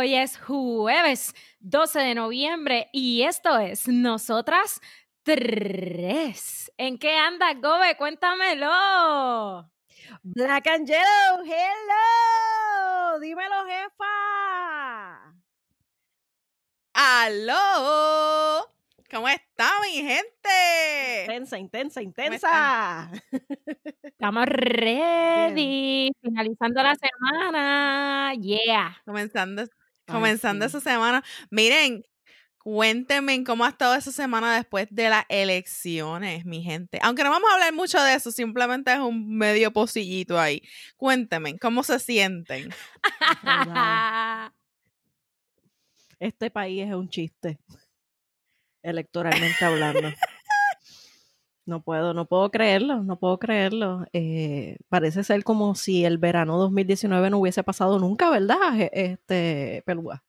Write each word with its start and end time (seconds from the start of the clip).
Hoy 0.00 0.14
es 0.14 0.38
jueves 0.38 1.34
12 1.58 1.98
de 1.98 2.14
noviembre 2.14 2.88
y 2.90 3.24
esto 3.24 3.58
es 3.58 3.86
Nosotras 3.86 4.80
Tres. 5.22 6.72
¿En 6.78 6.96
qué 6.98 7.18
anda, 7.18 7.52
Gobe? 7.52 7.98
Cuéntamelo. 7.98 9.70
Black 10.22 10.68
and 10.68 10.86
Yellow, 10.86 11.44
hello. 11.44 13.20
Dímelo, 13.20 13.66
jefa. 13.66 15.34
¡Aló! 16.94 18.72
¿Cómo 19.10 19.28
está 19.28 19.68
mi 19.82 20.00
gente? 20.00 21.24
Intensa, 21.26 21.58
intensa, 21.58 22.00
intensa. 22.00 23.10
Estamos 24.02 24.46
ready. 24.46 26.10
Finalizando 26.22 26.82
la 26.82 26.94
semana. 26.94 28.32
Yeah. 28.40 28.96
Comenzando, 29.04 29.64
comenzando 30.10 30.64
esa 30.64 30.80
semana. 30.80 31.22
Miren, 31.50 32.04
cuéntenme 32.58 33.42
cómo 33.44 33.64
ha 33.64 33.70
estado 33.70 33.94
esa 33.94 34.12
semana 34.12 34.54
después 34.56 34.86
de 34.90 35.08
las 35.08 35.24
elecciones, 35.28 36.44
mi 36.44 36.62
gente. 36.62 36.98
Aunque 37.02 37.24
no 37.24 37.30
vamos 37.30 37.50
a 37.50 37.54
hablar 37.54 37.72
mucho 37.72 38.02
de 38.02 38.14
eso, 38.14 38.30
simplemente 38.30 38.92
es 38.92 38.98
un 38.98 39.36
medio 39.36 39.72
pocillito 39.72 40.38
ahí. 40.38 40.62
Cuéntenme, 40.96 41.58
¿cómo 41.58 41.82
se 41.82 41.98
sienten? 41.98 42.70
este 46.18 46.50
país 46.50 46.86
es 46.86 46.94
un 46.94 47.08
chiste 47.08 47.58
electoralmente 48.82 49.64
hablando. 49.64 50.10
No 51.70 51.82
puedo, 51.82 52.14
no 52.14 52.26
puedo 52.26 52.50
creerlo, 52.50 53.04
no 53.04 53.20
puedo 53.20 53.38
creerlo. 53.38 54.04
Eh, 54.12 54.76
parece 54.88 55.22
ser 55.22 55.44
como 55.44 55.76
si 55.76 56.04
el 56.04 56.18
verano 56.18 56.58
2019 56.58 57.30
no 57.30 57.38
hubiese 57.38 57.62
pasado 57.62 58.00
nunca, 58.00 58.28
¿verdad? 58.28 58.76
E, 58.76 58.90
este, 58.92 59.84
Pelúa. 59.86 60.24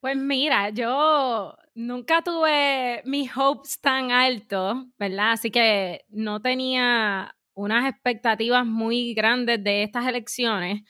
Pues 0.00 0.16
mira, 0.18 0.68
yo 0.68 1.56
nunca 1.74 2.20
tuve 2.20 3.00
mis 3.06 3.30
hopes 3.34 3.80
tan 3.80 4.10
altos, 4.10 4.84
¿verdad? 4.98 5.32
Así 5.32 5.50
que 5.50 6.04
no 6.10 6.42
tenía 6.42 7.34
unas 7.54 7.88
expectativas 7.88 8.66
muy 8.66 9.14
grandes 9.14 9.64
de 9.64 9.82
estas 9.82 10.06
elecciones. 10.06 10.82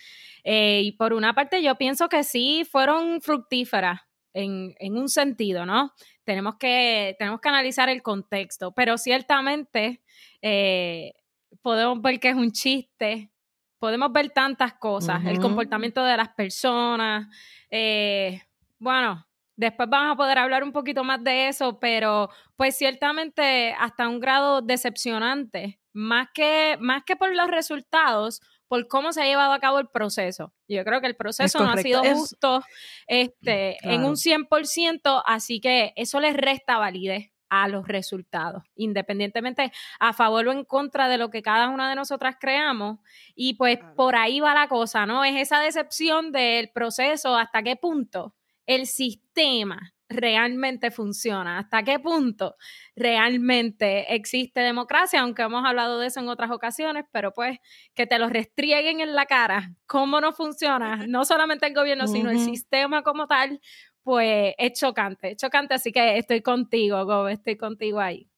Eh, 0.43 0.81
y 0.83 0.93
por 0.93 1.13
una 1.13 1.33
parte 1.33 1.63
yo 1.63 1.77
pienso 1.77 2.09
que 2.09 2.25
sí 2.25 2.67
fueron 2.69 3.21
fructíferas, 3.21 4.01
en, 4.35 4.97
un 4.97 5.09
sentido, 5.09 5.67
¿no? 5.67 5.93
Tenemos 6.25 6.57
que, 6.57 7.17
tenemos 7.19 7.41
que 7.41 7.49
analizar 7.49 7.89
el 7.89 8.03
contexto, 8.03 8.73
pero 8.73 8.99
ciertamente 8.99 10.03
eh, 10.41 11.13
podemos 11.61 12.01
ver 12.01 12.21
que 12.21 12.31
es 12.31 12.37
un 12.37 12.53
chiste, 12.53 13.31
podemos 13.79 14.13
ver 14.13 14.31
tantas 14.31 14.75
cosas, 14.75 15.25
el 15.27 15.41
comportamiento 15.41 16.05
de 16.05 16.17
las 16.17 16.29
personas, 16.31 17.27
eh, 17.71 18.43
bueno, 18.79 19.27
después 19.57 19.89
vamos 19.89 20.15
a 20.15 20.17
poder 20.17 20.39
hablar 20.39 20.65
un 20.65 20.73
poquito 20.73 21.05
más 21.05 21.23
de 21.23 21.49
eso, 21.49 21.79
pero 21.79 22.31
pues 22.57 22.77
ciertamente 22.77 23.75
hasta 23.79 24.09
un 24.09 24.21
grado 24.21 24.63
decepcionante, 24.63 25.81
más 25.93 26.29
que, 26.33 26.77
más 26.81 27.05
que 27.05 27.17
por 27.17 27.35
los 27.35 27.49
resultados, 27.49 28.41
por 28.73 28.89
cómo 28.89 29.13
se 29.13 29.21
ha 29.21 29.27
llevado 29.27 29.53
a 29.53 29.61
cabo 29.61 29.81
el 29.81 29.89
proceso. 29.89 30.55
Yo 30.67 30.83
creo 30.83 31.03
que 31.03 31.07
el 31.07 31.15
proceso 31.15 31.63
no 31.63 31.73
ha 31.73 31.77
sido 31.77 32.03
justo 32.03 32.63
este, 33.07 33.77
en 33.83 34.03
un 34.03 34.15
100%, 34.15 35.23
así 35.27 35.61
que 35.61 35.93
eso 35.95 36.21
les 36.21 36.35
resta 36.35 36.79
validez 36.79 37.33
a 37.51 37.69
los 37.69 37.87
resultados, 37.87 38.63
independientemente 38.75 39.73
a 40.01 40.15
favor 40.15 40.49
o 40.49 40.53
en 40.53 40.65
contra 40.65 41.11
de 41.11 41.19
lo 41.19 41.29
que 41.29 41.43
cada 41.43 41.69
una 41.69 41.91
de 41.91 41.97
nosotras 41.97 42.37
creamos. 42.41 43.01
Y 43.35 43.57
pues 43.57 43.79
por 43.95 44.17
ahí 44.17 44.41
va 44.41 44.55
la 44.55 44.69
cosa, 44.69 45.05
¿no? 45.05 45.23
Es 45.23 45.37
esa 45.37 45.61
decepción 45.61 46.33
del 46.33 46.71
proceso, 46.71 47.37
hasta 47.37 47.63
qué 47.63 47.77
punto 47.77 48.35
el 48.65 48.87
sistema 48.87 49.93
realmente 50.15 50.91
funciona, 50.91 51.59
hasta 51.59 51.83
qué 51.83 51.99
punto 51.99 52.57
realmente 52.95 54.15
existe 54.15 54.61
democracia, 54.61 55.21
aunque 55.21 55.43
hemos 55.43 55.65
hablado 55.65 55.99
de 55.99 56.07
eso 56.09 56.21
en 56.21 56.29
otras 56.29 56.51
ocasiones, 56.51 57.05
pero 57.13 57.33
pues 57.33 57.59
que 57.95 58.07
te 58.07 58.19
lo 58.19 58.29
restrieguen 58.29 59.01
en 59.01 59.15
la 59.15 59.27
cara, 59.27 59.75
cómo 59.87 60.21
no 60.21 60.33
funciona, 60.33 61.07
no 61.07 61.25
solamente 61.25 61.67
el 61.67 61.75
gobierno, 61.75 62.07
sino 62.07 62.31
el 62.31 62.39
sistema 62.39 63.03
como 63.03 63.27
tal, 63.27 63.61
pues 64.03 64.55
es 64.59 64.73
chocante, 64.79 65.33
es 65.33 65.37
chocante, 65.37 65.75
así 65.75 65.93
que 65.93 66.19
estoy 66.19 66.43
contigo, 66.43 67.05
Gobe, 67.05 67.33
estoy 67.33 67.57
contigo 67.57 68.01
ahí. 68.01 68.29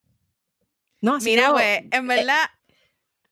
No, 1.00 1.18
Mira, 1.18 1.52
pues, 1.52 1.80
en 1.90 1.92
eh, 1.92 2.16
verdad... 2.16 2.46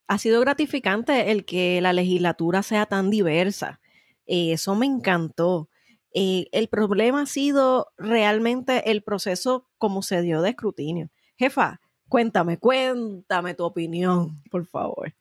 ha 0.07 0.19
sido 0.19 0.41
gratificante 0.41 1.31
el 1.31 1.45
que 1.45 1.81
la 1.81 1.93
legislatura 1.93 2.63
sea 2.63 2.87
tan 2.87 3.11
diversa. 3.11 3.81
eso 4.27 4.75
me 4.75 4.87
encantó. 4.87 5.69
Eh, 6.15 6.47
el 6.53 6.69
problema 6.69 7.23
ha 7.23 7.27
sido 7.27 7.93
realmente 7.97 8.91
el 8.91 9.03
proceso 9.03 9.69
como 9.79 10.03
se 10.03 10.23
dio 10.23 10.43
de 10.43 10.51
escrutinio. 10.51 11.11
Jefa, 11.37 11.81
cuéntame, 12.09 12.59
cuéntame 12.59 13.55
tu 13.55 13.65
opinión, 13.65 14.43
por 14.51 14.67
favor. 14.67 15.15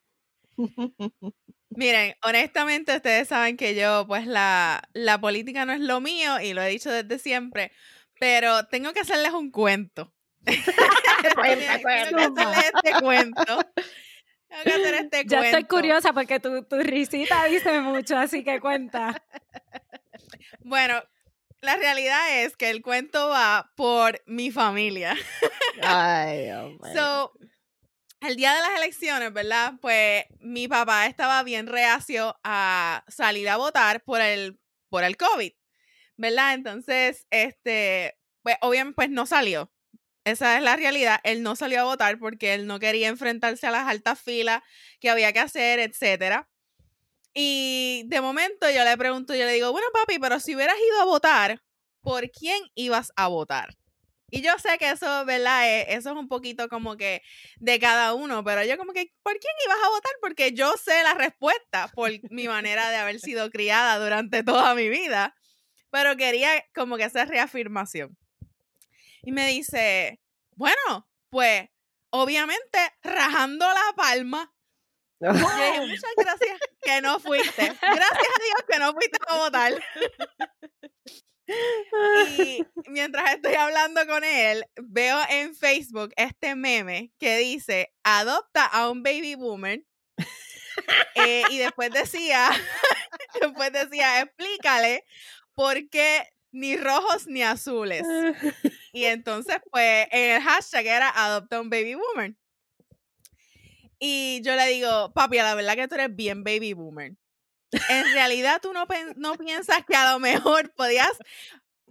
Miren, 1.69 2.15
honestamente 2.23 2.97
ustedes 2.97 3.29
saben 3.29 3.55
que 3.55 3.75
yo, 3.75 4.05
pues 4.05 4.27
la, 4.27 4.83
la 4.93 5.21
política 5.21 5.65
no 5.65 5.71
es 5.71 5.79
lo 5.79 6.01
mío 6.01 6.41
y 6.41 6.53
lo 6.53 6.61
he 6.61 6.67
dicho 6.67 6.91
desde 6.91 7.17
siempre, 7.17 7.71
pero 8.19 8.65
tengo 8.65 8.91
que 8.91 8.99
hacerles 8.99 9.31
un 9.31 9.51
cuento. 9.51 10.13
cuenta, 11.35 11.81
cuenta. 11.81 12.53
este 12.59 13.01
cuento. 13.01 13.43
Tengo 14.49 14.63
que 14.63 14.71
hacer 14.71 14.93
este 14.95 15.23
ya 15.27 15.45
estoy 15.45 15.63
curiosa 15.63 16.11
porque 16.11 16.41
tu, 16.41 16.63
tu 16.65 16.77
risita 16.79 17.45
dice 17.45 17.79
mucho, 17.79 18.17
así 18.17 18.43
que 18.43 18.59
cuenta. 18.59 19.23
Bueno, 20.61 21.01
la 21.61 21.75
realidad 21.75 22.43
es 22.43 22.57
que 22.57 22.69
el 22.69 22.81
cuento 22.81 23.29
va 23.29 23.71
por 23.75 24.21
mi 24.25 24.51
familia. 24.51 25.15
Ay, 25.83 26.41
Dios 26.43 26.73
So, 26.93 27.33
el 28.21 28.35
día 28.35 28.53
de 28.53 28.61
las 28.61 28.77
elecciones, 28.77 29.31
¿verdad? 29.33 29.73
Pues 29.81 30.25
mi 30.39 30.67
papá 30.67 31.05
estaba 31.05 31.43
bien 31.43 31.67
reacio 31.67 32.39
a 32.43 33.03
salir 33.07 33.49
a 33.49 33.57
votar 33.57 34.03
por 34.03 34.21
el, 34.21 34.59
por 34.89 35.03
el 35.03 35.17
COVID, 35.17 35.53
¿verdad? 36.17 36.53
Entonces, 36.53 37.25
este, 37.29 38.17
pues 38.43 38.57
obviamente, 38.61 38.95
pues 38.95 39.09
no 39.09 39.25
salió. 39.25 39.71
Esa 40.23 40.57
es 40.57 40.63
la 40.63 40.75
realidad. 40.75 41.19
Él 41.23 41.41
no 41.41 41.55
salió 41.55 41.81
a 41.81 41.85
votar 41.85 42.19
porque 42.19 42.53
él 42.53 42.67
no 42.67 42.79
quería 42.79 43.07
enfrentarse 43.07 43.65
a 43.65 43.71
las 43.71 43.87
altas 43.87 44.21
filas 44.21 44.61
que 44.99 45.09
había 45.09 45.33
que 45.33 45.39
hacer, 45.39 45.79
etcétera. 45.79 46.47
Y 47.33 48.03
de 48.07 48.21
momento 48.21 48.69
yo 48.69 48.83
le 48.83 48.97
pregunto, 48.97 49.33
yo 49.33 49.45
le 49.45 49.53
digo, 49.53 49.71
bueno 49.71 49.87
papi, 49.93 50.19
pero 50.19 50.39
si 50.39 50.55
hubieras 50.55 50.75
ido 50.77 51.01
a 51.01 51.05
votar, 51.05 51.61
¿por 52.01 52.29
quién 52.31 52.61
ibas 52.75 53.11
a 53.15 53.27
votar? 53.27 53.77
Y 54.33 54.41
yo 54.41 54.57
sé 54.59 54.77
que 54.77 54.89
eso, 54.89 55.25
¿verdad? 55.25 55.67
E, 55.67 55.93
eso 55.93 56.11
es 56.11 56.15
un 56.15 56.29
poquito 56.29 56.69
como 56.69 56.95
que 56.95 57.21
de 57.57 57.79
cada 57.79 58.13
uno, 58.13 58.43
pero 58.45 58.63
yo 58.63 58.77
como 58.77 58.93
que, 58.93 59.13
¿por 59.23 59.37
quién 59.37 59.53
ibas 59.65 59.77
a 59.83 59.89
votar? 59.89 60.13
Porque 60.21 60.53
yo 60.53 60.73
sé 60.81 61.03
la 61.03 61.13
respuesta 61.13 61.89
por 61.93 62.11
mi 62.31 62.47
manera 62.47 62.89
de 62.89 62.95
haber 62.95 63.19
sido 63.19 63.49
criada 63.49 63.99
durante 63.99 64.43
toda 64.43 64.73
mi 64.73 64.87
vida, 64.89 65.35
pero 65.89 66.15
quería 66.15 66.49
como 66.73 66.95
que 66.95 67.03
esa 67.03 67.25
reafirmación. 67.25 68.17
Y 69.23 69.33
me 69.33 69.47
dice, 69.47 70.21
bueno, 70.55 71.09
pues 71.29 71.69
obviamente 72.09 72.79
rajando 73.03 73.65
la 73.67 73.93
palma 73.95 74.53
muchas 75.21 76.13
gracias 76.17 76.59
que 76.81 77.01
no 77.01 77.19
fuiste. 77.19 77.61
Gracias 77.61 78.11
a 78.11 78.43
Dios 78.43 78.65
que 78.67 78.79
no 78.79 78.93
fuiste 78.93 79.17
a 79.27 79.35
votar. 79.37 79.73
Y 82.37 82.65
mientras 82.87 83.35
estoy 83.35 83.55
hablando 83.55 84.05
con 84.07 84.23
él, 84.23 84.65
veo 84.81 85.19
en 85.29 85.55
Facebook 85.55 86.13
este 86.15 86.55
meme 86.55 87.11
que 87.19 87.37
dice, 87.37 87.93
adopta 88.03 88.65
a 88.65 88.89
un 88.89 89.03
baby 89.03 89.35
boomer. 89.35 89.83
Eh, 91.15 91.43
y 91.49 91.57
después 91.57 91.91
decía, 91.91 92.49
después 93.41 93.71
decía, 93.71 94.21
explícale 94.21 95.05
por 95.53 95.89
qué 95.89 96.27
ni 96.51 96.77
rojos 96.77 97.27
ni 97.27 97.43
azules. 97.43 98.03
Y 98.93 99.05
entonces, 99.05 99.55
pues, 99.71 100.05
el 100.11 100.41
hashtag 100.41 100.85
era 100.85 101.09
adopta 101.09 101.61
un 101.61 101.69
baby 101.69 101.95
boomer. 101.95 102.33
Y 104.03 104.41
yo 104.43 104.55
le 104.55 104.65
digo, 104.67 105.13
papi, 105.13 105.37
la 105.37 105.53
verdad 105.53 105.75
que 105.75 105.87
tú 105.87 105.93
eres 105.93 106.15
bien 106.15 106.43
baby 106.43 106.73
boomer. 106.73 107.13
En 107.87 108.13
realidad 108.13 108.59
tú 108.59 108.73
no, 108.73 108.87
no 109.15 109.35
piensas 109.35 109.85
que 109.87 109.95
a 109.95 110.11
lo 110.11 110.19
mejor 110.19 110.73
podías 110.73 111.11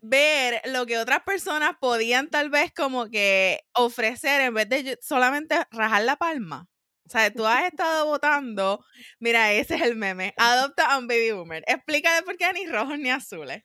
ver 0.02 0.60
lo 0.64 0.86
que 0.86 0.98
otras 0.98 1.22
personas 1.22 1.76
podían 1.80 2.28
tal 2.28 2.50
vez 2.50 2.72
como 2.72 3.08
que 3.08 3.60
ofrecer 3.74 4.40
en 4.40 4.54
vez 4.54 4.68
de 4.68 4.98
solamente 5.00 5.56
rajar 5.70 6.02
la 6.02 6.16
palma. 6.16 6.68
O 7.06 7.10
sea, 7.10 7.32
tú 7.32 7.46
has 7.46 7.64
estado 7.64 8.06
votando, 8.06 8.84
mira, 9.20 9.52
ese 9.52 9.76
es 9.76 9.82
el 9.82 9.94
meme, 9.94 10.34
adopta 10.36 10.86
a 10.86 10.98
un 10.98 11.06
baby 11.06 11.30
boomer. 11.30 11.62
Explícale 11.68 12.24
por 12.24 12.36
qué 12.36 12.52
ni 12.52 12.66
rojos 12.66 12.98
ni 12.98 13.10
azules. 13.10 13.62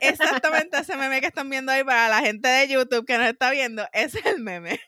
Exactamente 0.00 0.78
ese 0.78 0.96
meme 0.96 1.20
que 1.20 1.26
están 1.26 1.50
viendo 1.50 1.72
ahí 1.72 1.82
para 1.82 2.08
la 2.08 2.20
gente 2.20 2.46
de 2.46 2.68
YouTube 2.68 3.06
que 3.06 3.18
nos 3.18 3.26
está 3.26 3.50
viendo, 3.50 3.84
ese 3.92 4.20
es 4.20 4.26
el 4.26 4.40
meme 4.40 4.80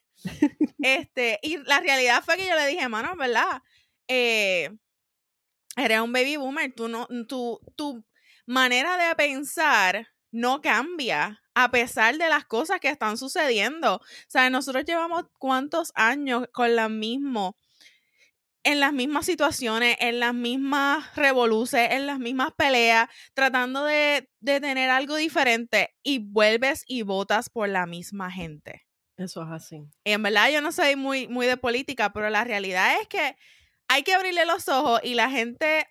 este, 0.82 1.38
y 1.42 1.58
la 1.58 1.80
realidad 1.80 2.22
fue 2.24 2.36
que 2.36 2.46
yo 2.46 2.54
le 2.54 2.66
dije, 2.66 2.88
mano, 2.88 3.14
¿verdad? 3.16 3.62
Eh, 4.08 4.70
eres 5.76 6.00
un 6.00 6.12
baby 6.12 6.36
boomer, 6.36 6.72
tú 6.74 6.88
no, 6.88 7.06
tu, 7.28 7.60
tu 7.76 8.04
manera 8.46 8.96
de 8.96 9.14
pensar 9.14 10.08
no 10.30 10.60
cambia 10.60 11.42
a 11.54 11.70
pesar 11.70 12.16
de 12.16 12.28
las 12.28 12.44
cosas 12.44 12.80
que 12.80 12.88
están 12.88 13.16
sucediendo. 13.16 13.96
O 13.96 14.00
sea, 14.28 14.50
nosotros 14.50 14.84
llevamos 14.84 15.24
cuántos 15.38 15.92
años 15.94 16.46
con 16.52 16.76
la 16.76 16.88
mismo 16.88 17.56
en 18.64 18.80
las 18.80 18.92
mismas 18.92 19.24
situaciones, 19.24 19.96
en 19.98 20.20
las 20.20 20.34
mismas 20.34 21.16
revoluciones, 21.16 21.92
en 21.92 22.06
las 22.06 22.18
mismas 22.18 22.52
peleas, 22.56 23.08
tratando 23.32 23.84
de, 23.84 24.28
de, 24.40 24.60
tener 24.60 24.90
algo 24.90 25.16
diferente 25.16 25.96
y 26.02 26.18
vuelves 26.18 26.84
y 26.86 27.00
votas 27.02 27.48
por 27.48 27.68
la 27.68 27.86
misma 27.86 28.30
gente. 28.30 28.87
Eso 29.18 29.42
es 29.42 29.50
así. 29.50 29.82
Y 30.04 30.12
en 30.12 30.22
verdad 30.22 30.50
yo 30.50 30.62
no 30.62 30.72
soy 30.72 30.96
muy, 30.96 31.28
muy 31.28 31.46
de 31.46 31.56
política, 31.56 32.12
pero 32.12 32.30
la 32.30 32.44
realidad 32.44 32.96
es 33.02 33.08
que 33.08 33.36
hay 33.88 34.04
que 34.04 34.14
abrirle 34.14 34.46
los 34.46 34.68
ojos 34.68 35.00
y 35.02 35.14
la 35.14 35.28
gente, 35.28 35.88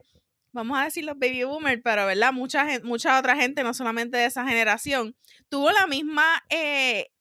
vamos 0.54 0.80
a 0.80 0.86
decir 0.86 1.04
los 1.04 1.20
baby 1.20 1.44
boomers, 1.44 1.82
pero 1.84 2.06
verdad, 2.06 2.32
mucha, 2.32 2.66
mucha 2.84 3.20
otra 3.20 3.36
gente, 3.36 3.64
no 3.64 3.74
solamente 3.74 4.18
de 4.18 4.26
esa 4.26 4.48
generación, 4.48 5.16
tuvo 5.50 5.72
la 5.72 5.86
misma... 5.86 6.44
Eh, 6.50 7.12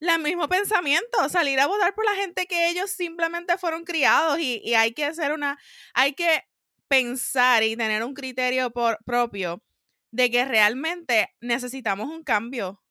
el 0.00 0.20
mismo 0.20 0.48
pensamiento, 0.48 1.28
salir 1.28 1.60
a 1.60 1.68
votar 1.68 1.94
por 1.94 2.04
la 2.04 2.16
gente 2.16 2.46
que 2.46 2.68
ellos 2.68 2.90
simplemente 2.90 3.56
fueron 3.56 3.84
criados 3.84 4.40
y, 4.40 4.74
hay 4.74 4.94
que 4.94 5.04
hacer 5.04 5.32
una, 5.32 5.58
hay 5.94 6.14
que 6.14 6.42
pensar 6.88 7.62
y 7.62 7.76
tener 7.76 8.02
un 8.02 8.12
criterio 8.12 8.72
por, 8.72 8.98
propio 9.04 9.62
de 10.10 10.30
que 10.30 10.44
realmente 10.44 11.30
necesitamos 11.40 12.08
un 12.08 12.24
cambio. 12.24 12.81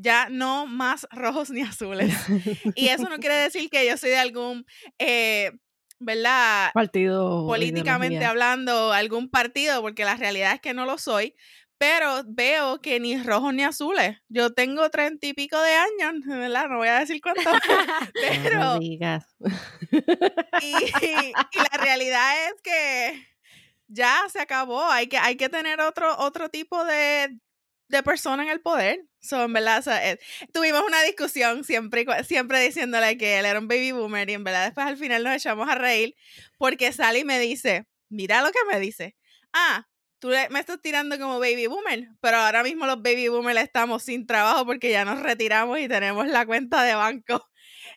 Ya 0.00 0.28
no 0.30 0.66
más 0.66 1.06
rojos 1.10 1.50
ni 1.50 1.62
azules. 1.62 2.14
y 2.76 2.88
eso 2.88 3.08
no 3.08 3.18
quiere 3.18 3.36
decir 3.36 3.68
que 3.70 3.86
yo 3.86 3.96
soy 3.96 4.10
de 4.10 4.18
algún, 4.18 4.64
eh, 4.98 5.52
¿verdad? 5.98 6.70
Partido. 6.72 7.46
Políticamente 7.46 8.24
hablando, 8.24 8.92
algún 8.92 9.28
partido, 9.28 9.82
porque 9.82 10.04
la 10.04 10.16
realidad 10.16 10.54
es 10.54 10.60
que 10.60 10.74
no 10.74 10.86
lo 10.86 10.98
soy 10.98 11.34
pero 11.78 12.22
veo 12.26 12.80
que 12.80 12.98
ni 12.98 13.22
rojos 13.22 13.54
ni 13.54 13.62
azules. 13.62 14.18
Yo 14.28 14.52
tengo 14.52 14.90
treinta 14.90 15.26
y 15.26 15.32
pico 15.32 15.60
de 15.60 15.72
años, 15.72 16.14
¿verdad? 16.26 16.68
No 16.68 16.78
voy 16.78 16.88
a 16.88 16.98
decir 16.98 17.20
cuánto, 17.22 17.42
pero... 18.42 18.78
y, 18.82 18.98
la 18.98 19.24
realidad 21.80 22.48
es 22.48 22.54
que 22.62 23.28
ya 23.86 24.24
se 24.30 24.40
acabó. 24.40 24.84
Hay 24.90 25.06
que, 25.06 25.18
hay 25.18 25.36
que 25.36 25.48
tener 25.48 25.80
otro, 25.80 26.18
otro 26.18 26.48
tipo 26.48 26.84
de, 26.84 27.38
de 27.88 28.02
persona 28.02 28.42
en 28.42 28.50
el 28.50 28.60
poder. 28.60 29.04
son 29.20 29.52
verdad, 29.52 29.82
eh, 30.04 30.18
tuvimos 30.52 30.82
una 30.86 31.02
discusión 31.02 31.64
siempre, 31.64 32.06
siempre 32.24 32.60
diciéndole 32.60 33.16
que 33.18 33.38
él 33.38 33.46
era 33.46 33.58
un 33.58 33.68
baby 33.68 33.92
boomer 33.92 34.28
y 34.30 34.34
en 34.34 34.44
verdad 34.44 34.66
después 34.66 34.86
al 34.86 34.96
final 34.96 35.24
nos 35.24 35.34
echamos 35.34 35.68
a 35.68 35.74
reír 35.74 36.14
porque 36.58 36.92
Sally 36.92 37.24
me 37.24 37.38
dice, 37.38 37.86
mira 38.08 38.42
lo 38.42 38.50
que 38.52 38.58
me 38.70 38.80
dice. 38.80 39.16
Ah, 39.52 39.86
tú 40.18 40.28
me 40.50 40.60
estás 40.60 40.80
tirando 40.80 41.18
como 41.18 41.38
baby 41.38 41.66
boomer, 41.66 42.08
pero 42.20 42.38
ahora 42.38 42.62
mismo 42.62 42.86
los 42.86 43.02
baby 43.02 43.28
boomers 43.28 43.60
estamos 43.60 44.02
sin 44.02 44.26
trabajo 44.26 44.66
porque 44.66 44.90
ya 44.90 45.04
nos 45.04 45.20
retiramos 45.20 45.78
y 45.78 45.88
tenemos 45.88 46.26
la 46.28 46.46
cuenta 46.46 46.82
de 46.82 46.94
banco. 46.94 47.48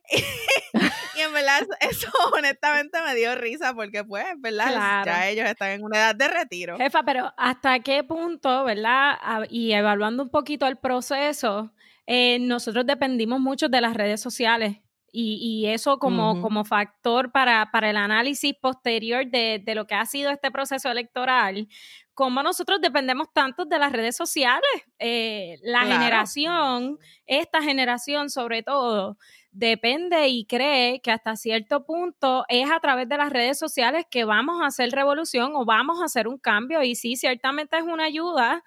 y, 1.16 1.20
en 1.20 1.34
verdad 1.34 1.62
eso 1.80 2.10
honestamente 2.34 3.00
me 3.06 3.16
dio 3.16 3.36
risa 3.36 3.74
porque 3.74 4.04
pues, 4.04 4.26
¿verdad? 4.38 5.06
Ya 5.06 5.30
ellos 5.30 5.46
están 5.46 5.72
en 5.72 5.84
una 5.84 5.98
edad 5.98 6.16
de 6.16 6.28
retiro. 6.28 6.78
Jefa, 6.78 7.04
pero 7.04 7.34
¿hasta 7.38 7.80
qué 7.80 8.04
punto, 8.04 8.64
verdad? 8.64 9.18
Y 9.50 9.72
evaluando 9.74 10.24
un 10.24 10.30
poquito 10.30 10.68
el 10.68 10.78
proceso, 10.78 11.72
eh, 12.08 12.40
nosotros 12.40 12.86
dependimos 12.86 13.40
mucho 13.40 13.70
de 13.70 13.82
las 13.82 13.94
redes 13.96 14.22
sociales. 14.22 14.78
Y, 15.14 15.66
eso 15.68 16.00
como, 16.00 16.42
como 16.42 16.64
factor 16.64 17.34
para, 17.34 17.70
para, 17.70 17.90
el 17.90 17.98
análisis 17.98 18.54
posterior 18.62 19.26
de, 19.30 19.62
de, 19.62 19.76
lo 19.76 19.86
que 19.86 19.94
ha 19.94 20.06
sido 20.06 20.32
este 20.32 20.52
proceso 20.52 20.90
electoral, 20.90 21.68
cómo 22.14 22.44
nosotros 22.44 22.80
dependemos 22.82 23.28
tanto 23.34 23.66
de 23.66 23.80
las 23.80 23.92
redes 23.92 24.16
sociales. 24.16 24.70
Eh, 25.00 25.58
la 25.64 25.82
generación, 25.82 27.00
esta 27.26 27.62
generación 27.62 28.30
sobre 28.30 28.64
todo, 28.64 29.18
depende 29.52 30.28
y 30.30 30.46
cree 30.46 31.02
que 31.02 31.12
hasta 31.12 31.36
cierto 31.36 31.86
punto 31.86 32.46
es 32.50 32.70
a 32.72 32.80
través 32.80 33.10
de 33.10 33.18
las 33.18 33.32
redes 33.32 33.60
sociales 33.60 34.06
que 34.10 34.24
vamos 34.26 34.62
a 34.62 34.68
hacer 34.68 34.92
revolución 34.92 35.52
o 35.56 35.66
vamos 35.66 36.02
a 36.02 36.06
hacer 36.06 36.28
un 36.28 36.38
cambio. 36.38 36.84
Y 36.84 36.96
sí, 36.96 37.16
ciertamente 37.18 37.78
es 37.78 37.84
una 37.84 38.06
ayuda, 38.06 38.64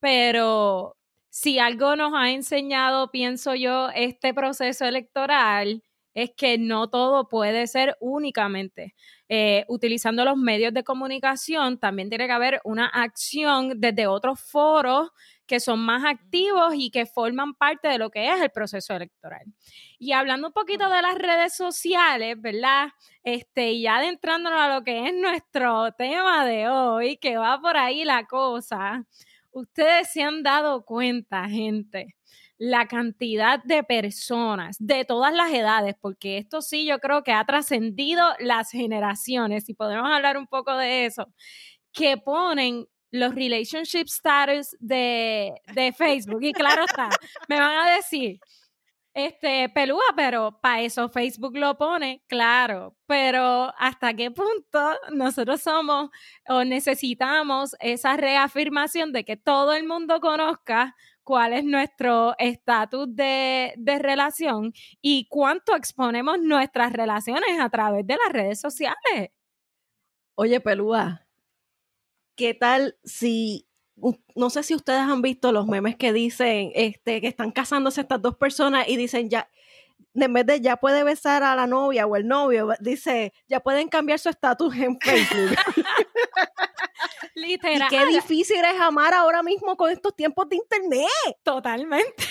pero 0.00 0.96
si 1.30 1.58
algo 1.58 1.96
nos 1.96 2.12
ha 2.14 2.30
enseñado, 2.30 3.10
pienso 3.10 3.54
yo, 3.54 3.90
este 3.90 4.32
proceso 4.34 4.84
electoral, 4.86 5.82
es 6.22 6.30
que 6.36 6.58
no 6.58 6.88
todo 6.90 7.28
puede 7.28 7.68
ser 7.68 7.96
únicamente 8.00 8.94
eh, 9.28 9.64
utilizando 9.68 10.24
los 10.24 10.36
medios 10.36 10.74
de 10.74 10.82
comunicación, 10.82 11.78
también 11.78 12.08
tiene 12.08 12.26
que 12.26 12.32
haber 12.32 12.60
una 12.64 12.86
acción 12.86 13.80
desde 13.80 14.08
otros 14.08 14.40
foros 14.40 15.10
que 15.46 15.60
son 15.60 15.78
más 15.78 16.04
activos 16.04 16.74
y 16.76 16.90
que 16.90 17.06
forman 17.06 17.54
parte 17.54 17.86
de 17.86 17.98
lo 17.98 18.10
que 18.10 18.32
es 18.32 18.40
el 18.40 18.50
proceso 18.50 18.96
electoral. 18.96 19.46
Y 19.98 20.10
hablando 20.12 20.48
un 20.48 20.52
poquito 20.52 20.90
de 20.90 21.02
las 21.02 21.14
redes 21.14 21.54
sociales, 21.56 22.36
¿verdad? 22.40 22.88
Este, 23.22 23.70
y 23.72 23.82
ya 23.82 23.98
adentrándonos 23.98 24.60
a 24.60 24.74
lo 24.74 24.82
que 24.82 25.06
es 25.06 25.14
nuestro 25.14 25.92
tema 25.92 26.44
de 26.44 26.68
hoy, 26.68 27.16
que 27.16 27.36
va 27.36 27.60
por 27.60 27.76
ahí 27.76 28.04
la 28.04 28.26
cosa, 28.26 29.04
ustedes 29.52 30.10
se 30.12 30.22
han 30.22 30.42
dado 30.42 30.84
cuenta, 30.84 31.48
gente, 31.48 32.16
la 32.58 32.86
cantidad 32.88 33.62
de 33.62 33.84
personas 33.84 34.76
de 34.80 35.04
todas 35.04 35.32
las 35.32 35.52
edades, 35.52 35.94
porque 36.00 36.38
esto 36.38 36.60
sí 36.60 36.84
yo 36.84 36.98
creo 36.98 37.22
que 37.22 37.32
ha 37.32 37.44
trascendido 37.44 38.24
las 38.40 38.70
generaciones, 38.70 39.68
y 39.68 39.74
podemos 39.74 40.10
hablar 40.10 40.36
un 40.36 40.48
poco 40.48 40.76
de 40.76 41.06
eso, 41.06 41.26
que 41.92 42.16
ponen 42.18 42.86
los 43.10 43.34
relationship 43.34 44.06
status 44.06 44.76
de, 44.80 45.54
de 45.74 45.92
Facebook. 45.92 46.42
Y 46.42 46.52
claro 46.52 46.84
está, 46.84 47.08
me 47.48 47.58
van 47.58 47.86
a 47.86 47.94
decir, 47.96 48.38
este, 49.14 49.68
pelúa, 49.70 50.04
pero 50.14 50.60
para 50.60 50.82
eso 50.82 51.08
Facebook 51.08 51.56
lo 51.56 51.76
pone, 51.76 52.22
claro, 52.28 52.96
pero 53.06 53.72
hasta 53.78 54.14
qué 54.14 54.30
punto 54.30 54.96
nosotros 55.12 55.60
somos 55.60 56.10
o 56.48 56.62
necesitamos 56.64 57.74
esa 57.80 58.16
reafirmación 58.16 59.12
de 59.12 59.24
que 59.24 59.36
todo 59.36 59.72
el 59.72 59.86
mundo 59.86 60.20
conozca 60.20 60.94
cuál 61.28 61.52
es 61.52 61.62
nuestro 61.62 62.34
estatus 62.38 63.14
de, 63.14 63.74
relación 63.84 64.72
y 65.02 65.26
cuánto 65.28 65.76
exponemos 65.76 66.38
nuestras 66.40 66.90
relaciones 66.90 67.60
a 67.60 67.68
través 67.68 68.06
de 68.06 68.16
las 68.16 68.32
redes 68.32 68.58
sociales. 68.58 69.28
Oye, 70.36 70.58
Pelúa, 70.60 71.26
¿qué 72.34 72.54
tal 72.54 72.96
si, 73.04 73.68
no 74.36 74.48
sé 74.48 74.62
si 74.62 74.74
ustedes 74.74 75.00
han 75.00 75.20
visto 75.20 75.52
los 75.52 75.66
memes 75.66 75.96
que 75.96 76.14
dicen 76.14 76.72
este, 76.74 77.20
que 77.20 77.28
están 77.28 77.50
casándose 77.50 78.00
estas 78.00 78.22
dos 78.22 78.38
personas 78.38 78.88
y 78.88 78.96
dicen 78.96 79.28
ya, 79.28 79.50
en 80.14 80.32
vez 80.32 80.46
de 80.46 80.62
ya 80.62 80.78
puede 80.78 81.04
besar 81.04 81.42
a 81.42 81.54
la 81.54 81.66
novia 81.66 82.06
o 82.06 82.16
el 82.16 82.26
novio, 82.26 82.70
dice, 82.80 83.34
ya 83.48 83.60
pueden 83.60 83.88
cambiar 83.88 84.18
su 84.18 84.30
estatus 84.30 84.74
en 84.76 84.98
Facebook. 84.98 85.58
Literal. 87.40 87.88
Y 87.92 87.96
qué 87.96 88.06
difícil 88.06 88.64
es 88.64 88.80
amar 88.80 89.14
ahora 89.14 89.42
mismo 89.42 89.76
con 89.76 89.90
estos 89.90 90.14
tiempos 90.14 90.48
de 90.48 90.56
internet. 90.56 91.36
Totalmente. 91.42 92.24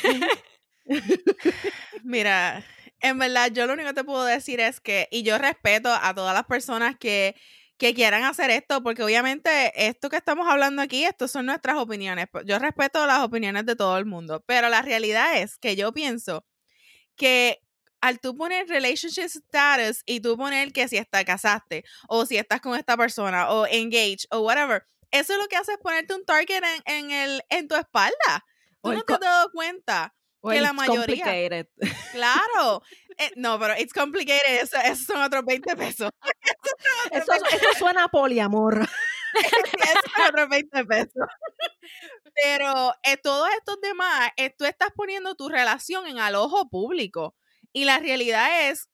Mira, 2.04 2.64
en 3.00 3.18
verdad, 3.18 3.52
yo 3.52 3.68
lo 3.68 3.74
único 3.74 3.90
que 3.90 3.96
te 3.96 4.04
puedo 4.04 4.24
decir 4.26 4.60
es 4.60 4.80
que, 4.80 5.08
y 5.12 5.24
yo 5.24 5.38
respeto 5.38 5.90
a 5.94 6.14
todas 6.14 6.34
las 6.34 6.46
personas 6.46 6.96
que, 6.98 7.36
que 7.78 7.94
quieran 7.94 8.24
hacer 8.24 8.50
esto, 8.50 8.82
porque 8.82 9.04
obviamente 9.04 9.72
esto 9.88 10.10
que 10.10 10.18
estamos 10.18 10.48
hablando 10.50 10.82
aquí, 10.82 11.04
estas 11.04 11.32
son 11.32 11.46
nuestras 11.46 11.78
opiniones. 11.78 12.28
Yo 12.46 12.60
respeto 12.60 13.06
las 13.06 13.24
opiniones 13.24 13.66
de 13.66 13.76
todo 13.76 13.98
el 13.98 14.06
mundo, 14.06 14.44
pero 14.48 14.70
la 14.70 14.82
realidad 14.82 15.38
es 15.38 15.58
que 15.58 15.76
yo 15.76 15.94
pienso 15.94 16.46
que 17.16 17.60
al 18.02 18.20
tú 18.20 18.36
poner 18.36 18.68
relationship 18.68 19.26
status 19.26 20.02
y 20.06 20.20
tú 20.20 20.38
poner 20.38 20.72
que 20.72 20.88
si 20.88 20.98
estás 20.98 21.24
casaste 21.26 21.84
o 22.08 22.26
si 22.26 22.38
estás 22.38 22.62
con 22.62 22.78
esta 22.78 22.96
persona 22.96 23.50
o 23.50 23.66
engaged 23.66 24.26
o 24.32 24.40
whatever, 24.42 24.86
eso 25.12 25.34
es 25.34 25.40
lo 25.40 25.48
que 25.48 25.56
hace 25.56 25.74
es 25.74 25.78
ponerte 25.78 26.14
un 26.14 26.26
target 26.26 26.64
en, 26.86 27.12
el, 27.12 27.44
en 27.50 27.68
tu 27.68 27.76
espalda. 27.76 28.46
Tú 28.82 28.94
no 28.94 29.04
te 29.04 29.14
has 29.14 29.20
dado 29.20 29.52
cuenta 29.52 30.14
que 30.44 30.62
la 30.62 30.74
mayoría. 30.74 31.26
Complicated. 31.26 31.68
Claro. 32.12 32.82
Eh, 33.20 33.32
no, 33.36 33.58
pero 33.58 33.74
it's 33.80 33.94
complicated. 33.94 34.62
Eso, 34.62 34.78
son 35.08 35.24
otros 35.24 35.44
20 35.44 35.76
pesos. 35.76 36.12
eso, 37.12 37.32
suena 37.80 38.04
a 38.04 38.08
poliamor. 38.10 38.82
eso 39.34 40.02
son 40.16 40.26
otros 40.28 40.50
20 40.50 40.86
pesos. 40.86 41.28
Pero 42.36 42.94
eh, 43.02 43.18
todos 43.18 43.50
estos 43.58 43.82
demás, 43.82 44.30
eh, 44.38 44.54
tú 44.56 44.66
estás 44.66 44.90
poniendo 44.96 45.34
tu 45.34 45.50
relación 45.50 46.06
en 46.06 46.20
al 46.20 46.36
ojo 46.36 46.70
público. 46.70 47.36
Y 47.74 47.86
la 47.86 47.98
realidad 47.98 48.70
es 48.70 48.88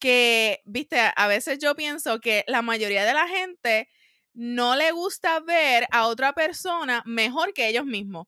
que, 0.00 0.62
viste, 0.64 1.12
a 1.14 1.26
veces 1.26 1.58
yo 1.58 1.74
pienso 1.74 2.18
que 2.18 2.44
la 2.46 2.62
mayoría 2.62 3.04
de 3.04 3.12
la 3.12 3.28
gente 3.28 3.90
no 4.36 4.76
le 4.76 4.92
gusta 4.92 5.40
ver 5.40 5.88
a 5.90 6.06
otra 6.06 6.34
persona 6.34 7.02
mejor 7.06 7.54
que 7.54 7.68
ellos 7.68 7.86
mismos. 7.86 8.26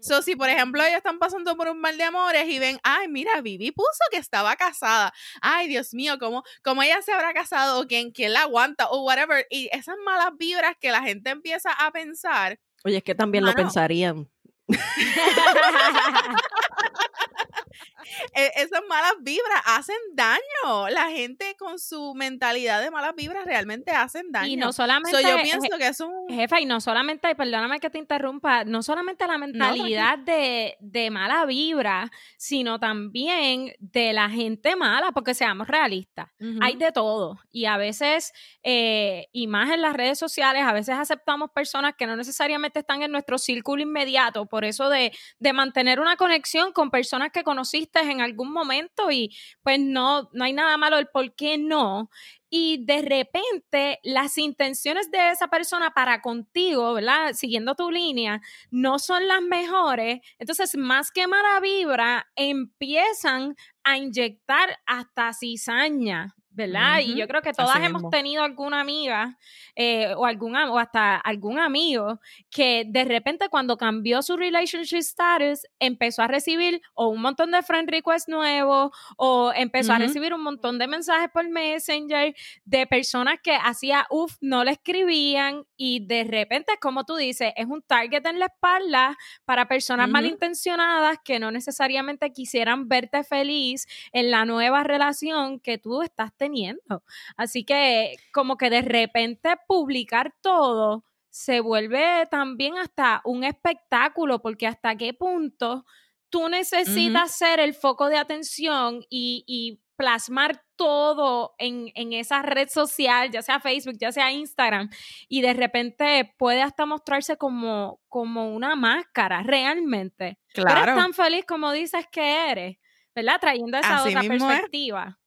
So, 0.00 0.20
si 0.20 0.34
por 0.34 0.48
ejemplo 0.48 0.82
ellos 0.82 0.96
están 0.96 1.20
pasando 1.20 1.56
por 1.56 1.68
un 1.68 1.80
mal 1.80 1.96
de 1.96 2.02
amores 2.02 2.48
y 2.48 2.58
ven, 2.58 2.80
ay, 2.82 3.06
mira, 3.06 3.40
Vivi 3.40 3.70
puso 3.70 4.00
que 4.10 4.16
estaba 4.16 4.56
casada. 4.56 5.12
Ay, 5.40 5.68
Dios 5.68 5.94
mío, 5.94 6.18
¿cómo, 6.18 6.42
cómo 6.64 6.82
ella 6.82 7.00
se 7.02 7.12
habrá 7.12 7.32
casado? 7.32 7.80
O 7.80 7.86
quién, 7.86 8.10
quién 8.10 8.32
la 8.32 8.42
aguanta, 8.42 8.88
o 8.90 9.04
whatever. 9.04 9.46
Y 9.48 9.68
esas 9.70 9.94
malas 10.04 10.30
vibras 10.36 10.74
que 10.80 10.90
la 10.90 11.02
gente 11.02 11.30
empieza 11.30 11.70
a 11.70 11.92
pensar. 11.92 12.58
Oye, 12.82 12.96
es 12.96 13.04
que 13.04 13.14
también 13.14 13.44
lo 13.44 13.52
pensarían. 13.52 14.28
E, 18.34 18.52
esas 18.56 18.80
malas 18.88 19.12
vibras 19.20 19.62
hacen 19.64 19.96
daño. 20.14 20.88
La 20.90 21.10
gente 21.10 21.54
con 21.58 21.78
su 21.78 22.14
mentalidad 22.14 22.82
de 22.82 22.90
malas 22.90 23.14
vibras 23.14 23.44
realmente 23.44 23.90
hacen 23.90 24.30
daño. 24.30 24.48
Y 24.48 24.56
no 24.56 24.72
solamente. 24.72 25.22
yo 25.22 25.36
pienso 25.42 25.78
que 25.78 25.88
es 25.88 26.00
un. 26.00 26.28
Jefa, 26.28 26.60
y 26.60 26.66
no 26.66 26.80
solamente, 26.80 27.34
perdóname 27.34 27.80
que 27.80 27.90
te 27.90 27.98
interrumpa, 27.98 28.64
no 28.64 28.82
solamente 28.82 29.26
la 29.26 29.38
mentalidad 29.38 30.18
de, 30.18 30.76
de, 30.80 31.10
mala 31.10 31.44
vibra, 31.46 32.10
sino 32.36 32.78
también 32.78 33.74
de 33.78 34.12
la 34.12 34.28
gente 34.30 34.76
mala, 34.76 35.12
porque 35.12 35.34
seamos 35.34 35.68
realistas. 35.68 36.28
Hay 36.60 36.76
de 36.76 36.92
todo. 36.92 37.38
Y 37.50 37.66
a 37.66 37.76
veces, 37.76 38.32
eh, 38.62 39.28
y 39.32 39.46
más 39.46 39.70
en 39.70 39.82
las 39.82 39.94
redes 39.94 40.18
sociales, 40.18 40.62
a 40.62 40.72
veces 40.72 40.96
aceptamos 40.96 41.50
personas 41.50 41.94
que 41.96 42.06
no 42.06 42.16
necesariamente 42.16 42.80
están 42.80 43.02
en 43.02 43.12
nuestro 43.12 43.38
círculo 43.38 43.82
inmediato. 43.82 44.46
Por 44.46 44.64
eso 44.64 44.88
de, 44.88 45.12
de 45.38 45.52
mantener 45.52 46.00
una 46.00 46.16
conexión 46.16 46.72
con 46.72 46.90
personas 46.90 47.30
que 47.32 47.42
conociste 47.42 47.91
en 48.00 48.20
algún 48.20 48.52
momento 48.52 49.10
y 49.10 49.34
pues 49.62 49.78
no, 49.80 50.28
no 50.32 50.44
hay 50.44 50.52
nada 50.52 50.76
malo 50.76 50.98
el 50.98 51.08
por 51.08 51.34
qué 51.34 51.58
no. 51.58 52.10
Y 52.50 52.84
de 52.84 53.00
repente 53.02 53.98
las 54.02 54.36
intenciones 54.36 55.10
de 55.10 55.30
esa 55.30 55.48
persona 55.48 55.92
para 55.94 56.20
contigo, 56.20 56.92
¿verdad? 56.94 57.32
Siguiendo 57.32 57.74
tu 57.74 57.90
línea, 57.90 58.40
no 58.70 58.98
son 58.98 59.26
las 59.26 59.40
mejores. 59.42 60.20
Entonces, 60.38 60.76
más 60.76 61.10
que 61.10 61.26
mala 61.26 61.60
vibra, 61.60 62.26
empiezan 62.36 63.56
a 63.84 63.96
inyectar 63.96 64.78
hasta 64.86 65.32
cizaña, 65.32 66.34
¿verdad? 66.54 67.00
Y 67.00 67.16
yo 67.16 67.26
creo 67.26 67.40
que 67.40 67.52
todas 67.52 67.82
hemos 67.82 68.10
tenido 68.10 68.42
alguna 68.42 68.80
amiga 68.80 69.38
eh, 69.74 70.12
o, 70.16 70.26
algún, 70.26 70.54
o 70.54 70.78
hasta 70.78 71.16
algún 71.16 71.58
amigo 71.58 72.20
que 72.50 72.84
de 72.86 73.04
repente 73.04 73.48
cuando 73.48 73.76
cambió 73.76 74.20
su 74.22 74.36
relationship 74.36 74.98
status 74.98 75.66
empezó 75.78 76.22
a 76.22 76.26
recibir 76.26 76.82
o 76.94 77.08
un 77.08 77.22
montón 77.22 77.50
de 77.52 77.62
friend 77.62 77.88
requests 77.88 78.28
nuevos 78.28 78.90
o 79.16 79.52
empezó 79.54 79.94
a 79.94 79.98
recibir 79.98 80.34
un 80.34 80.42
montón 80.42 80.78
de 80.78 80.86
mensajes 80.86 81.30
por 81.32 81.48
Messenger 81.48 82.34
de 82.64 82.86
personas 82.86 83.36
que 83.42 83.54
hacía, 83.54 84.06
uff, 84.10 84.36
no 84.40 84.64
le 84.64 84.72
escribían 84.72 85.64
y 85.76 86.06
de 86.06 86.24
repente, 86.24 86.74
como 86.80 87.04
tú 87.04 87.16
dices, 87.16 87.52
es 87.56 87.66
un 87.66 87.82
target 87.82 88.26
en 88.26 88.38
la 88.38 88.46
espalda 88.46 89.16
para 89.44 89.68
personas 89.68 90.08
malintencionadas 90.08 91.18
que 91.24 91.38
no 91.38 91.50
necesariamente 91.50 92.32
quisieran 92.32 92.88
verte 92.88 93.24
feliz 93.24 93.86
en 94.12 94.30
la 94.30 94.44
nueva 94.44 94.84
relación 94.84 95.60
que 95.60 95.78
tú 95.78 96.02
estás 96.02 96.30
teniendo. 96.42 97.04
Así 97.36 97.64
que 97.64 98.16
como 98.32 98.56
que 98.56 98.68
de 98.68 98.82
repente 98.82 99.50
publicar 99.68 100.34
todo 100.40 101.04
se 101.30 101.60
vuelve 101.60 102.26
también 102.30 102.76
hasta 102.76 103.22
un 103.24 103.44
espectáculo, 103.44 104.42
porque 104.42 104.66
hasta 104.66 104.96
qué 104.96 105.14
punto 105.14 105.86
tú 106.28 106.48
necesitas 106.48 107.36
ser 107.36 107.60
el 107.60 107.74
foco 107.74 108.08
de 108.08 108.16
atención 108.16 109.04
y, 109.08 109.78
plasmar 109.94 110.60
todo 110.74 111.54
en, 111.58 111.92
esa 112.12 112.42
red 112.42 112.68
social, 112.68 113.30
ya 113.30 113.40
sea 113.40 113.60
Facebook, 113.60 113.96
ya 114.00 114.10
sea 114.10 114.32
Instagram, 114.32 114.90
y 115.28 115.42
de 115.42 115.52
repente 115.52 116.34
puede 116.38 116.60
hasta 116.60 116.86
mostrarse 116.86 117.36
como, 117.36 118.00
como 118.08 118.52
una 118.52 118.74
máscara 118.74 119.44
realmente. 119.44 120.38
Claro. 120.54 120.82
eres 120.82 120.96
tan 120.96 121.12
feliz 121.12 121.44
como 121.46 121.70
dices 121.70 122.04
que 122.10 122.50
eres, 122.50 122.78
¿verdad? 123.14 123.38
Trayendo 123.40 123.78
esa 123.78 124.02
otra 124.02 124.22
perspectiva. 124.22 125.20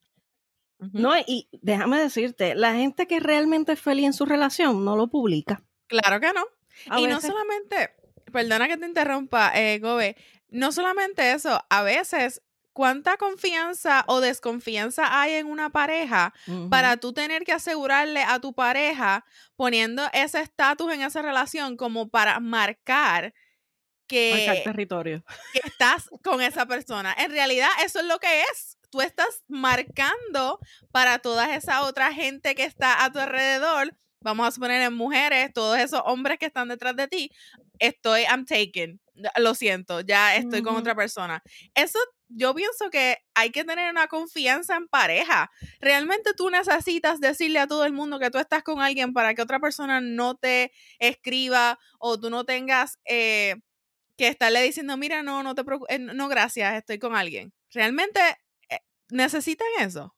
No, 0.93 1.13
y 1.17 1.47
déjame 1.61 1.99
decirte, 1.99 2.55
la 2.55 2.73
gente 2.73 3.07
que 3.07 3.19
realmente 3.19 3.73
es 3.73 3.79
feliz 3.79 4.05
en 4.05 4.13
su 4.13 4.25
relación 4.25 4.83
no 4.85 4.95
lo 4.95 5.07
publica. 5.07 5.63
Claro 5.87 6.19
que 6.19 6.31
no. 6.33 6.45
y 6.97 7.07
no 7.07 7.21
solamente, 7.21 7.91
perdona 8.31 8.67
que 8.67 8.77
te 8.77 8.85
interrumpa, 8.85 9.51
eh, 9.55 9.79
Gobe, 9.79 10.15
no 10.49 10.71
solamente 10.71 11.31
eso, 11.31 11.63
a 11.69 11.83
veces 11.83 12.41
cuánta 12.75 13.15
confianza 13.15 14.03
o 14.07 14.19
desconfianza 14.19 15.21
hay 15.21 15.35
en 15.35 15.47
una 15.47 15.69
pareja 15.69 16.33
para 16.69 16.97
tú 16.97 17.13
tener 17.13 17.45
que 17.45 17.53
asegurarle 17.53 18.21
a 18.21 18.39
tu 18.39 18.53
pareja 18.53 19.23
poniendo 19.55 20.03
ese 20.11 20.41
estatus 20.41 20.91
en 20.91 21.01
esa 21.01 21.21
relación 21.21 21.77
como 21.77 22.09
para 22.09 22.41
marcar 22.41 23.33
que, 24.07 24.61
territorio. 24.65 25.23
que 25.53 25.61
estás 25.63 26.09
con 26.21 26.41
esa 26.41 26.65
persona. 26.65 27.15
En 27.17 27.31
realidad 27.31 27.69
eso 27.85 27.99
es 27.99 28.05
lo 28.05 28.19
que 28.19 28.41
es 28.41 28.77
tú 28.95 29.01
estás 29.01 29.43
marcando 29.49 30.57
para 30.93 31.19
toda 31.19 31.53
esa 31.53 31.83
otra 31.83 32.13
gente 32.13 32.55
que 32.55 32.63
está 32.63 33.03
a 33.03 33.11
tu 33.11 33.19
alrededor, 33.19 33.93
vamos 34.21 34.47
a 34.47 34.51
suponer 34.51 34.81
en 34.83 34.93
mujeres, 34.93 35.51
todos 35.53 35.77
esos 35.77 36.01
hombres 36.05 36.39
que 36.39 36.45
están 36.45 36.69
detrás 36.69 36.95
de 36.95 37.09
ti, 37.09 37.29
estoy, 37.79 38.21
I'm 38.21 38.45
taken, 38.45 39.01
lo 39.35 39.53
siento, 39.53 39.99
ya 39.99 40.37
estoy 40.37 40.61
con 40.61 40.77
otra 40.77 40.95
persona. 40.95 41.43
Eso 41.73 41.99
yo 42.29 42.55
pienso 42.55 42.89
que 42.89 43.17
hay 43.33 43.51
que 43.51 43.65
tener 43.65 43.91
una 43.91 44.07
confianza 44.07 44.77
en 44.77 44.87
pareja. 44.87 45.51
Realmente 45.81 46.33
tú 46.33 46.49
necesitas 46.49 47.19
decirle 47.19 47.59
a 47.59 47.67
todo 47.67 47.83
el 47.83 47.91
mundo 47.91 48.17
que 48.17 48.31
tú 48.31 48.37
estás 48.37 48.63
con 48.63 48.81
alguien 48.81 49.11
para 49.11 49.33
que 49.35 49.41
otra 49.41 49.59
persona 49.59 49.99
no 49.99 50.35
te 50.35 50.71
escriba 50.99 51.79
o 51.99 52.17
tú 52.17 52.29
no 52.29 52.45
tengas 52.45 52.97
eh, 53.03 53.55
que 54.17 54.29
estarle 54.29 54.61
diciendo, 54.63 54.95
mira, 54.95 55.21
no, 55.21 55.43
no 55.43 55.53
te 55.53 55.65
preocupes, 55.65 55.97
eh, 55.97 55.99
no, 55.99 56.29
gracias, 56.29 56.75
estoy 56.75 56.97
con 56.97 57.13
alguien. 57.13 57.51
Realmente 57.71 58.21
necesitan 59.09 59.67
eso? 59.79 60.15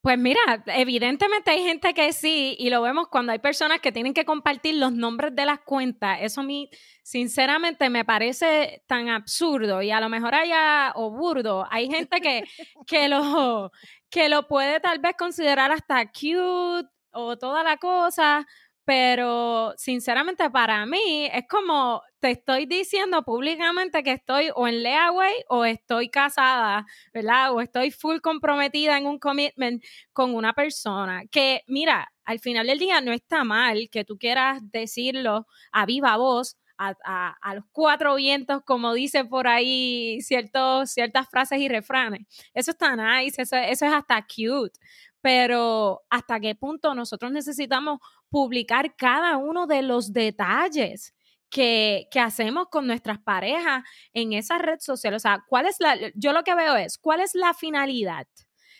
Pues 0.00 0.16
mira, 0.16 0.40
evidentemente 0.66 1.50
hay 1.50 1.64
gente 1.64 1.92
que 1.92 2.12
sí, 2.12 2.54
y 2.58 2.70
lo 2.70 2.80
vemos 2.82 3.08
cuando 3.08 3.32
hay 3.32 3.40
personas 3.40 3.80
que 3.80 3.90
tienen 3.90 4.14
que 4.14 4.24
compartir 4.24 4.76
los 4.76 4.92
nombres 4.92 5.34
de 5.34 5.44
las 5.44 5.60
cuentas. 5.60 6.18
Eso 6.22 6.40
a 6.40 6.44
mí, 6.44 6.70
sinceramente, 7.02 7.90
me 7.90 8.04
parece 8.04 8.84
tan 8.86 9.08
absurdo 9.08 9.82
y 9.82 9.90
a 9.90 10.00
lo 10.00 10.08
mejor 10.08 10.36
haya, 10.36 10.92
o 10.94 11.10
burdo, 11.10 11.66
hay 11.68 11.90
gente 11.90 12.20
que, 12.20 12.44
que, 12.86 13.08
lo, 13.08 13.72
que 14.08 14.28
lo 14.28 14.46
puede 14.46 14.78
tal 14.80 15.00
vez 15.00 15.16
considerar 15.18 15.72
hasta 15.72 16.06
cute 16.06 16.88
o 17.10 17.36
toda 17.36 17.64
la 17.64 17.76
cosa, 17.76 18.46
pero 18.84 19.74
sinceramente 19.76 20.48
para 20.48 20.86
mí 20.86 21.28
es 21.32 21.44
como 21.48 22.02
te 22.20 22.30
estoy 22.30 22.66
diciendo 22.66 23.22
públicamente 23.22 24.02
que 24.02 24.12
estoy 24.12 24.50
o 24.54 24.66
en 24.66 24.82
layaway 24.82 25.34
o 25.48 25.64
estoy 25.64 26.10
casada, 26.10 26.86
¿verdad? 27.12 27.52
O 27.52 27.60
estoy 27.60 27.90
full 27.90 28.18
comprometida 28.20 28.98
en 28.98 29.06
un 29.06 29.18
commitment 29.18 29.82
con 30.12 30.34
una 30.34 30.52
persona 30.52 31.24
que, 31.30 31.62
mira, 31.66 32.12
al 32.24 32.40
final 32.40 32.66
del 32.66 32.78
día 32.78 33.00
no 33.00 33.12
está 33.12 33.44
mal 33.44 33.88
que 33.90 34.04
tú 34.04 34.18
quieras 34.18 34.60
decirlo 34.70 35.46
a 35.72 35.86
viva 35.86 36.16
voz, 36.16 36.56
a, 36.80 37.54
los 37.56 37.64
cuatro 37.72 38.14
vientos, 38.14 38.62
como 38.64 38.94
dice 38.94 39.24
por 39.24 39.48
ahí 39.48 40.20
ciertos, 40.20 40.92
ciertas 40.92 41.28
frases 41.28 41.58
y 41.58 41.68
refranes. 41.68 42.20
Eso 42.54 42.70
está 42.70 42.94
nice, 42.94 43.42
eso, 43.42 43.56
eso 43.56 43.86
es 43.86 43.92
hasta 43.92 44.22
cute 44.22 44.78
pero 45.20 46.02
hasta 46.10 46.38
qué 46.38 46.54
punto 46.54 46.94
nosotros 46.94 47.32
necesitamos 47.32 47.98
publicar 48.30 48.94
cada 48.94 49.36
uno 49.36 49.66
de 49.66 49.82
los 49.82 50.12
detalles 50.12 51.12
que, 51.50 52.08
hacemos 52.20 52.68
con 52.70 52.86
nuestras 52.86 53.18
parejas 53.18 53.82
en 54.12 54.32
esa 54.32 54.58
red 54.58 54.78
social. 54.80 55.14
O 55.14 55.18
sea, 55.18 55.44
¿cuál 55.48 55.66
es 55.66 55.76
la, 55.80 55.96
yo 56.14 56.32
lo 56.32 56.44
que 56.44 56.54
veo 56.54 56.76
es, 56.76 56.98
¿cuál 56.98 57.20
es 57.20 57.34
la 57.34 57.54
finalidad? 57.54 58.26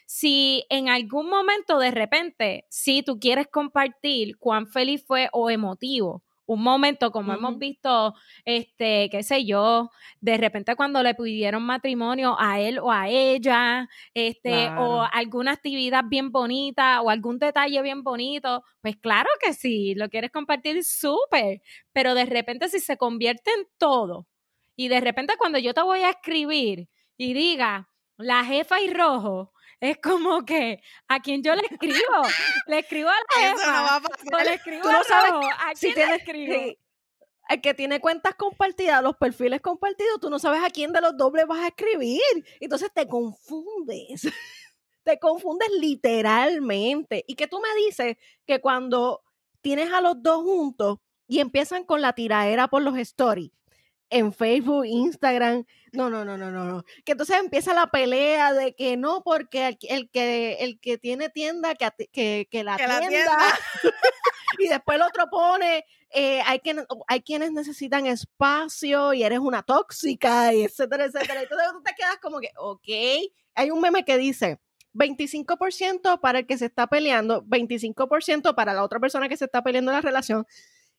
Si 0.06 0.64
en 0.70 0.88
algún 0.88 1.28
momento 1.28 1.78
de 1.78 1.90
repente, 1.90 2.66
si 2.70 3.02
tú 3.02 3.18
quieres 3.20 3.46
compartir 3.48 4.38
cuán 4.38 4.66
feliz 4.66 5.04
fue 5.06 5.28
o 5.32 5.50
emotivo 5.50 6.22
un 6.49 6.62
momento, 6.62 7.12
como 7.12 7.35
hemos 7.35 7.59
visto, 7.59 8.14
este, 8.47 9.11
qué 9.11 9.23
sé 9.23 9.45
yo, 9.45 9.90
de 10.23 10.38
repente 10.38 10.76
cuando 10.76 11.02
le 11.02 11.14
pidieron 11.14 11.62
matrimonio 11.62 12.37
a 12.38 12.59
él 12.59 12.78
o 12.78 12.90
a 12.90 13.07
ella, 13.09 13.87
este, 14.14 14.71
o 14.78 15.02
alguna 15.12 15.52
actividad 15.52 16.05
bien 16.09 16.33
bonita 16.33 17.02
o 17.02 17.11
algún 17.11 17.38
detalle 17.38 17.83
bien 17.83 18.02
bonito, 18.02 18.64
pues 18.81 18.97
claro 18.97 19.28
que 19.45 19.52
sí, 19.52 19.95
lo 19.95 20.09
quieres 20.09 20.31
compartir 20.31 20.83
súper, 20.85 21.61
pero 21.93 22.14
de 22.14 22.25
repente 22.25 22.71
si 22.71 22.81
se 22.81 22.97
convierte 22.97 23.50
en 23.50 23.67
todo, 23.76 24.26
y 24.75 24.88
de 24.88 25.00
repente 25.00 25.35
cuando 25.37 25.59
yo 25.59 25.75
te 25.75 25.83
voy 25.83 26.00
a 26.00 26.11
escribir 26.11 26.88
y 27.19 27.35
diga, 27.35 27.90
la 28.17 28.43
jefa 28.45 28.81
y 28.81 28.88
rojo, 28.88 29.52
es 29.80 29.99
como 29.99 30.44
que 30.44 30.82
a 31.06 31.20
quien 31.20 31.42
yo 31.42 31.54
le 31.54 31.62
escribo, 31.62 32.23
le 32.66 32.78
escribo 32.80 33.08
a 33.08 33.12
la 33.37 33.49
jefa, 33.49 33.66
no 33.66 33.82
va 33.85 33.97
a 33.97 34.00
pasar. 34.00 34.47
le 34.47 34.54
escribo 34.54 34.82
Tú 34.82 34.92
no 34.92 35.04
sabes 35.04 35.32
a 35.32 35.73
quién 35.78 35.94
le 35.94 36.14
escribo. 36.16 36.78
el 37.49 37.61
que 37.61 37.75
tiene 37.75 38.00
cuentas 38.00 38.35
compartidas, 38.35 39.02
los 39.02 39.16
perfiles 39.16 39.61
compartidos, 39.61 40.20
tú 40.20 40.30
no 40.30 40.38
sabes 40.38 40.62
a 40.64 40.70
quién 40.70 40.92
de 40.92 41.00
los 41.00 41.16
dobles 41.16 41.47
vas 41.47 41.61
a 41.61 41.68
escribir. 41.68 42.20
Entonces 42.61 42.90
te 42.92 43.06
confundes. 43.06 44.23
te 45.04 45.18
confundes 45.18 45.68
literalmente. 45.80 47.25
Y 47.26 47.35
que 47.35 47.47
tú 47.47 47.61
me 47.61 47.75
dices 47.87 48.16
que 48.47 48.61
cuando 48.61 49.23
tienes 49.61 49.92
a 49.92 50.00
los 50.00 50.23
dos 50.23 50.42
juntos 50.42 50.99
y 51.26 51.40
empiezan 51.40 51.85
con 51.85 52.00
la 52.00 52.14
tiraera 52.14 52.68
por 52.68 52.82
los 52.82 52.97
stories, 52.99 53.50
en 54.11 54.33
Facebook, 54.33 54.87
Instagram. 54.87 55.65
No, 55.93 56.11
no, 56.11 56.25
no, 56.25 56.37
no, 56.37 56.50
no, 56.50 56.65
no. 56.65 56.85
Que 57.05 57.12
entonces 57.12 57.37
empieza 57.38 57.75
la 57.75 57.87
pelea 57.87 58.53
de 58.53 58.75
que 58.75 58.97
no, 58.97 59.23
porque 59.23 59.77
el, 59.88 60.11
que, 60.11 60.53
el 60.61 60.81
que 60.81 60.99
tiene 60.99 61.29
tienda, 61.29 61.75
que, 61.75 61.91
que, 62.12 62.49
que 62.50 62.65
la, 62.65 62.77
tienda. 62.77 63.37
y 64.59 64.69
después 64.69 64.97
el 64.97 65.03
otro 65.03 65.29
pone, 65.31 65.85
eh, 66.11 66.41
hay, 66.45 66.61
quien, 66.61 66.85
hay 67.07 67.23
quienes 67.23 67.53
necesitan 67.53 68.07
espacio 68.07 69.12
y 69.15 69.23
eres 69.23 69.38
una 69.38 69.62
tóxica, 69.62 70.53
y 70.55 70.65
etcétera, 70.65 71.05
etcétera. 71.07 71.43
Entonces 71.43 71.69
tú 71.73 71.83
te 71.83 71.95
quedas 71.95 72.19
como 72.21 72.41
que, 72.41 72.50
ok, 72.57 72.88
hay 73.55 73.71
un 73.71 73.81
meme 73.81 74.05
que 74.05 74.19
dice, 74.19 74.59
25% 74.95 76.21
para 76.21 76.41
el 76.41 76.47
que 76.47 76.59
se 76.59 76.67
está 76.67 76.87
peleando, 76.87 77.43
25% 77.45 78.55
para 78.55 78.75
la 78.75 78.83
otra 78.83 79.00
persona 79.00 79.29
que 79.29 79.37
se 79.37 79.45
está 79.45 79.62
peleando 79.62 79.91
en 79.91 79.97
la 79.97 80.03
relación 80.03 80.47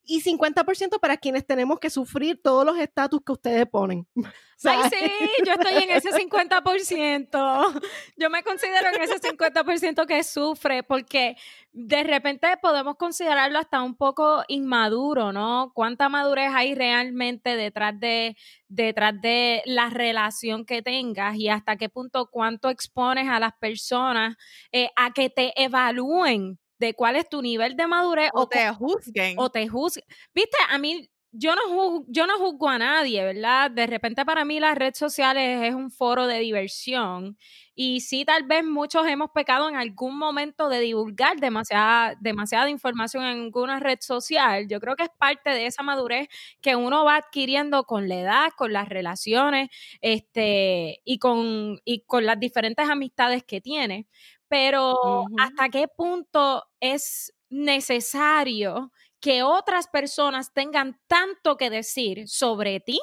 y 0.10 0.22
50% 0.22 1.00
para 1.00 1.18
quienes 1.18 1.46
tenemos 1.46 1.80
que 1.80 1.92
sufrir 1.92 2.42
todos 2.42 2.66
los 2.66 2.80
estatus 2.80 3.22
que 3.24 3.32
ustedes 3.32 3.68
ponen. 3.68 4.08
Ay, 4.66 4.90
sí, 4.90 5.12
yo 5.46 5.54
estoy 5.54 5.84
en 5.84 5.92
ese 5.92 6.10
50%. 6.10 7.82
Yo 8.18 8.30
me 8.32 8.44
considero 8.44 8.90
en 8.90 9.02
ese 9.04 9.22
50% 9.22 10.08
que 10.08 10.24
sufre, 10.24 10.82
porque 10.82 11.38
de 11.72 12.04
repente 12.04 12.48
podemos 12.60 12.98
considerarlo 12.98 13.60
hasta 13.60 13.84
un 13.84 13.96
poco 13.96 14.44
inmaduro, 14.48 15.32
¿no? 15.32 15.72
¿Cuánta 15.76 16.10
madurez 16.10 16.52
hay 16.54 16.74
realmente 16.74 17.56
detrás 17.56 17.98
de, 18.00 18.36
detrás 18.68 19.14
de 19.22 19.62
la 19.66 19.92
relación 19.92 20.66
que 20.66 20.82
tengas 20.82 21.36
y 21.36 21.50
hasta 21.50 21.78
qué 21.78 21.88
punto 21.88 22.30
cuánto 22.32 22.70
expones 22.70 23.30
a 23.30 23.40
las 23.40 23.54
personas 23.60 24.36
eh, 24.72 24.90
a 24.96 25.14
que 25.14 25.30
te 25.30 25.54
evalúen 25.62 26.58
de 26.80 26.94
cuál 26.94 27.16
es 27.16 27.30
tu 27.30 27.42
nivel 27.42 27.76
de 27.76 27.88
madurez 27.88 28.30
o, 28.34 28.48
te 28.48 28.70
juzguen. 28.74 29.38
O 29.38 29.50
te 29.50 29.68
juzguen. 29.68 30.06
Viste, 30.34 30.58
a 30.70 30.78
mí 30.78 31.10
yo 31.32 31.54
no, 31.54 31.62
juzgo, 31.68 32.06
yo 32.08 32.26
no 32.26 32.40
juzgo 32.40 32.70
a 32.70 32.80
nadie, 32.80 33.24
¿verdad? 33.24 33.70
De 33.70 33.86
repente 33.86 34.26
para 34.26 34.46
mí 34.46 34.60
las 34.60 34.76
redes 34.76 34.98
sociales 34.98 35.62
es 35.62 35.76
un 35.76 35.92
foro 35.92 36.26
de 36.26 36.40
diversión 36.40 37.38
y 37.76 38.02
sí 38.02 38.26
tal 38.26 38.44
vez 38.44 38.66
muchos 38.66 39.06
hemos 39.08 39.30
pecado 39.32 39.70
en 39.70 39.76
algún 39.76 40.18
momento 40.18 40.70
de 40.70 40.80
divulgar 40.80 41.38
demasiada, 41.40 42.16
demasiada 42.20 42.70
información 42.70 43.24
en 43.26 43.44
alguna 43.44 43.80
red 43.80 44.00
social. 44.02 44.68
Yo 44.68 44.80
creo 44.80 44.96
que 44.96 45.04
es 45.04 45.12
parte 45.20 45.52
de 45.52 45.68
esa 45.68 45.84
madurez 45.84 46.28
que 46.62 46.76
uno 46.76 47.06
va 47.06 47.18
adquiriendo 47.18 47.84
con 47.84 48.10
la 48.10 48.16
edad, 48.20 48.50
con 48.58 48.74
las 48.74 48.90
relaciones 48.90 49.70
este, 50.02 51.00
y, 51.06 51.20
con, 51.20 51.80
y 51.86 52.02
con 52.06 52.26
las 52.26 52.40
diferentes 52.40 52.90
amistades 52.90 53.44
que 53.44 53.62
tiene 53.62 54.08
pero 54.50 55.26
¿hasta 55.40 55.70
qué 55.70 55.88
punto 55.88 56.64
es 56.80 57.34
necesario 57.50 58.92
que 59.22 59.44
otras 59.44 59.88
personas 59.88 60.54
tengan 60.54 61.00
tanto 61.08 61.58
que 61.58 61.70
decir 61.70 62.28
sobre 62.28 62.80
ti 62.80 63.00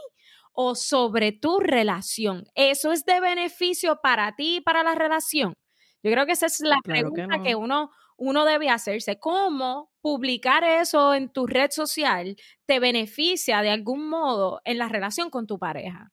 o 0.53 0.75
sobre 0.75 1.33
tu 1.33 1.61
relación? 1.61 2.45
¿Eso 2.55 2.93
es 2.93 3.05
de 3.05 3.21
beneficio 3.21 4.01
para 4.03 4.35
ti 4.35 4.57
y 4.57 4.61
para 4.61 4.83
la 4.83 4.95
relación? 4.95 5.55
Yo 6.03 6.11
creo 6.13 6.27
que 6.27 6.33
esa 6.33 6.47
es 6.47 6.61
la 6.61 6.79
pregunta 6.85 7.41
que, 7.43 7.55
uno, 7.55 7.91
uno 8.17 8.45
debe 8.45 8.71
hacerse. 8.71 9.19
¿Cómo 9.19 9.91
publicar 10.01 10.65
eso 10.65 11.15
en 11.15 11.33
tu 11.33 11.47
red 11.47 11.71
social 11.71 12.37
te 12.67 12.81
beneficia 12.81 13.61
de 13.63 13.71
algún 13.71 14.09
modo 14.09 14.61
en 14.65 14.79
la 14.79 14.89
relación 14.89 15.31
con 15.31 15.47
tu 15.47 15.59
pareja? 15.59 16.13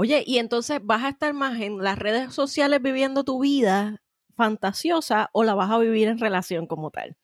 Oye, 0.00 0.22
y 0.24 0.38
entonces 0.38 0.78
vas 0.80 1.02
a 1.02 1.08
estar 1.08 1.34
más 1.34 1.60
en 1.60 1.82
las 1.82 1.98
redes 1.98 2.32
sociales 2.32 2.80
viviendo 2.80 3.24
tu 3.24 3.40
vida 3.40 4.00
fantasiosa 4.36 5.28
o 5.32 5.42
la 5.42 5.54
vas 5.54 5.72
a 5.72 5.78
vivir 5.78 6.06
en 6.06 6.20
relación 6.20 6.68
como 6.68 6.92
tal. 6.92 7.16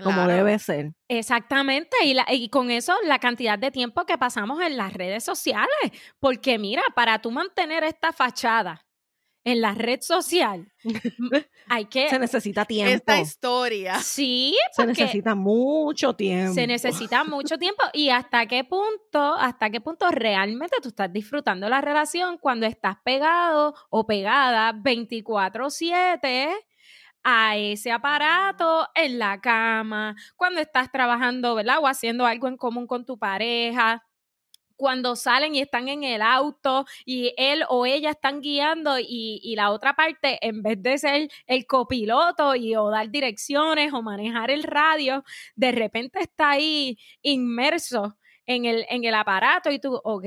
Como 0.00 0.28
debe 0.28 0.56
ser. 0.60 0.92
Exactamente, 1.08 1.96
y, 2.04 2.16
y 2.30 2.48
con 2.48 2.70
eso 2.70 2.94
la 3.04 3.18
cantidad 3.18 3.58
de 3.58 3.72
tiempo 3.72 4.06
que 4.06 4.16
pasamos 4.16 4.62
en 4.62 4.76
las 4.76 4.92
redes 4.92 5.24
sociales, 5.24 5.68
porque 6.20 6.56
mira, 6.58 6.82
para 6.94 7.20
tú 7.20 7.32
mantener 7.32 7.82
esta 7.82 8.12
fachada 8.12 8.86
en 9.44 9.60
la 9.60 9.74
red 9.74 10.00
social. 10.00 10.70
Hay 11.68 11.84
que... 11.90 12.08
Se 12.08 12.18
necesita 12.18 12.64
tiempo. 12.64 12.94
Esta 12.94 13.20
historia. 13.20 13.98
Sí, 14.00 14.56
Se 14.72 14.86
necesita 14.86 15.34
mucho 15.34 16.14
tiempo. 16.14 16.54
Se 16.54 16.66
necesita 16.66 17.24
mucho 17.24 17.58
tiempo. 17.58 17.82
¿Y 17.92 18.10
hasta 18.10 18.46
qué 18.46 18.64
punto, 18.64 19.34
hasta 19.34 19.70
qué 19.70 19.80
punto 19.80 20.10
realmente 20.10 20.76
tú 20.82 20.88
estás 20.88 21.12
disfrutando 21.12 21.68
la 21.68 21.80
relación 21.80 22.38
cuando 22.38 22.66
estás 22.66 22.96
pegado 23.04 23.74
o 23.88 24.06
pegada 24.06 24.72
24-7 24.72 26.50
a 27.22 27.56
ese 27.56 27.92
aparato 27.92 28.88
en 28.94 29.18
la 29.18 29.40
cama, 29.40 30.16
cuando 30.36 30.60
estás 30.60 30.90
trabajando, 30.90 31.54
¿verdad? 31.54 31.78
O 31.80 31.86
haciendo 31.86 32.24
algo 32.24 32.48
en 32.48 32.56
común 32.56 32.86
con 32.86 33.04
tu 33.04 33.18
pareja 33.18 34.02
cuando 34.80 35.14
salen 35.14 35.54
y 35.54 35.60
están 35.60 35.88
en 35.88 36.04
el 36.04 36.22
auto 36.22 36.86
y 37.04 37.34
él 37.36 37.64
o 37.68 37.84
ella 37.84 38.12
están 38.12 38.40
guiando 38.40 38.98
y, 38.98 39.54
la 39.54 39.72
otra 39.72 39.94
parte, 39.94 40.38
en 40.40 40.62
vez 40.62 40.82
de 40.82 40.96
ser 40.96 41.28
el 41.46 41.66
copiloto 41.66 42.56
y 42.56 42.74
o 42.76 42.88
dar 42.88 43.10
direcciones 43.10 43.92
o 43.92 44.00
manejar 44.00 44.50
el 44.50 44.62
radio, 44.62 45.22
de 45.54 45.72
repente 45.72 46.20
está 46.20 46.52
ahí 46.52 46.98
inmerso 47.20 48.16
en 48.46 48.64
el, 48.64 48.86
en 48.88 49.04
el 49.04 49.14
aparato 49.14 49.70
y 49.70 49.78
tú, 49.78 50.00
ok, 50.02 50.24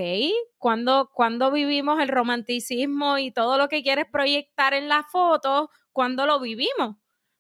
cuando, 0.60 1.10
cuando 1.12 1.52
vivimos 1.52 2.00
el 2.00 2.10
romanticismo 2.10 3.18
y 3.18 3.32
todo 3.32 3.58
lo 3.58 3.70
que 3.70 3.82
quieres 3.82 4.06
proyectar 4.06 4.76
en 4.76 4.88
la 4.88 5.02
foto, 5.02 5.72
cuando 5.92 6.28
lo 6.28 6.40
vivimos? 6.40 6.98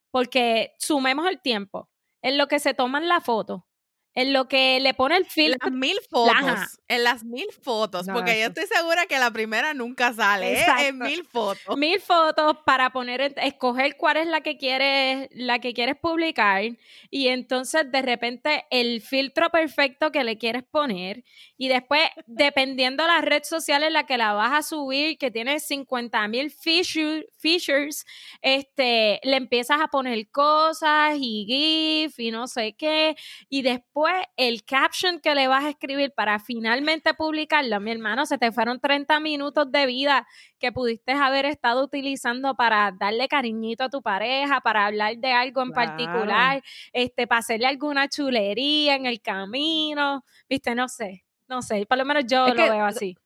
Porque 0.09 0.73
sumemos 0.79 1.27
el 1.27 1.39
tiempo 1.41 1.91
en 2.23 2.39
lo 2.39 2.47
que 2.47 2.57
se 2.57 2.73
toman 2.73 3.07
la 3.07 3.21
foto 3.21 3.67
en 4.15 4.33
lo 4.33 4.47
que 4.47 4.79
le 4.79 4.93
pone 4.93 5.17
el 5.17 5.25
filtro. 5.25 5.57
Las 5.69 5.73
mil 5.73 5.97
fotos. 6.09 6.79
En 6.87 7.03
las 7.03 7.23
mil 7.23 7.47
fotos. 7.61 8.05
porque 8.11 8.39
yo 8.39 8.47
estoy 8.47 8.65
segura 8.67 9.05
que 9.07 9.17
la 9.17 9.31
primera 9.31 9.73
nunca 9.73 10.13
sale. 10.13 10.53
¿eh? 10.53 10.65
En 10.79 10.99
mil 10.99 11.25
fotos. 11.25 11.77
Mil 11.77 11.99
fotos 11.99 12.57
para 12.65 12.91
poner, 12.91 13.33
escoger 13.37 13.97
cuál 13.97 14.17
es 14.17 14.27
la 14.27 14.41
que 14.41 14.57
quieres, 14.57 15.29
la 15.31 15.59
que 15.59 15.73
quieres 15.73 15.95
publicar. 15.95 16.63
Y 17.09 17.27
entonces 17.29 17.91
de 17.91 18.01
repente 18.01 18.65
el 18.69 19.01
filtro 19.01 19.49
perfecto 19.49 20.11
que 20.11 20.23
le 20.23 20.37
quieres 20.37 20.63
poner. 20.63 21.23
Y 21.57 21.69
después, 21.69 22.01
dependiendo 22.27 23.07
la 23.07 23.21
red 23.21 23.43
social 23.43 23.83
en 23.83 23.93
la 23.93 24.05
que 24.05 24.17
la 24.17 24.33
vas 24.33 24.51
a 24.53 24.61
subir, 24.61 25.17
que 25.17 25.31
tiene 25.31 25.59
50 25.59 26.27
mil 26.27 26.51
features, 26.51 28.05
este, 28.41 29.19
le 29.23 29.37
empiezas 29.37 29.79
a 29.81 29.87
poner 29.87 30.29
cosas 30.29 31.15
y 31.17 31.45
GIF 31.45 32.19
y 32.19 32.31
no 32.31 32.47
sé 32.47 32.73
qué. 32.73 33.15
Y 33.49 33.61
después 33.61 34.02
el 34.37 34.63
caption 34.63 35.19
que 35.19 35.35
le 35.35 35.47
vas 35.47 35.63
a 35.65 35.69
escribir 35.69 36.13
para 36.13 36.39
finalmente 36.39 37.13
publicarlo, 37.13 37.79
mi 37.79 37.91
hermano, 37.91 38.25
se 38.25 38.37
te 38.37 38.51
fueron 38.51 38.79
30 38.79 39.19
minutos 39.19 39.71
de 39.71 39.85
vida 39.85 40.27
que 40.59 40.71
pudiste 40.71 41.13
haber 41.13 41.45
estado 41.45 41.83
utilizando 41.83 42.55
para 42.55 42.91
darle 42.91 43.27
cariñito 43.27 43.83
a 43.83 43.89
tu 43.89 44.01
pareja, 44.01 44.61
para 44.61 44.85
hablar 44.85 45.17
de 45.17 45.31
algo 45.31 45.61
en 45.61 45.71
particular, 45.71 46.63
este, 46.91 47.27
para 47.27 47.39
hacerle 47.39 47.67
alguna 47.67 48.07
chulería 48.07 48.95
en 48.95 49.05
el 49.05 49.21
camino, 49.21 50.23
viste, 50.49 50.75
no 50.75 50.87
sé, 50.87 51.25
no 51.47 51.61
sé, 51.61 51.85
por 51.85 51.97
lo 51.97 52.05
menos 52.05 52.25
yo 52.27 52.47
lo 52.47 52.55
veo 52.55 52.85
así. 52.85 53.17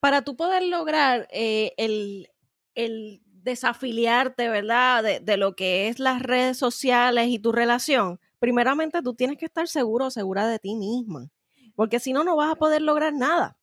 Para 0.00 0.22
tú 0.22 0.36
poder 0.36 0.62
lograr 0.64 1.26
eh, 1.30 1.72
el, 1.78 2.28
el 2.74 3.22
desafiliarte, 3.24 4.48
¿verdad? 4.48 5.02
De, 5.02 5.20
de, 5.20 5.36
lo 5.36 5.54
que 5.54 5.88
es 5.88 5.98
las 5.98 6.20
redes 6.20 6.58
sociales 6.58 7.28
y 7.28 7.38
tu 7.38 7.52
relación, 7.52 8.20
primeramente 8.44 9.00
tú 9.00 9.14
tienes 9.14 9.38
que 9.38 9.46
estar 9.46 9.66
seguro 9.68 10.04
o 10.04 10.10
segura 10.10 10.46
de 10.46 10.58
ti 10.58 10.74
misma, 10.74 11.30
porque 11.74 11.98
si 11.98 12.12
no, 12.12 12.24
no 12.24 12.36
vas 12.36 12.52
a 12.52 12.56
poder 12.56 12.82
lograr 12.82 13.14
nada. 13.14 13.56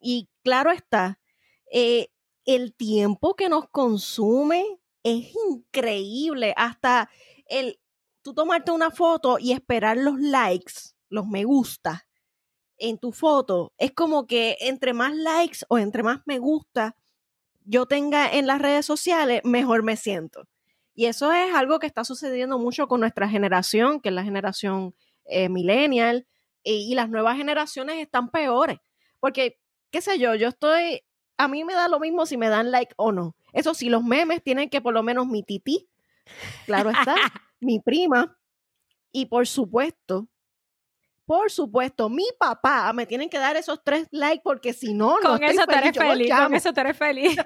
Y 0.00 0.28
claro 0.44 0.70
está, 0.70 1.18
eh, 1.72 2.12
el 2.44 2.72
tiempo 2.72 3.34
que 3.34 3.48
nos 3.48 3.68
consume 3.68 4.78
es 5.02 5.34
increíble. 5.48 6.54
Hasta 6.56 7.10
el 7.46 7.80
tú 8.22 8.34
tomarte 8.34 8.70
una 8.70 8.92
foto 8.92 9.40
y 9.40 9.50
esperar 9.50 9.96
los 9.96 10.20
likes, 10.20 10.94
los 11.08 11.26
me 11.26 11.42
gusta 11.42 12.06
en 12.78 12.98
tu 12.98 13.10
foto, 13.10 13.72
es 13.78 13.90
como 13.90 14.28
que 14.28 14.58
entre 14.60 14.92
más 14.92 15.12
likes 15.16 15.58
o 15.68 15.76
entre 15.76 16.04
más 16.04 16.20
me 16.24 16.38
gusta 16.38 16.94
yo 17.64 17.86
tenga 17.86 18.30
en 18.30 18.46
las 18.46 18.62
redes 18.62 18.86
sociales, 18.86 19.40
mejor 19.42 19.82
me 19.82 19.96
siento. 19.96 20.46
Y 21.00 21.06
eso 21.06 21.32
es 21.32 21.54
algo 21.54 21.78
que 21.78 21.86
está 21.86 22.04
sucediendo 22.04 22.58
mucho 22.58 22.86
con 22.86 23.00
nuestra 23.00 23.26
generación, 23.26 24.02
que 24.02 24.10
es 24.10 24.14
la 24.14 24.22
generación 24.22 24.94
eh, 25.24 25.48
millennial, 25.48 26.26
y, 26.62 26.94
las 26.94 27.08
nuevas 27.08 27.38
generaciones 27.38 27.96
están 27.96 28.28
peores. 28.28 28.80
Porque, 29.18 29.58
qué 29.90 30.02
sé 30.02 30.18
yo, 30.18 30.34
yo 30.34 30.48
estoy, 30.48 31.00
a 31.38 31.48
mí 31.48 31.64
me 31.64 31.72
da 31.72 31.88
lo 31.88 32.00
mismo 32.00 32.26
si 32.26 32.36
me 32.36 32.50
dan 32.50 32.70
like 32.70 32.92
o 32.98 33.12
no. 33.12 33.34
Eso 33.54 33.72
sí, 33.72 33.88
los 33.88 34.04
memes 34.04 34.42
tienen 34.42 34.68
que 34.68 34.82
por 34.82 34.92
lo 34.92 35.02
menos 35.02 35.26
mi 35.26 35.42
tití, 35.42 35.88
claro 36.66 36.90
está, 36.90 37.14
mi 37.60 37.80
prima, 37.80 38.36
y 39.10 39.24
por 39.24 39.46
supuesto, 39.46 40.28
por 41.30 41.48
supuesto, 41.48 42.08
mi 42.08 42.26
papá 42.40 42.92
me 42.92 43.06
tienen 43.06 43.30
que 43.30 43.38
dar 43.38 43.56
esos 43.56 43.84
tres 43.84 44.08
likes 44.10 44.42
porque 44.42 44.72
si 44.72 44.92
no, 44.92 45.20
no 45.20 45.38
con 45.38 45.44
eso 45.44 45.64
te 45.64 45.76
eres 45.76 45.96
feliz. 45.96 46.28
Con 46.28 46.54
eso 46.56 46.72
te 46.72 46.80
eres 46.80 46.96
feliz. 46.96 47.36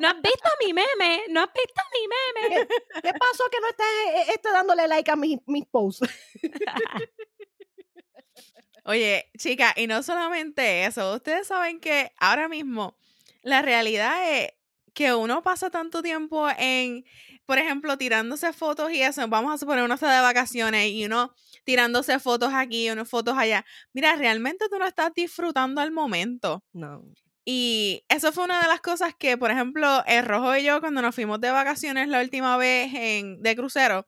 no 0.00 0.08
has 0.08 0.20
visto 0.20 0.48
mi 0.58 0.72
meme, 0.72 1.22
no 1.28 1.40
has 1.40 1.50
visto 1.54 1.82
mi 1.92 2.48
meme. 2.48 2.66
¿Qué, 3.00 3.12
pasó 3.12 3.44
que 3.48 3.60
no 3.60 3.68
estás 3.68 3.86
este, 4.34 4.50
dándole 4.50 4.88
like 4.88 5.08
a 5.08 5.14
mis, 5.14 5.38
mis 5.46 5.64
posts? 5.66 6.08
Oye, 8.86 9.30
chica, 9.38 9.72
y 9.76 9.86
no 9.86 10.02
solamente 10.02 10.84
eso, 10.84 11.14
ustedes 11.14 11.46
saben 11.46 11.78
que 11.78 12.10
ahora 12.18 12.48
mismo 12.48 12.96
la 13.42 13.62
realidad 13.62 14.32
es 14.32 14.50
que 14.94 15.14
uno 15.14 15.42
pasa 15.42 15.70
tanto 15.70 16.02
tiempo 16.02 16.48
en, 16.58 17.04
por 17.46 17.58
ejemplo, 17.58 17.96
tirándose 17.96 18.52
fotos 18.52 18.92
y 18.92 19.02
eso, 19.02 19.26
vamos 19.28 19.54
a 19.54 19.58
suponer 19.58 19.84
uno 19.84 19.94
está 19.94 20.14
de 20.14 20.22
vacaciones 20.22 20.90
y 20.90 21.04
uno 21.04 21.34
tirándose 21.64 22.18
fotos 22.18 22.52
aquí, 22.54 22.90
uno 22.90 23.04
fotos 23.04 23.36
allá. 23.36 23.64
Mira, 23.92 24.16
realmente 24.16 24.68
tú 24.68 24.78
no 24.78 24.86
estás 24.86 25.12
disfrutando 25.14 25.82
el 25.82 25.92
momento. 25.92 26.64
No. 26.72 27.02
Y 27.44 28.04
eso 28.08 28.32
fue 28.32 28.44
una 28.44 28.60
de 28.62 28.68
las 28.68 28.80
cosas 28.80 29.14
que, 29.18 29.36
por 29.36 29.50
ejemplo, 29.50 30.04
el 30.06 30.24
Rojo 30.24 30.56
y 30.56 30.62
yo, 30.62 30.80
cuando 30.80 31.02
nos 31.02 31.14
fuimos 31.14 31.40
de 31.40 31.50
vacaciones 31.50 32.08
la 32.08 32.20
última 32.20 32.56
vez 32.56 32.94
en, 32.94 33.42
de 33.42 33.56
crucero, 33.56 34.06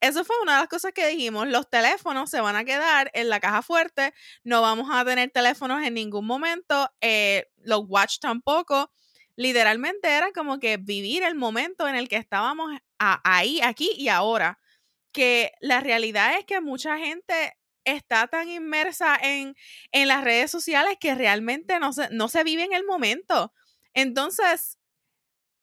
eso 0.00 0.24
fue 0.24 0.36
una 0.42 0.54
de 0.54 0.60
las 0.60 0.68
cosas 0.68 0.92
que 0.92 1.06
dijimos, 1.06 1.48
los 1.48 1.70
teléfonos 1.70 2.28
se 2.28 2.40
van 2.40 2.54
a 2.54 2.64
quedar 2.64 3.10
en 3.14 3.30
la 3.30 3.40
caja 3.40 3.62
fuerte, 3.62 4.12
no 4.44 4.60
vamos 4.60 4.88
a 4.92 5.04
tener 5.06 5.30
teléfonos 5.30 5.82
en 5.84 5.94
ningún 5.94 6.26
momento, 6.26 6.90
eh, 7.00 7.46
los 7.62 7.84
watch 7.88 8.18
tampoco. 8.20 8.90
Literalmente 9.36 10.08
era 10.08 10.32
como 10.32 10.58
que 10.58 10.78
vivir 10.78 11.22
el 11.22 11.34
momento 11.34 11.88
en 11.88 11.94
el 11.94 12.08
que 12.08 12.16
estábamos 12.16 12.72
ahí, 12.98 13.60
aquí 13.62 13.90
y 13.96 14.08
ahora. 14.08 14.58
Que 15.12 15.52
la 15.60 15.80
realidad 15.80 16.38
es 16.38 16.44
que 16.44 16.60
mucha 16.60 16.98
gente 16.98 17.56
está 17.84 18.26
tan 18.26 18.48
inmersa 18.48 19.16
en, 19.22 19.54
en 19.92 20.08
las 20.08 20.24
redes 20.24 20.50
sociales 20.50 20.96
que 21.00 21.14
realmente 21.14 21.78
no 21.80 21.92
se, 21.92 22.10
no 22.10 22.28
se 22.28 22.44
vive 22.44 22.64
en 22.64 22.72
el 22.72 22.84
momento. 22.84 23.52
Entonces, 23.94 24.78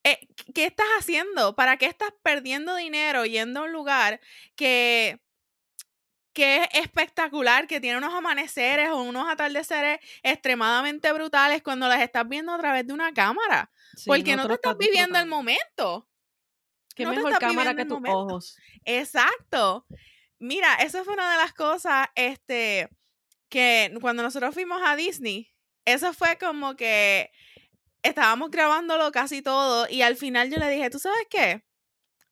eh, 0.04 0.28
¿qué 0.54 0.66
estás 0.66 0.88
haciendo? 1.00 1.56
¿Para 1.56 1.78
qué 1.78 1.86
estás 1.86 2.14
perdiendo 2.24 2.76
dinero 2.76 3.26
yendo 3.26 3.62
a 3.62 3.64
un 3.64 3.74
lugar 3.74 4.20
que, 4.56 5.22
que 6.34 6.58
es 6.58 6.68
espectacular, 6.74 7.68
que 7.68 7.80
tiene 7.80 7.98
unos 7.98 8.14
amaneceres 8.14 8.90
o 8.90 9.02
unos 9.04 9.30
atardeceres 9.30 10.00
extremadamente 10.24 11.12
brutales 11.12 11.62
cuando 11.62 11.88
las 11.88 12.02
estás 12.02 12.28
viendo 12.28 12.54
a 12.54 12.58
través 12.58 12.86
de 12.88 12.94
una 12.94 13.14
cámara? 13.14 13.72
Porque 14.06 14.36
no, 14.36 14.48
te 14.48 14.56
estás 14.56 14.78
viviendo 14.78 15.20
el 15.20 15.28
momento. 15.28 16.08
Qué 16.96 17.06
mejor 17.06 17.38
cámara 17.40 17.76
que 17.76 17.86
tus 17.86 18.00
ojos. 18.08 18.58
Exacto. 18.86 19.86
Mira, 20.40 20.76
eso 20.76 21.04
fue 21.04 21.14
una 21.14 21.32
de 21.32 21.38
las 21.38 21.54
cosas, 21.54 22.08
este, 22.16 22.90
que 23.50 23.96
cuando 24.02 24.24
nosotros 24.24 24.54
fuimos 24.54 24.82
a 24.84 24.96
Disney, 24.96 25.54
eso 25.86 26.14
fue 26.14 26.38
como 26.38 26.76
que 26.76 27.32
estábamos 28.02 28.52
grabándolo 28.52 29.12
casi 29.12 29.42
todo 29.42 29.88
y 29.90 30.02
al 30.02 30.18
final 30.18 30.52
yo 30.52 30.58
le 30.58 30.70
dije, 30.70 30.90
¿tú 30.90 31.00
sabes 31.00 31.26
qué? 31.30 31.64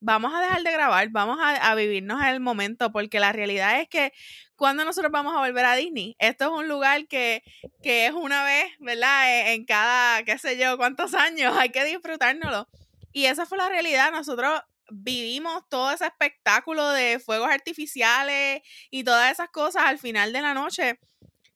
Vamos 0.03 0.33
a 0.33 0.41
dejar 0.41 0.63
de 0.63 0.71
grabar, 0.71 1.07
vamos 1.09 1.37
a, 1.39 1.75
vivirnos 1.75 2.23
el 2.25 2.39
momento, 2.39 2.91
porque 2.91 3.19
la 3.19 3.31
realidad 3.31 3.79
es 3.79 3.87
que 3.87 4.11
cuando 4.55 4.83
nosotros 4.83 5.11
vamos 5.11 5.35
a 5.35 5.39
volver 5.39 5.63
a 5.63 5.75
Disney, 5.75 6.15
esto 6.17 6.45
es 6.45 6.51
un 6.51 6.67
lugar 6.67 7.07
que, 7.07 7.43
que 7.83 8.07
es 8.07 8.11
una 8.11 8.43
vez, 8.43 8.65
¿verdad? 8.79 9.31
E, 9.31 9.53
en 9.53 9.63
cada, 9.63 10.23
qué 10.23 10.39
sé 10.39 10.57
yo, 10.57 10.75
cuántos 10.77 11.13
años, 11.13 11.55
hay 11.55 11.69
que 11.69 11.85
disfrutárnoslo. 11.85 12.67
Y 13.13 13.25
esa 13.25 13.45
fue 13.45 13.59
la 13.59 13.69
realidad, 13.69 14.11
nosotros 14.11 14.61
vivimos 14.89 15.69
todo 15.69 15.91
ese 15.91 16.07
espectáculo 16.07 16.89
de 16.89 17.19
fuegos 17.19 17.51
artificiales 17.51 18.63
y 18.89 19.03
todas 19.03 19.31
esas 19.31 19.49
cosas 19.49 19.83
al 19.83 19.99
final 19.99 20.33
de 20.33 20.41
la 20.41 20.55
noche 20.55 20.99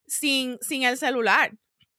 sin, 0.05 0.59
sin 0.61 0.83
el 0.83 0.99
celular, 0.99 1.51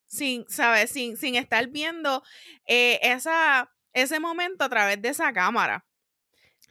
sin, 0.06 0.48
¿sabes? 0.48 0.90
Sin, 0.92 1.16
sin 1.16 1.34
estar 1.34 1.66
viendo 1.68 2.22
eh, 2.66 3.00
esa, 3.02 3.72
ese 3.92 4.20
momento 4.20 4.64
a 4.64 4.68
través 4.68 5.02
de 5.02 5.08
esa 5.08 5.32
cámara. 5.32 5.85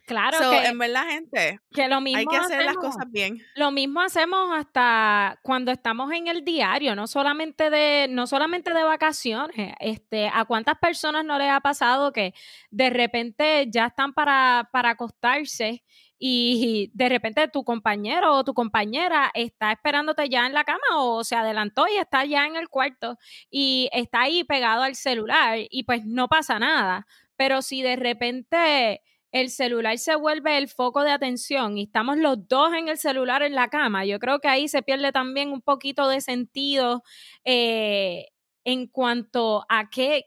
Claro 0.06 0.38
que 0.50 0.66
en 0.66 0.78
verdad, 0.78 1.04
gente, 1.08 1.60
que 1.72 1.88
lo 1.88 2.00
mismo 2.00 2.18
hay 2.18 2.26
que 2.26 2.36
hacer 2.36 2.64
las 2.64 2.76
cosas 2.76 3.10
bien. 3.10 3.42
Lo 3.56 3.72
mismo 3.72 4.00
hacemos 4.00 4.56
hasta 4.56 5.38
cuando 5.42 5.72
estamos 5.72 6.12
en 6.12 6.28
el 6.28 6.44
diario, 6.44 6.94
no 6.94 7.08
solamente 7.08 7.70
de 7.70 8.06
no 8.08 8.28
solamente 8.28 8.72
de 8.72 8.84
vacaciones. 8.84 9.74
Este, 9.80 10.28
a 10.32 10.44
cuántas 10.44 10.78
personas 10.78 11.24
no 11.24 11.36
les 11.38 11.50
ha 11.50 11.60
pasado 11.60 12.12
que 12.12 12.34
de 12.70 12.90
repente 12.90 13.66
ya 13.68 13.86
están 13.86 14.12
para 14.12 14.68
para 14.72 14.90
acostarse 14.90 15.82
y 16.18 16.90
de 16.94 17.08
repente 17.08 17.48
tu 17.48 17.64
compañero 17.64 18.34
o 18.34 18.44
tu 18.44 18.54
compañera 18.54 19.30
está 19.34 19.72
esperándote 19.72 20.28
ya 20.28 20.46
en 20.46 20.54
la 20.54 20.62
cama 20.62 20.78
o 20.94 21.24
se 21.24 21.34
adelantó 21.34 21.86
y 21.88 21.96
está 21.96 22.24
ya 22.24 22.46
en 22.46 22.54
el 22.54 22.68
cuarto 22.68 23.18
y 23.50 23.90
está 23.92 24.22
ahí 24.22 24.44
pegado 24.44 24.82
al 24.82 24.94
celular 24.94 25.58
y 25.68 25.82
pues 25.82 26.04
no 26.06 26.28
pasa 26.28 26.60
nada. 26.60 27.08
Pero 27.36 27.60
si 27.60 27.82
de 27.82 27.96
repente 27.96 29.02
el 29.40 29.50
celular 29.50 29.98
se 29.98 30.16
vuelve 30.16 30.58
el 30.58 30.68
foco 30.68 31.02
de 31.02 31.10
atención 31.10 31.78
y 31.78 31.84
estamos 31.84 32.16
los 32.18 32.48
dos 32.48 32.72
en 32.74 32.88
el 32.88 32.98
celular 32.98 33.42
en 33.42 33.54
la 33.54 33.68
cama, 33.68 34.04
yo 34.04 34.18
creo 34.18 34.40
que 34.40 34.48
ahí 34.48 34.68
se 34.68 34.82
pierde 34.82 35.12
también 35.12 35.52
un 35.52 35.62
poquito 35.62 36.08
de 36.08 36.20
sentido 36.20 37.02
eh, 37.44 38.26
en 38.64 38.86
cuanto 38.86 39.64
a 39.68 39.90
qué, 39.90 40.24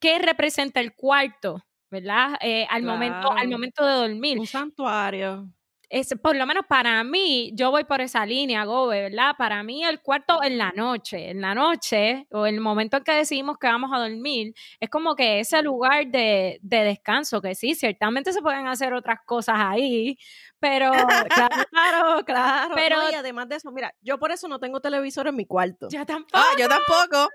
qué 0.00 0.18
representa 0.18 0.80
el 0.80 0.94
cuarto, 0.94 1.64
¿verdad? 1.90 2.36
Eh, 2.40 2.66
al, 2.68 2.82
momento, 2.82 3.32
al 3.32 3.48
momento 3.48 3.86
de 3.86 3.94
dormir. 3.94 4.38
Un 4.38 4.46
santuario 4.46 5.48
es, 5.90 6.14
por 6.22 6.36
lo 6.36 6.46
menos 6.46 6.64
para 6.68 7.02
mí, 7.02 7.50
yo 7.54 7.70
voy 7.70 7.84
por 7.84 8.00
esa 8.00 8.26
línea, 8.26 8.64
Gobe, 8.64 9.02
¿verdad? 9.02 9.32
Para 9.38 9.62
mí 9.62 9.84
el 9.84 10.00
cuarto 10.00 10.42
en 10.42 10.58
la 10.58 10.70
noche, 10.72 11.30
en 11.30 11.40
la 11.40 11.54
noche 11.54 12.26
o 12.30 12.46
el 12.46 12.60
momento 12.60 12.98
en 12.98 13.04
que 13.04 13.12
decidimos 13.12 13.58
que 13.58 13.66
vamos 13.68 13.90
a 13.94 13.98
dormir, 13.98 14.54
es 14.80 14.90
como 14.90 15.14
que 15.14 15.40
ese 15.40 15.62
lugar 15.62 16.06
de, 16.08 16.58
de 16.62 16.84
descanso, 16.84 17.40
que 17.40 17.54
sí, 17.54 17.74
ciertamente 17.74 18.32
se 18.32 18.42
pueden 18.42 18.66
hacer 18.66 18.92
otras 18.92 19.20
cosas 19.24 19.56
ahí, 19.58 20.18
pero 20.60 20.90
claro, 21.72 22.24
claro. 22.24 22.74
Pero 22.74 23.10
y 23.10 23.14
además 23.14 23.48
de 23.48 23.56
eso, 23.56 23.70
mira, 23.70 23.94
yo 24.02 24.18
por 24.18 24.30
eso 24.32 24.48
no 24.48 24.58
tengo 24.58 24.80
televisor 24.80 25.28
en 25.28 25.36
mi 25.36 25.46
cuarto. 25.46 25.88
Yo 25.90 26.04
tampoco. 26.04 26.30
Ah, 26.34 26.52
yo 26.58 26.68
tampoco. 26.68 27.28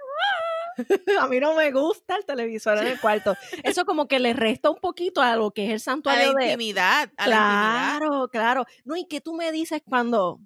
a 1.20 1.28
mí 1.28 1.40
no 1.40 1.56
me 1.56 1.72
gusta 1.72 2.16
el 2.16 2.26
televisor 2.26 2.78
en 2.80 2.88
el 2.88 3.00
cuarto. 3.00 3.36
Eso 3.64 3.86
como 3.86 4.08
que 4.08 4.20
le 4.20 4.34
resta 4.34 4.70
un 4.70 4.80
poquito 4.80 5.22
a 5.22 5.36
lo 5.36 5.52
que 5.52 5.66
es 5.66 5.72
el 5.72 5.80
santuario 5.80 6.32
a 6.32 6.34
la 6.34 6.44
intimidad, 6.46 7.12
a 7.18 7.26
claro, 7.26 8.28
claro. 8.30 8.66
No, 8.84 8.96
y 8.96 9.06
que 9.06 9.22
tú 9.22 9.34
me 9.34 9.52
dices 9.52 9.82
cuando... 9.88 10.40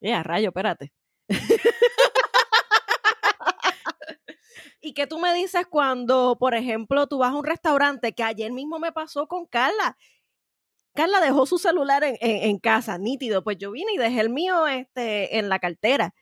Ya, 0.00 0.22
rayo, 0.22 0.48
espérate. 0.48 0.92
y 4.80 4.94
que 4.94 5.06
tú 5.06 5.18
me 5.18 5.34
dices 5.34 5.66
cuando, 5.68 6.36
por 6.38 6.54
ejemplo, 6.54 7.06
tú 7.06 7.18
vas 7.18 7.32
a 7.32 7.36
un 7.36 7.44
restaurante, 7.44 8.12
que 8.14 8.22
ayer 8.22 8.52
mismo 8.52 8.78
me 8.78 8.92
pasó 8.92 9.26
con 9.26 9.46
Carla. 9.46 9.96
Carla 10.94 11.20
dejó 11.20 11.46
su 11.46 11.58
celular 11.58 12.04
en, 12.04 12.16
en 12.20 12.58
casa, 12.58 12.98
nítido. 12.98 13.44
Pues 13.44 13.58
yo 13.58 13.72
vine 13.72 13.92
y 13.92 13.98
dejé 13.98 14.20
el 14.20 14.30
mío 14.30 14.66
este, 14.66 15.38
en 15.38 15.48
la 15.48 15.58
cartera 15.58 16.14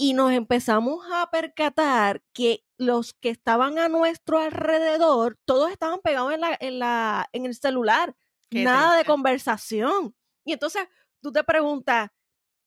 y 0.00 0.14
nos 0.14 0.32
empezamos 0.32 1.04
a 1.12 1.30
percatar 1.30 2.22
que 2.32 2.64
los 2.78 3.12
que 3.12 3.28
estaban 3.28 3.78
a 3.78 3.90
nuestro 3.90 4.38
alrededor, 4.38 5.38
todos 5.44 5.70
estaban 5.70 6.00
pegados 6.00 6.32
en, 6.32 6.40
la, 6.40 6.56
en, 6.58 6.78
la, 6.78 7.28
en 7.34 7.44
el 7.44 7.54
celular, 7.54 8.16
nada 8.50 8.96
de 8.96 9.04
conversación. 9.04 10.16
Y 10.42 10.54
entonces 10.54 10.88
tú 11.20 11.30
te 11.30 11.44
preguntas, 11.44 12.08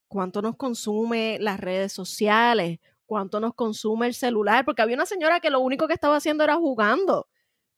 ¿cuánto 0.08 0.43
nos 0.43 0.58
consume 0.58 1.39
las 1.39 1.60
redes 1.60 1.91
sociales? 1.91 2.78
¿Cuánto 3.08 3.39
nos 3.39 3.56
consume 3.56 4.06
el 4.06 4.13
celular? 4.13 4.63
Porque 4.63 4.84
había 4.84 4.96
una 4.96 5.08
señora 5.08 5.39
que 5.39 5.50
lo 5.50 5.60
único 5.60 5.88
que 5.88 5.96
estaba 5.96 6.17
haciendo 6.17 6.43
era 6.43 6.58
jugando, 6.58 7.28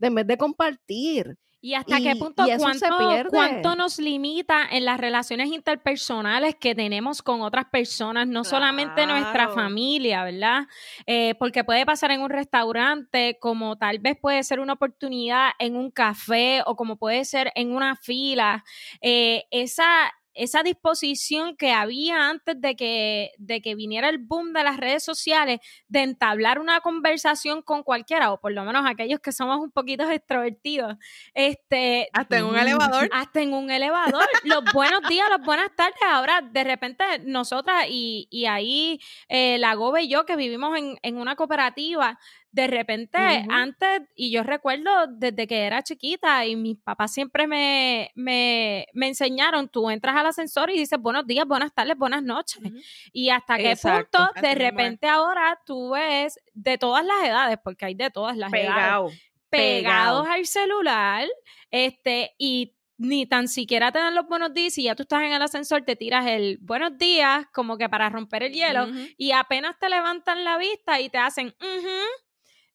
en 0.01 0.15
vez 0.15 0.27
de 0.27 0.37
compartir. 0.37 1.37
¿Y 1.65 1.73
hasta 1.73 1.99
qué 1.99 2.15
punto 2.15 2.45
cuánto, 2.59 3.75
nos 3.75 3.97
limita 3.97 4.67
en 4.69 4.85
las 4.85 4.99
relaciones 4.99 5.47
interpersonales 5.47 6.53
que 6.53 6.75
tenemos 6.75 7.23
con 7.23 7.41
otras 7.41 7.65
personas, 7.71 8.27
no 8.27 8.43
solamente 8.43 9.07
nuestra 9.07 9.49
familia, 9.49 10.23
¿verdad? 10.23 10.67
Eh, 11.07 11.33
porque 11.39 11.63
puede 11.63 11.83
pasar 11.83 12.11
en 12.11 12.21
un 12.21 12.29
restaurante, 12.29 13.39
como 13.39 13.77
tal 13.77 13.97
vez 13.97 14.15
puede 14.21 14.43
ser 14.43 14.59
una 14.59 14.73
oportunidad 14.73 15.53
en 15.57 15.75
un 15.75 15.89
café 15.89 16.61
o 16.67 16.75
como 16.75 16.97
puede 16.97 17.25
ser 17.25 17.51
en 17.55 17.75
una 17.75 17.95
fila. 17.95 18.63
Eh, 19.01 19.45
esa 19.49 20.13
esa 20.35 20.63
disposición 20.63 21.55
que 21.55 21.71
había 21.71 22.29
antes 22.29 22.59
de 22.59 22.75
que, 22.75 23.31
de 23.37 23.61
que 23.61 23.73
viniera 23.75 24.09
el 24.09 24.17
boom 24.17 24.53
de 24.53 24.63
las 24.63 24.77
redes 24.77 25.03
sociales 25.03 25.59
de 25.87 26.03
entablar 26.03 26.59
una 26.59 26.81
conversación 26.81 27.61
con 27.61 27.83
cualquiera, 27.83 28.31
o 28.31 28.39
por 28.39 28.51
lo 28.51 28.63
menos 28.63 28.83
aquellos 28.85 29.19
que 29.19 29.31
somos 29.31 29.59
un 29.59 29.71
poquito 29.71 30.09
extrovertidos. 30.09 30.97
Este, 31.33 32.09
hasta 32.13 32.37
en 32.37 32.45
un 32.45 32.57
elevador. 32.57 33.09
Hasta 33.11 33.41
en 33.41 33.53
un 33.53 33.71
elevador. 33.71 34.25
los 34.43 34.63
buenos 34.73 35.01
días, 35.09 35.27
las 35.29 35.45
buenas 35.45 35.73
tardes. 35.75 35.95
Ahora, 36.05 36.41
de 36.41 36.63
repente, 36.63 37.03
nosotras 37.25 37.85
y, 37.89 38.27
y 38.29 38.45
ahí 38.45 38.99
eh, 39.29 39.57
la 39.57 39.73
Gobe 39.75 40.03
y 40.03 40.09
yo, 40.09 40.25
que 40.25 40.35
vivimos 40.35 40.77
en, 40.77 40.97
en 41.01 41.17
una 41.17 41.35
cooperativa, 41.35 42.19
de 42.55 42.67
repente, 42.67 43.17
antes, 43.49 44.03
y 44.15 44.31
yo 44.31 44.41
recuerdo 44.41 44.89
desde 45.09 45.45
que 45.45 45.63
era 45.63 45.83
chiquita 45.83 46.45
y 46.45 46.55
mis 46.55 46.77
papás 46.77 47.11
siempre 47.11 47.47
me, 47.47 48.11
me, 48.15 48.87
me, 48.93 49.09
enseñaron, 49.09 49.67
tú 49.67 49.89
entras 49.89 50.15
al 50.15 50.27
ascensor 50.27 50.69
y 50.69 50.77
dices 50.77 50.97
buenos 50.97 51.27
días, 51.27 51.45
buenas 51.45 51.73
tardes, 51.73 51.97
buenas 51.97 52.23
noches. 52.23 52.63
Y 53.11 53.29
hasta 53.29 53.57
qué 53.57 53.75
punto 53.75 54.29
de 54.41 54.55
repente 54.55 55.05
ahora 55.05 55.59
tú 55.65 55.91
ves 55.91 56.39
de 56.53 56.77
todas 56.77 57.05
las 57.05 57.25
edades, 57.25 57.57
porque 57.61 57.87
hay 57.87 57.93
de 57.93 58.09
todas 58.09 58.37
las 58.37 58.53
edades, 58.53 59.19
pegados 59.49 60.25
al 60.25 60.45
celular, 60.45 61.27
este, 61.71 62.35
y 62.37 62.73
ni 62.97 63.25
tan 63.25 63.49
siquiera 63.49 63.91
te 63.91 63.99
dan 63.99 64.15
los 64.15 64.27
buenos 64.27 64.53
días 64.53 64.77
y 64.77 64.83
ya 64.83 64.95
tú 64.95 65.03
estás 65.03 65.23
en 65.23 65.33
el 65.33 65.41
ascensor, 65.41 65.81
te 65.81 65.97
tiras 65.97 66.25
el 66.27 66.57
buenos 66.61 66.97
días 66.97 67.47
como 67.51 67.77
que 67.77 67.89
para 67.89 68.09
romper 68.09 68.43
el 68.43 68.53
hielo 68.53 68.87
y 69.17 69.33
apenas 69.33 69.77
te 69.77 69.89
levantan 69.89 70.45
la 70.45 70.57
vista 70.57 71.01
y 71.01 71.09
te 71.09 71.17
hacen, 71.17 71.53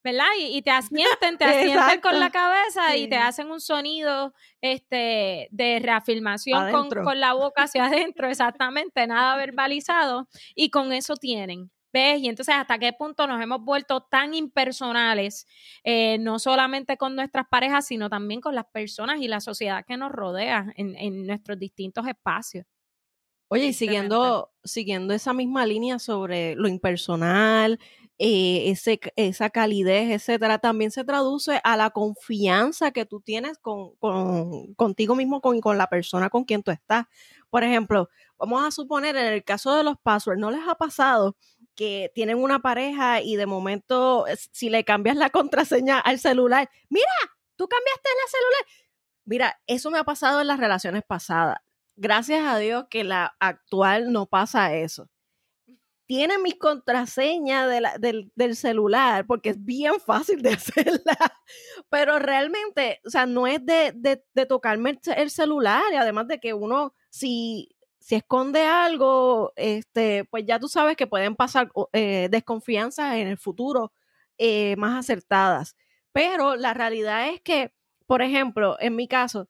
¿verdad? 0.03 0.25
Y, 0.37 0.61
te 0.61 0.71
asienten, 0.71 1.37
te 1.37 1.45
asienten 1.45 2.01
con 2.01 2.19
la 2.19 2.29
cabeza 2.29 2.95
y 2.97 3.07
te 3.07 3.17
hacen 3.17 3.51
un 3.51 3.61
sonido 3.61 4.33
este, 4.61 5.47
de 5.51 5.79
reafirmación 5.79 6.71
con, 6.71 6.89
con, 6.89 7.19
la 7.19 7.33
boca 7.33 7.63
hacia 7.63 7.85
adentro, 7.85 8.29
exactamente, 8.29 9.05
nada 9.07 9.35
verbalizado 9.37 10.27
y 10.55 10.69
con 10.69 10.93
eso 10.93 11.15
tienen. 11.15 11.71
¿Ves? 11.93 12.21
Y 12.21 12.29
entonces, 12.29 12.55
¿hasta 12.55 12.79
qué 12.79 12.93
punto 12.93 13.27
nos 13.27 13.41
hemos 13.41 13.61
vuelto 13.65 14.01
tan 14.01 14.33
impersonales, 14.33 15.45
eh, 15.83 16.17
no 16.19 16.39
solamente 16.39 16.95
con 16.95 17.17
nuestras 17.17 17.47
parejas, 17.49 17.85
sino 17.85 18.09
también 18.09 18.39
con 18.39 18.55
las 18.55 18.65
personas 18.67 19.19
y 19.19 19.27
la 19.27 19.41
sociedad 19.41 19.83
que 19.85 19.97
nos 19.97 20.09
rodea 20.09 20.71
en, 20.77 21.27
nuestros 21.27 21.59
distintos 21.59 22.07
espacios? 22.07 22.65
Oye, 23.49 23.65
y 23.65 23.73
siguiendo, 23.73 24.53
siguiendo 24.63 25.13
esa 25.13 25.33
misma 25.33 25.65
línea 25.65 25.99
sobre 25.99 26.55
lo 26.55 26.69
impersonal, 26.69 27.77
eh, 28.19 28.69
ese, 28.69 28.99
esa 29.15 29.49
calidez, 29.49 30.11
etcétera, 30.11 30.59
también 30.59 30.91
se 30.91 31.03
traduce 31.03 31.59
a 31.63 31.77
la 31.77 31.89
confianza 31.89 32.91
que 32.91 33.05
tú 33.05 33.21
tienes 33.21 33.57
con, 33.57 33.95
contigo 34.75 35.15
mismo, 35.15 35.41
con, 35.41 35.59
con 35.61 35.77
la 35.77 35.87
persona 35.87 36.29
con 36.29 36.43
quien 36.43 36.63
tú 36.63 36.71
estás. 36.71 37.05
Por 37.49 37.63
ejemplo, 37.63 38.09
vamos 38.37 38.63
a 38.63 38.71
suponer 38.71 39.15
en 39.15 39.33
el 39.33 39.43
caso 39.43 39.75
de 39.75 39.83
los 39.83 39.97
passwords, 40.03 40.39
¿no 40.39 40.51
les 40.51 40.67
ha 40.67 40.75
pasado 40.75 41.35
que 41.75 42.11
tienen 42.13 42.37
una 42.37 42.59
pareja 42.59 43.21
y 43.21 43.35
de 43.35 43.45
momento, 43.45 44.25
si 44.51 44.69
le 44.69 44.83
cambias 44.83 45.15
la 45.15 45.29
contraseña 45.31 45.99
al 45.99 46.19
celular, 46.19 46.69
mira, 46.89 47.07
tú 47.55 47.67
cambiaste 47.67 48.09
la 48.09 48.31
celular. 48.31 48.65
Mira, 49.25 49.61
eso 49.67 49.91
me 49.91 49.99
ha 49.99 50.03
pasado 50.03 50.41
en 50.41 50.47
las 50.47 50.59
relaciones 50.59 51.03
pasadas. 51.03 51.57
Gracias 51.95 52.45
a 52.45 52.57
Dios 52.57 52.85
que 52.89 53.03
la 53.03 53.35
actual 53.39 54.11
no 54.11 54.25
pasa 54.25 54.75
eso. 54.75 55.09
Tiene 56.11 56.37
mi 56.39 56.51
contraseña 56.51 57.67
del, 57.67 58.55
celular 58.55 59.25
porque 59.25 59.51
es 59.51 59.63
bien 59.63 59.93
fácil 60.01 60.41
de 60.41 60.49
hacerla, 60.53 61.17
pero 61.89 62.19
realmente, 62.19 62.99
o 63.05 63.09
sea, 63.09 63.25
no 63.25 63.47
es 63.47 63.65
de, 63.65 63.93
de 63.95 64.45
tocarme 64.45 64.99
el 65.15 65.29
celular 65.31 65.83
y 65.93 65.95
además 65.95 66.27
de 66.27 66.39
que 66.41 66.53
uno, 66.53 66.93
si 67.09 67.69
si 68.01 68.15
esconde 68.15 68.65
algo, 68.65 69.53
este, 69.55 70.25
pues 70.25 70.45
ya 70.45 70.59
tú 70.59 70.67
sabes 70.67 70.97
que 70.97 71.07
pueden 71.07 71.35
pasar 71.35 71.71
eh, 71.93 72.27
desconfianzas 72.31 73.15
en 73.15 73.27
el 73.27 73.37
futuro 73.37 73.93
eh, 74.37 74.75
más 74.77 74.99
acertadas. 74.99 75.77
Pero 76.11 76.55
la 76.55 76.73
realidad 76.73 77.29
es 77.29 77.41
que, 77.41 77.71
por 78.07 78.21
ejemplo, 78.23 78.75
en 78.79 78.95
mi 78.95 79.07
caso, 79.07 79.47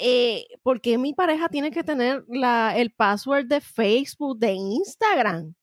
eh, 0.00 0.46
¿por 0.62 0.80
qué 0.80 0.98
mi 0.98 1.12
pareja 1.14 1.48
tiene 1.50 1.70
que 1.70 1.84
tener 1.84 2.24
la, 2.28 2.76
el 2.76 2.90
password 2.90 3.46
de 3.46 3.60
Facebook, 3.60 4.38
de 4.38 4.54
Instagram? 4.54 5.54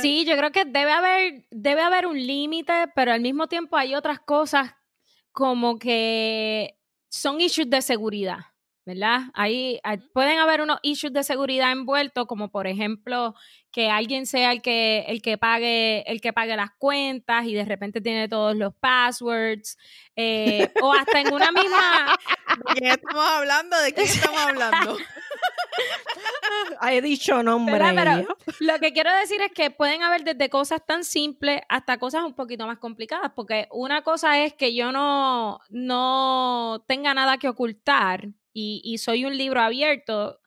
Sí, 0.00 0.24
yo 0.24 0.36
creo 0.36 0.52
que 0.52 0.64
debe 0.64 0.92
haber, 0.92 1.44
debe 1.50 1.82
haber 1.82 2.06
un 2.06 2.16
límite, 2.16 2.88
pero 2.94 3.12
al 3.12 3.20
mismo 3.20 3.48
tiempo 3.48 3.76
hay 3.76 3.94
otras 3.94 4.20
cosas 4.20 4.74
como 5.32 5.78
que 5.78 6.78
son 7.08 7.40
issues 7.40 7.70
de 7.70 7.82
seguridad. 7.82 8.52
¿verdad? 8.84 9.20
Ahí 9.34 9.80
pueden 10.12 10.40
haber 10.40 10.60
unos 10.60 10.78
issues 10.82 11.12
de 11.12 11.22
seguridad 11.22 11.70
envueltos, 11.70 12.26
como 12.26 12.50
por 12.50 12.66
ejemplo 12.66 13.34
que 13.70 13.88
alguien 13.88 14.26
sea 14.26 14.52
el 14.52 14.60
que, 14.60 15.04
el 15.06 15.22
que 15.22 15.38
pague, 15.38 16.02
el 16.10 16.20
que 16.20 16.32
pague 16.32 16.56
las 16.56 16.70
cuentas 16.78 17.46
y 17.46 17.54
de 17.54 17.64
repente 17.64 18.00
tiene 18.00 18.28
todos 18.28 18.56
los 18.56 18.74
passwords, 18.74 19.78
eh, 20.16 20.70
o 20.82 20.92
hasta 20.92 21.20
en 21.20 21.32
una 21.32 21.52
misma. 21.52 22.16
¿De 22.74 22.80
quién 22.80 22.92
estamos 22.92 23.24
hablando? 23.24 23.78
¿De 23.80 23.92
quién 23.92 24.06
estamos 24.06 24.40
hablando? 24.40 24.96
He 26.90 27.00
dicho 27.00 27.42
nombre. 27.42 27.78
Lo 28.60 28.78
que 28.78 28.92
quiero 28.92 29.14
decir 29.16 29.40
es 29.40 29.52
que 29.52 29.70
pueden 29.70 30.02
haber 30.02 30.24
desde 30.24 30.48
cosas 30.48 30.84
tan 30.84 31.04
simples 31.04 31.60
hasta 31.68 31.98
cosas 31.98 32.24
un 32.24 32.34
poquito 32.34 32.66
más 32.66 32.78
complicadas, 32.78 33.32
porque 33.34 33.68
una 33.70 34.02
cosa 34.02 34.42
es 34.42 34.54
que 34.54 34.74
yo 34.74 34.92
no, 34.92 35.60
no 35.70 36.84
tenga 36.86 37.14
nada 37.14 37.38
que 37.38 37.48
ocultar 37.48 38.28
y, 38.52 38.98
soy 38.98 39.24
un 39.24 39.36
libro 39.36 39.62
abierto, 39.62 40.38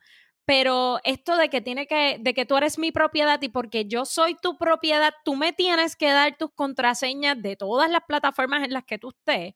pero 0.45 0.99
esto 1.03 1.37
de 1.37 1.49
que 1.49 1.61
tiene 1.61 1.87
que, 1.87 2.17
de 2.19 2.33
que 2.35 2.45
tú 2.45 2.55
eres 2.55 2.77
mi 2.77 2.91
propiedad 2.91 3.41
y 3.41 3.49
porque 3.49 3.85
yo 3.85 4.05
soy 4.05 4.35
tu 4.35 4.57
propiedad, 4.57 5.11
tú 5.23 5.35
me 5.35 5.53
tienes 5.53 5.95
que 5.95 6.11
dar 6.11 6.37
tus 6.37 6.51
contraseñas 6.53 7.41
de 7.41 7.55
todas 7.55 7.89
las 7.89 8.01
plataformas 8.07 8.63
en 8.63 8.73
las 8.73 8.83
que 8.85 8.99
tú 8.99 9.09
estés. 9.09 9.55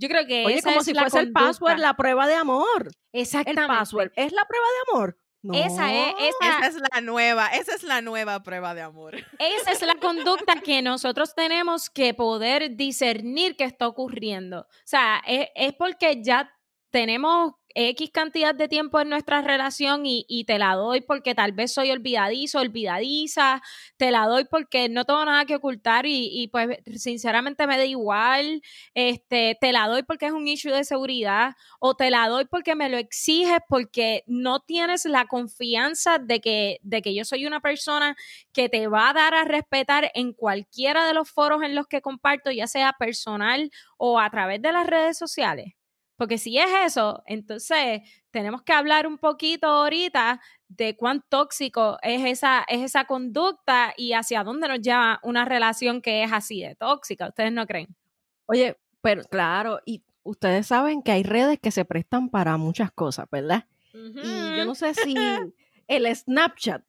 Yo 0.00 0.08
creo 0.08 0.26
que 0.26 0.46
Oye, 0.46 0.62
como 0.62 0.82
si 0.82 0.94
fuese 0.94 1.20
el 1.20 1.32
password 1.32 1.78
la 1.78 1.94
prueba 1.94 2.26
de 2.26 2.34
amor. 2.34 2.90
Exactamente. 3.12 3.60
El 3.60 3.68
password 3.68 4.12
es 4.16 4.32
la 4.32 4.44
prueba 4.46 4.66
de 4.66 4.92
amor. 4.92 5.18
Esa, 5.42 5.92
es, 5.92 6.14
esa, 6.40 6.66
es 6.66 6.76
la 6.92 7.00
nueva, 7.00 7.48
esa 7.48 7.74
es 7.74 7.82
la 7.82 8.02
nueva 8.02 8.42
prueba 8.42 8.74
de 8.74 8.82
amor. 8.82 9.16
Esa 9.38 9.72
es 9.72 9.80
la 9.82 9.94
conducta 9.94 10.60
que 10.60 10.82
nosotros 10.82 11.34
tenemos 11.34 11.88
que 11.88 12.12
poder 12.12 12.76
discernir 12.76 13.56
que 13.56 13.64
está 13.64 13.88
ocurriendo. 13.88 14.60
O 14.60 14.66
sea, 14.84 15.22
es, 15.26 15.48
es 15.54 15.72
porque 15.74 16.22
ya 16.22 16.50
tenemos 16.90 17.54
X 17.74 18.10
cantidad 18.12 18.54
de 18.54 18.68
tiempo 18.68 19.00
en 19.00 19.08
nuestra 19.08 19.42
relación 19.42 20.02
y, 20.04 20.44
te 20.46 20.58
la 20.58 20.74
doy 20.74 21.00
porque 21.02 21.34
tal 21.34 21.52
vez 21.52 21.72
soy 21.72 21.90
olvidadizo, 21.90 22.58
olvidadiza, 22.60 23.62
te 23.96 24.10
la 24.10 24.26
doy 24.26 24.44
porque 24.44 24.88
no 24.88 25.04
tengo 25.04 25.24
nada 25.24 25.44
que 25.44 25.56
ocultar 25.56 26.06
y, 26.06 26.48
pues 26.52 26.78
sinceramente 26.96 27.66
me 27.66 27.76
da 27.76 27.84
igual, 27.84 28.62
este, 28.94 29.56
te 29.60 29.72
la 29.72 29.86
doy 29.88 30.02
porque 30.02 30.26
es 30.26 30.32
un 30.32 30.48
issue 30.48 30.72
de 30.72 30.84
seguridad 30.84 31.54
o 31.78 31.94
te 31.94 32.10
la 32.10 32.28
doy 32.28 32.46
porque 32.46 32.74
me 32.74 32.88
lo 32.88 32.96
exiges 32.98 33.60
porque 33.68 34.24
no 34.26 34.60
tienes 34.60 35.04
la 35.04 35.26
confianza 35.26 36.18
de 36.18 36.40
que, 36.40 36.78
de 36.82 37.02
que 37.02 37.14
yo 37.14 37.24
soy 37.24 37.46
una 37.46 37.60
persona 37.60 38.16
que 38.52 38.68
te 38.68 38.86
va 38.88 39.10
a 39.10 39.12
dar 39.14 39.34
a 39.34 39.44
respetar 39.44 40.10
en 40.14 40.32
cualquiera 40.32 41.06
de 41.06 41.14
los 41.14 41.30
foros 41.30 41.62
en 41.62 41.74
los 41.74 41.86
que 41.86 42.02
comparto, 42.02 42.50
ya 42.50 42.66
sea 42.66 42.94
personal 42.98 43.70
o 43.96 44.18
a 44.20 44.30
través 44.30 44.62
de 44.62 44.72
las 44.72 44.86
redes 44.86 45.18
sociales. 45.18 45.79
Porque 46.20 46.36
si 46.36 46.58
es 46.58 46.68
eso, 46.84 47.22
entonces 47.24 48.02
tenemos 48.30 48.60
que 48.60 48.74
hablar 48.74 49.06
un 49.06 49.16
poquito 49.16 49.66
ahorita 49.68 50.38
de 50.68 50.94
cuán 50.94 51.24
tóxico 51.26 51.96
es 52.02 52.26
esa, 52.26 52.62
es 52.68 52.82
esa 52.82 53.06
conducta 53.06 53.94
y 53.96 54.12
hacia 54.12 54.44
dónde 54.44 54.68
nos 54.68 54.82
lleva 54.82 55.18
una 55.22 55.46
relación 55.46 56.02
que 56.02 56.22
es 56.22 56.30
así 56.30 56.60
de 56.60 56.74
tóxica. 56.74 57.28
¿Ustedes 57.28 57.52
no 57.52 57.66
creen? 57.66 57.96
Oye, 58.44 58.76
pero 59.00 59.22
claro, 59.24 59.80
y 59.86 60.04
ustedes 60.22 60.66
saben 60.66 61.02
que 61.02 61.12
hay 61.12 61.22
redes 61.22 61.58
que 61.58 61.70
se 61.70 61.86
prestan 61.86 62.28
para 62.28 62.58
muchas 62.58 62.92
cosas, 62.92 63.26
¿verdad? 63.32 63.64
Y 63.94 64.56
yo 64.58 64.66
no 64.66 64.74
sé 64.74 64.92
si 64.92 65.14
el 65.88 66.14
Snapchat. 66.14 66.82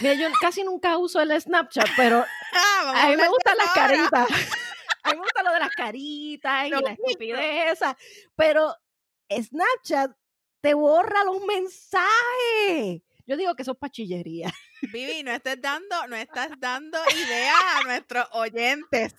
Mira, 0.00 0.14
yo 0.14 0.28
casi 0.40 0.62
nunca 0.62 0.96
uso 0.96 1.20
el 1.20 1.40
Snapchat, 1.40 1.88
pero 1.96 2.24
ah, 2.54 2.92
a 3.02 3.08
mí 3.08 3.16
me 3.16 3.26
gustan 3.26 3.56
las 3.56 3.72
caritas. 3.72 4.28
A 5.06 5.10
mí 5.10 5.16
me 5.16 5.22
gusta 5.22 5.42
lo 5.42 5.52
de 5.52 5.60
las 5.60 5.70
caritas 5.70 6.66
y 6.66 6.70
la 6.70 6.78
estupidez 6.98 7.78
pero 8.34 8.74
Snapchat 9.30 10.12
te 10.60 10.74
borra 10.74 11.24
los 11.24 11.40
mensajes. 11.44 13.02
Yo 13.26 13.36
digo 13.36 13.54
que 13.54 13.62
eso 13.62 13.72
es 13.72 13.78
pachillería. 13.78 14.52
Vivi, 14.92 15.22
no 15.22 15.30
estás 15.32 15.60
dando, 15.60 16.06
no 16.08 16.16
estás 16.16 16.50
dando 16.58 16.98
ideas 17.12 17.54
a 17.74 17.82
nuestros 17.86 18.26
oyentes. 18.32 19.14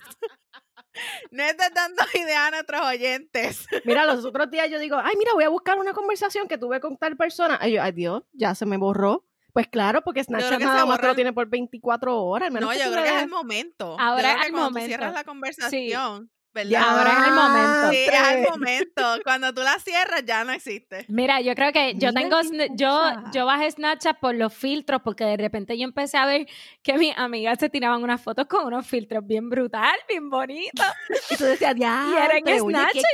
No 1.30 1.42
estás 1.44 1.72
dando 1.74 2.02
ideas 2.14 2.48
a 2.48 2.50
nuestros 2.50 2.80
oyentes. 2.80 3.66
Mira, 3.84 4.06
los 4.06 4.24
otros 4.24 4.50
días 4.50 4.70
yo 4.70 4.78
digo, 4.78 4.96
ay, 5.02 5.14
mira, 5.16 5.32
voy 5.34 5.44
a 5.44 5.48
buscar 5.48 5.78
una 5.78 5.92
conversación 5.92 6.48
que 6.48 6.58
tuve 6.58 6.80
con 6.80 6.96
tal 6.96 7.16
persona. 7.16 7.58
Ay, 7.60 7.76
ay 7.76 7.92
Dios, 7.92 8.22
ya 8.32 8.54
se 8.54 8.66
me 8.66 8.78
borró. 8.78 9.27
Pues 9.52 9.66
claro, 9.68 10.02
porque 10.02 10.22
Snapchat 10.22 10.60
nada 10.60 10.86
más 10.86 11.02
lo 11.02 11.14
tiene 11.14 11.32
por 11.32 11.48
24 11.48 12.22
horas. 12.22 12.52
No, 12.52 12.72
yo 12.72 12.92
creo 12.92 13.02
que 13.02 13.16
es 13.16 13.22
el 13.22 13.28
momento. 13.28 13.96
Ahora 13.98 14.34
es 14.34 14.46
el 14.46 14.52
momento. 14.52 14.86
cierras 14.86 15.14
la 15.14 15.24
conversación. 15.24 16.30
¿verdad? 16.52 16.82
ahora 16.82 17.10
es 17.10 17.26
el 17.26 17.34
momento. 17.34 17.90
Sí, 17.90 18.10
es 18.10 18.36
el 18.36 18.50
momento. 18.50 19.02
Cuando 19.22 19.52
tú 19.52 19.60
la 19.62 19.78
cierras 19.78 20.24
ya 20.24 20.44
no 20.44 20.52
existe. 20.52 21.04
Mira, 21.08 21.40
yo 21.40 21.54
creo 21.54 21.72
que 21.72 21.94
yo 21.96 22.12
tengo, 22.12 22.36
yo, 22.74 23.02
yo 23.32 23.46
bajé 23.46 23.70
Snapchat 23.70 24.18
por 24.18 24.34
los 24.34 24.52
filtros 24.52 25.02
porque 25.02 25.24
de 25.24 25.36
repente 25.36 25.78
yo 25.78 25.84
empecé 25.84 26.16
a 26.16 26.26
ver 26.26 26.46
que 26.82 26.94
mis 26.94 27.16
amigas 27.16 27.58
se 27.58 27.68
tiraban 27.68 28.02
unas 28.02 28.20
fotos 28.20 28.46
con 28.46 28.66
unos 28.66 28.86
filtros 28.86 29.26
bien 29.26 29.48
brutal, 29.48 29.96
bien 30.08 30.30
bonitos. 30.30 30.86
y 31.30 31.36
tú 31.36 31.44
decías, 31.44 31.74
ya, 31.76 32.08
y 32.10 32.16
era 32.16 32.38
en 32.38 32.60
Snapchat. 32.60 33.04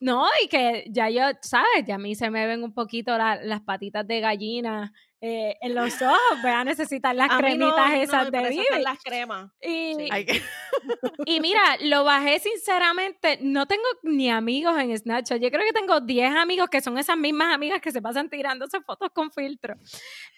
no, 0.00 0.26
y 0.42 0.48
que 0.48 0.84
ya 0.88 1.10
yo, 1.10 1.22
¿sabes? 1.42 1.84
Ya 1.86 1.96
a 1.96 1.98
mí 1.98 2.14
se 2.14 2.30
me 2.30 2.46
ven 2.46 2.62
un 2.64 2.72
poquito 2.72 3.16
las 3.16 3.60
patitas 3.62 4.06
de 4.06 4.20
gallina 4.20 4.92
eh, 5.26 5.56
en 5.62 5.74
los 5.74 6.02
ojos, 6.02 6.42
voy 6.42 6.50
a 6.50 6.64
necesitar 6.64 7.16
las 7.16 7.30
cremitas 7.38 7.94
esas 7.94 8.30
de 8.30 8.46
Vivi. 8.46 8.64
las 8.82 9.02
cremas. 9.02 9.50
Y, 9.58 9.96
y 11.24 11.40
mira, 11.40 11.62
lo 11.80 12.04
bajé 12.04 12.40
sinceramente, 12.40 13.38
no 13.40 13.64
tengo 13.64 13.84
ni 14.02 14.30
amigos 14.30 14.78
en 14.78 14.94
Snapchat, 14.94 15.40
yo 15.40 15.50
creo 15.50 15.64
que 15.64 15.72
tengo 15.72 16.02
10 16.02 16.34
amigos 16.34 16.68
que 16.68 16.82
son 16.82 16.98
esas 16.98 17.16
mismas 17.16 17.54
amigas 17.54 17.80
que 17.80 17.90
se 17.90 18.02
pasan 18.02 18.28
tirándose 18.28 18.82
fotos 18.82 19.08
con 19.14 19.32
filtro. 19.32 19.76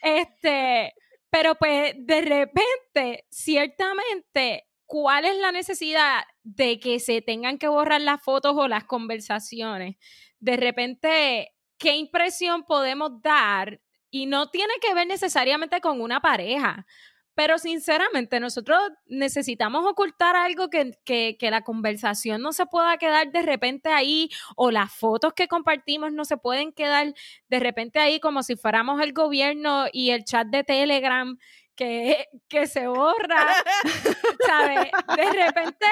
Este, 0.01 0.95
pero 1.31 1.57
pues 1.57 1.95
de 1.99 2.21
repente, 2.21 3.27
ciertamente, 3.29 4.69
¿cuál 4.85 5.25
es 5.25 5.37
la 5.39 5.51
necesidad 5.51 6.23
de 6.45 6.79
que 6.79 7.01
se 7.01 7.23
tengan 7.23 7.59
que 7.59 7.67
borrar 7.67 8.03
las 8.03 8.23
fotos 8.23 8.55
o 8.57 8.69
las 8.69 8.85
conversaciones? 8.85 9.97
De 10.39 10.57
repente 10.57 11.57
qué 11.79 11.97
impresión 11.97 12.65
podemos 12.65 13.21
dar 13.21 13.81
y 14.23 14.27
no 14.27 14.49
tiene 14.49 14.73
que 14.81 14.95
ver 14.95 15.07
necesariamente 15.07 15.81
con 15.81 16.01
una 16.01 16.21
pareja. 16.21 16.87
Pero 17.35 17.59
sinceramente, 17.59 18.41
nosotros 18.41 18.79
necesitamos 19.05 19.85
ocultar 19.85 20.37
algo 20.37 20.71
que, 20.71 20.99
que, 21.05 21.37
que, 21.39 21.51
la 21.51 21.63
conversación 21.63 22.41
no 22.41 22.53
se 22.55 22.65
pueda 22.65 22.97
quedar 22.97 23.31
de 23.31 23.43
repente 23.43 23.91
ahí 23.91 24.31
o 24.57 24.71
las 24.71 24.91
fotos 24.91 25.35
que 25.35 25.47
compartimos 25.47 26.13
no 26.13 26.25
se 26.25 26.39
pueden 26.39 26.73
quedar 26.73 27.13
de 27.49 27.61
repente 27.61 27.99
ahí 27.99 28.21
como 28.21 28.43
si 28.43 28.57
fuéramos 28.57 29.03
el 29.03 29.13
gobierno 29.13 29.85
y 29.93 30.11
el 30.11 30.25
chat 30.25 30.47
de 30.47 30.65
Telegram 30.65 31.37
que, 31.77 32.27
que 32.49 32.67
se 32.67 32.87
borra, 32.87 33.55
¿sabes? 34.47 34.91
De 35.15 35.31
repente, 35.31 35.87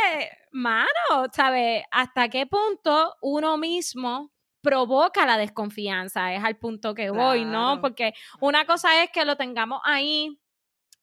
mano, 0.50 1.28
¿sabes? 1.30 1.84
¿Hasta 1.90 2.30
qué 2.30 2.46
punto 2.46 3.16
uno 3.20 3.58
mismo 3.58 4.33
provoca 4.64 5.24
la 5.26 5.38
desconfianza? 5.38 6.34
Es 6.34 6.42
al 6.42 6.56
punto 6.56 6.94
que 6.94 7.10
voy, 7.10 7.44
¿no? 7.44 7.80
Porque 7.80 8.14
una 8.40 8.64
cosa 8.64 9.04
es 9.04 9.10
que 9.10 9.24
lo 9.24 9.36
tengamos 9.36 9.80
ahí 9.84 10.40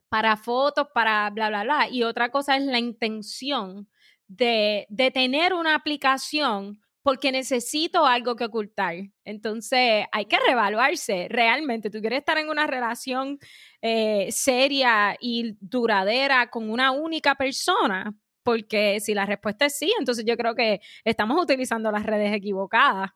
para 0.09 0.35
fotos, 0.35 0.87
para 0.93 1.29
bla, 1.29 1.47
bla, 1.47 1.63
bla. 1.63 1.87
Y 1.89 2.03
otra 2.03 2.29
cosa 2.29 2.57
es 2.57 2.63
la 2.63 2.79
intención 2.79 3.87
de, 4.27 4.85
de 4.89 5.11
tener 5.11 5.53
una 5.53 5.75
aplicación 5.75 6.81
porque 7.03 7.31
necesito 7.31 8.05
algo 8.05 8.35
que 8.35 8.45
ocultar. 8.45 8.95
Entonces, 9.23 10.05
hay 10.11 10.25
que 10.25 10.37
reevaluarse 10.45 11.27
realmente. 11.29 11.89
Tú 11.89 11.99
quieres 11.99 12.19
estar 12.19 12.37
en 12.37 12.49
una 12.49 12.67
relación 12.67 13.39
eh, 13.81 14.27
seria 14.31 15.15
y 15.19 15.57
duradera 15.59 16.49
con 16.49 16.69
una 16.69 16.91
única 16.91 17.35
persona, 17.35 18.13
porque 18.43 18.99
si 18.99 19.13
la 19.13 19.25
respuesta 19.25 19.65
es 19.65 19.77
sí, 19.77 19.93
entonces 19.99 20.25
yo 20.25 20.35
creo 20.37 20.55
que 20.55 20.81
estamos 21.03 21.41
utilizando 21.41 21.91
las 21.91 22.05
redes 22.05 22.33
equivocadas. 22.33 23.11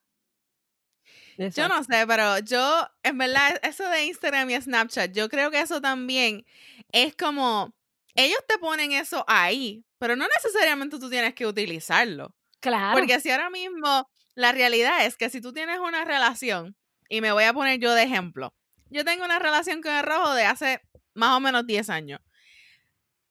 Yo 1.38 1.68
no 1.68 1.84
sé, 1.84 2.06
pero 2.08 2.40
yo, 2.40 2.88
en 3.04 3.18
verdad, 3.18 3.60
eso 3.64 3.88
de 3.90 4.06
Instagram 4.06 4.50
y 4.50 4.62
Snapchat, 4.62 5.12
yo 5.12 5.30
creo 5.30 5.52
que 5.52 5.60
eso 5.60 5.82
también 5.82 6.46
es 6.92 7.16
como, 7.16 7.74
ellos 8.16 8.40
te 8.48 8.58
ponen 8.58 8.94
eso 8.94 9.26
ahí, 9.28 9.84
pero 10.00 10.16
no 10.16 10.26
necesariamente 10.28 10.98
tú 11.00 11.10
tienes 11.10 11.34
que 11.34 11.46
utilizarlo. 11.46 12.34
Claro. 12.62 12.98
Porque 12.98 13.20
si 13.20 13.32
ahora 13.32 13.50
mismo 13.50 14.10
la 14.34 14.52
realidad 14.52 15.06
es 15.06 15.18
que 15.18 15.30
si 15.30 15.42
tú 15.42 15.52
tienes 15.54 15.80
una 15.80 16.06
relación, 16.06 16.76
y 17.10 17.22
me 17.22 17.32
voy 17.32 17.44
a 17.44 17.54
poner 17.54 17.80
yo 17.80 17.94
de 17.94 18.04
ejemplo, 18.04 18.54
yo 18.90 19.04
tengo 19.04 19.26
una 19.26 19.40
relación 19.40 19.82
con 19.82 19.94
el 19.94 20.04
rojo 20.04 20.34
de 20.34 20.46
hace 20.46 20.82
más 21.14 21.38
o 21.38 21.40
menos 21.40 21.66
10 21.66 21.90
años. 21.90 22.20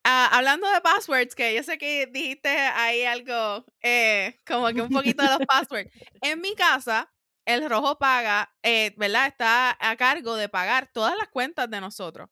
Ah, 0.03 0.29
hablando 0.31 0.69
de 0.69 0.81
passwords, 0.81 1.33
que 1.33 1.55
yo 1.55 1.63
sé 1.63 1.79
que 1.79 2.05
dijiste 2.05 2.49
ahí 2.49 3.03
algo, 3.05 3.65
eh, 3.81 4.39
como 4.45 4.67
que 4.67 4.81
un 4.81 4.89
poquito 4.89 5.23
de 5.23 5.29
los 5.29 5.39
passwords. 5.47 5.89
En 6.21 6.41
mi 6.41 6.53
casa, 6.53 7.11
el 7.45 7.69
rojo 7.69 7.97
paga, 7.97 8.53
eh, 8.63 8.93
¿verdad? 8.97 9.27
Está 9.27 9.77
a 9.79 9.95
cargo 9.95 10.35
de 10.35 10.49
pagar 10.49 10.89
todas 10.91 11.15
las 11.17 11.29
cuentas 11.29 11.69
de 11.69 11.81
nosotros. 11.81 12.29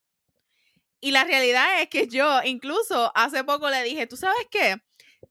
Y 1.00 1.12
la 1.12 1.24
realidad 1.24 1.82
es 1.82 1.90
que 1.90 2.08
yo 2.08 2.42
incluso 2.44 3.12
hace 3.16 3.44
poco 3.44 3.70
le 3.70 3.84
dije, 3.84 4.08
¿tú 4.08 4.18
sabes 4.18 4.48
qué? 4.50 4.78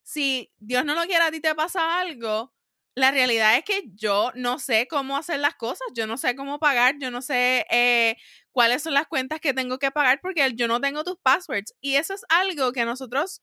Si 0.03 0.53
Dios 0.59 0.85
no 0.85 0.95
lo 0.95 1.03
quiere 1.07 1.25
a 1.25 1.31
ti 1.31 1.41
te 1.41 1.55
pasa 1.55 2.01
algo, 2.01 2.53
la 2.95 3.11
realidad 3.11 3.57
es 3.57 3.65
que 3.65 3.85
yo 3.95 4.33
no 4.35 4.59
sé 4.59 4.87
cómo 4.87 5.17
hacer 5.17 5.41
las 5.41 5.55
cosas, 5.55 5.89
yo 5.95 6.07
no 6.07 6.19
sé 6.19 6.37
cómo 6.37 6.59
pagar, 6.59 6.97
yo 6.99 7.11
no 7.11 7.23
sé 7.23 7.67
eh, 7.71 8.17
cuáles 8.53 8.83
son 8.83 8.93
las 8.95 9.07
cuentas 9.07 9.41
que 9.41 9.55
tengo 9.55 9.79
que 9.79 9.91
pagar 9.91 10.21
porque 10.21 10.53
yo 10.55 10.69
no 10.69 10.81
tengo 10.81 11.05
tus 11.05 11.17
passwords. 11.23 11.75
Y 11.81 11.97
eso 11.97 12.13
es 12.13 12.25
algo 12.29 12.73
que 12.73 12.85
nosotros, 12.85 13.41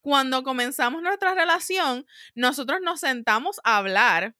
cuando 0.00 0.42
comenzamos 0.42 1.00
nuestra 1.00 1.34
relación, 1.34 2.06
nosotros 2.34 2.80
nos 2.82 3.00
sentamos 3.00 3.60
a 3.62 3.76
hablar 3.76 4.34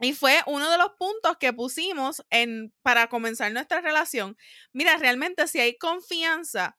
y 0.00 0.14
fue 0.14 0.42
uno 0.46 0.70
de 0.70 0.78
los 0.78 0.92
puntos 0.98 1.36
que 1.38 1.52
pusimos 1.52 2.24
en, 2.30 2.72
para 2.82 3.08
comenzar 3.08 3.52
nuestra 3.52 3.80
relación. 3.80 4.36
Mira, 4.72 4.96
realmente 4.96 5.46
si 5.46 5.60
hay 5.60 5.76
confianza, 5.76 6.78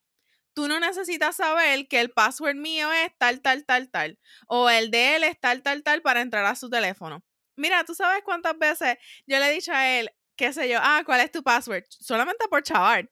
tú 0.54 0.68
no 0.68 0.80
necesitas 0.80 1.36
saber 1.36 1.88
que 1.88 2.02
el 2.02 2.12
password 2.12 2.56
mío 2.56 2.92
es 2.92 3.12
tal, 3.18 3.42
tal, 3.42 3.64
tal, 3.66 3.90
tal. 3.90 4.20
O 4.48 4.70
el 4.70 4.90
de 4.90 5.16
él 5.16 5.24
es 5.24 5.40
tal, 5.40 5.62
tal, 5.62 5.84
tal 5.84 6.02
para 6.02 6.22
entrar 6.22 6.46
a 6.46 6.56
su 6.56 6.70
teléfono. 6.70 7.24
Mira, 7.56 7.84
tú 7.84 7.94
sabes 7.94 8.24
cuántas 8.24 8.58
veces 8.58 8.98
yo 9.28 9.38
le 9.38 9.50
he 9.50 9.54
dicho 9.54 9.72
a 9.72 9.88
él, 9.88 10.10
qué 10.36 10.52
sé 10.52 10.68
yo, 10.68 10.80
ah, 10.82 11.04
¿cuál 11.06 11.22
es 11.22 11.32
tu 11.32 11.44
password? 11.44 11.84
Solamente 11.90 12.48
por 12.48 12.64
chaval. 12.64 13.12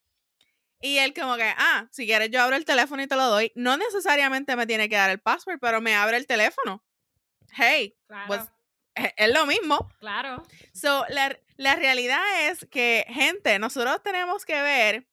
Y 0.82 0.98
él 0.98 1.14
como 1.14 1.36
que, 1.36 1.54
ah, 1.58 1.88
si 1.92 2.08
quieres 2.08 2.32
yo 2.32 2.42
abro 2.42 2.56
el 2.56 2.66
teléfono 2.66 3.04
y 3.04 3.08
te 3.08 3.16
lo 3.16 3.26
doy. 3.26 3.52
No 3.54 3.78
necesariamente 3.78 4.56
me 4.56 4.66
tiene 4.66 4.90
que 4.90 4.96
dar 4.96 5.10
el 5.12 5.20
password, 5.20 5.60
pero 5.60 5.82
me 5.82 5.94
abre 5.94 6.18
el 6.18 6.26
teléfono. 6.26 6.84
Hey, 7.52 7.98
pues 8.28 8.42
es 9.18 9.34
lo 9.34 9.46
mismo. 9.46 9.90
Claro. 10.00 10.44
So, 10.74 11.06
la, 11.10 11.38
la, 11.58 11.76
realidad 11.76 12.22
es 12.50 12.66
que, 12.70 13.06
gente, 13.10 13.60
nosotros 13.60 14.02
tenemos 14.04 14.46
que 14.46 14.62
ver 14.62 15.08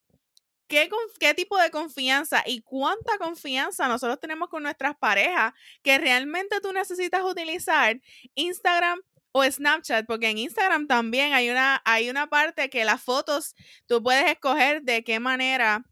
qué, 0.69 0.89
qué 1.19 1.35
tipo 1.35 1.59
de 1.59 1.71
confianza 1.71 2.43
y 2.47 2.63
cuánta 2.63 3.19
confianza 3.19 3.89
nosotros 3.89 4.21
tenemos 4.21 4.49
con 4.49 4.63
nuestras 4.63 4.97
parejas 4.97 5.53
que 5.83 5.99
realmente 5.99 6.61
tú 6.61 6.73
necesitas 6.73 7.23
utilizar 7.23 8.01
Instagram 8.35 9.01
o 9.33 9.45
Snapchat, 9.45 10.07
porque 10.07 10.31
en 10.31 10.39
Instagram 10.39 10.87
también 10.87 11.35
hay 11.35 11.51
una, 11.51 11.83
hay 11.85 12.09
una 12.09 12.27
parte 12.29 12.71
que 12.71 12.85
las 12.85 13.03
fotos 13.03 13.55
tú 13.87 14.03
puedes 14.03 14.27
escoger 14.31 14.83
de 14.83 15.05
qué 15.05 15.21
manera, 15.21 15.85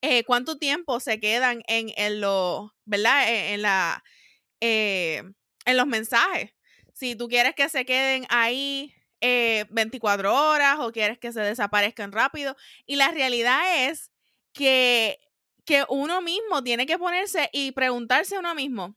eh, 0.00 0.22
cuánto 0.24 0.58
tiempo 0.58 1.00
se 1.00 1.18
quedan 1.18 1.62
en, 1.66 1.92
en 1.96 2.20
lo, 2.20 2.74
¿verdad? 2.84 3.28
E, 3.28 3.54
en, 3.54 3.62
la, 3.62 4.04
eh, 4.60 5.24
en 5.64 5.76
los 5.76 5.86
mensajes 5.88 6.52
si 6.98 7.14
tú 7.14 7.28
quieres 7.28 7.54
que 7.54 7.68
se 7.68 7.84
queden 7.84 8.26
ahí 8.28 8.92
24 9.20 10.28
eh, 10.28 10.32
horas 10.32 10.78
o 10.80 10.90
quieres 10.90 11.16
que 11.16 11.32
se 11.32 11.40
desaparezcan 11.40 12.10
rápido. 12.10 12.56
Y 12.86 12.96
la 12.96 13.12
realidad 13.12 13.88
es 13.88 14.10
que, 14.52 15.20
que 15.64 15.84
uno 15.88 16.20
mismo 16.22 16.64
tiene 16.64 16.86
que 16.86 16.98
ponerse 16.98 17.50
y 17.52 17.70
preguntarse 17.70 18.34
a 18.34 18.40
uno 18.40 18.52
mismo, 18.56 18.96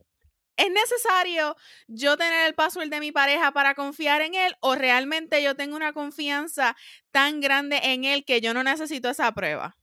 ¿es 0.57 0.71
necesario 0.71 1.55
yo 1.87 2.17
tener 2.17 2.47
el 2.47 2.55
password 2.55 2.89
de 2.89 2.99
mi 2.99 3.11
pareja 3.11 3.51
para 3.51 3.75
confiar 3.75 4.21
en 4.21 4.33
él 4.33 4.55
o 4.61 4.73
realmente 4.73 5.43
yo 5.43 5.55
tengo 5.55 5.75
una 5.75 5.93
confianza 5.93 6.75
tan 7.11 7.39
grande 7.39 7.79
en 7.83 8.03
él 8.03 8.25
que 8.25 8.41
yo 8.41 8.55
no 8.55 8.63
necesito 8.63 9.11
esa 9.11 9.31
prueba? 9.33 9.77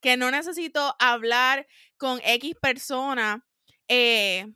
Que 0.00 0.16
no 0.16 0.30
necesito 0.30 0.96
hablar 0.98 1.66
con 1.98 2.18
X 2.24 2.54
persona. 2.62 3.44
Eh, 3.88 4.46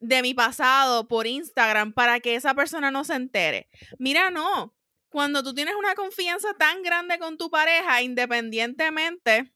de 0.00 0.22
mi 0.22 0.34
pasado 0.34 1.08
por 1.08 1.26
Instagram 1.26 1.92
para 1.92 2.20
que 2.20 2.34
esa 2.34 2.54
persona 2.54 2.90
no 2.90 3.04
se 3.04 3.14
entere. 3.14 3.68
Mira, 3.98 4.30
no. 4.30 4.74
Cuando 5.08 5.42
tú 5.42 5.54
tienes 5.54 5.74
una 5.74 5.94
confianza 5.94 6.54
tan 6.54 6.82
grande 6.82 7.18
con 7.18 7.38
tu 7.38 7.50
pareja, 7.50 8.02
independientemente 8.02 9.52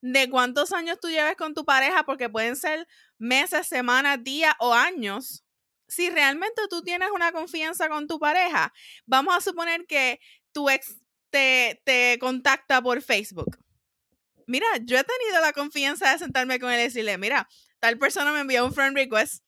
de 0.00 0.30
cuántos 0.30 0.72
años 0.72 0.98
tú 1.00 1.08
lleves 1.08 1.36
con 1.36 1.54
tu 1.54 1.64
pareja, 1.64 2.04
porque 2.04 2.28
pueden 2.28 2.56
ser 2.56 2.86
meses, 3.18 3.66
semanas, 3.66 4.22
días 4.22 4.54
o 4.60 4.72
años, 4.72 5.44
si 5.88 6.10
realmente 6.10 6.62
tú 6.70 6.82
tienes 6.82 7.10
una 7.10 7.32
confianza 7.32 7.88
con 7.88 8.06
tu 8.06 8.18
pareja, 8.18 8.72
vamos 9.06 9.36
a 9.36 9.40
suponer 9.40 9.86
que 9.86 10.20
tu 10.52 10.70
ex 10.70 10.98
te, 11.30 11.82
te 11.84 12.18
contacta 12.20 12.80
por 12.80 13.02
Facebook. 13.02 13.58
Mira, 14.46 14.66
yo 14.82 14.98
he 14.98 15.04
tenido 15.04 15.40
la 15.42 15.52
confianza 15.52 16.10
de 16.10 16.18
sentarme 16.18 16.58
con 16.58 16.70
él 16.70 16.80
y 16.80 16.84
decirle, 16.84 17.18
mira, 17.18 17.48
tal 17.80 17.98
persona 17.98 18.32
me 18.32 18.40
envió 18.40 18.64
un 18.64 18.72
friend 18.72 18.96
request. 18.96 19.42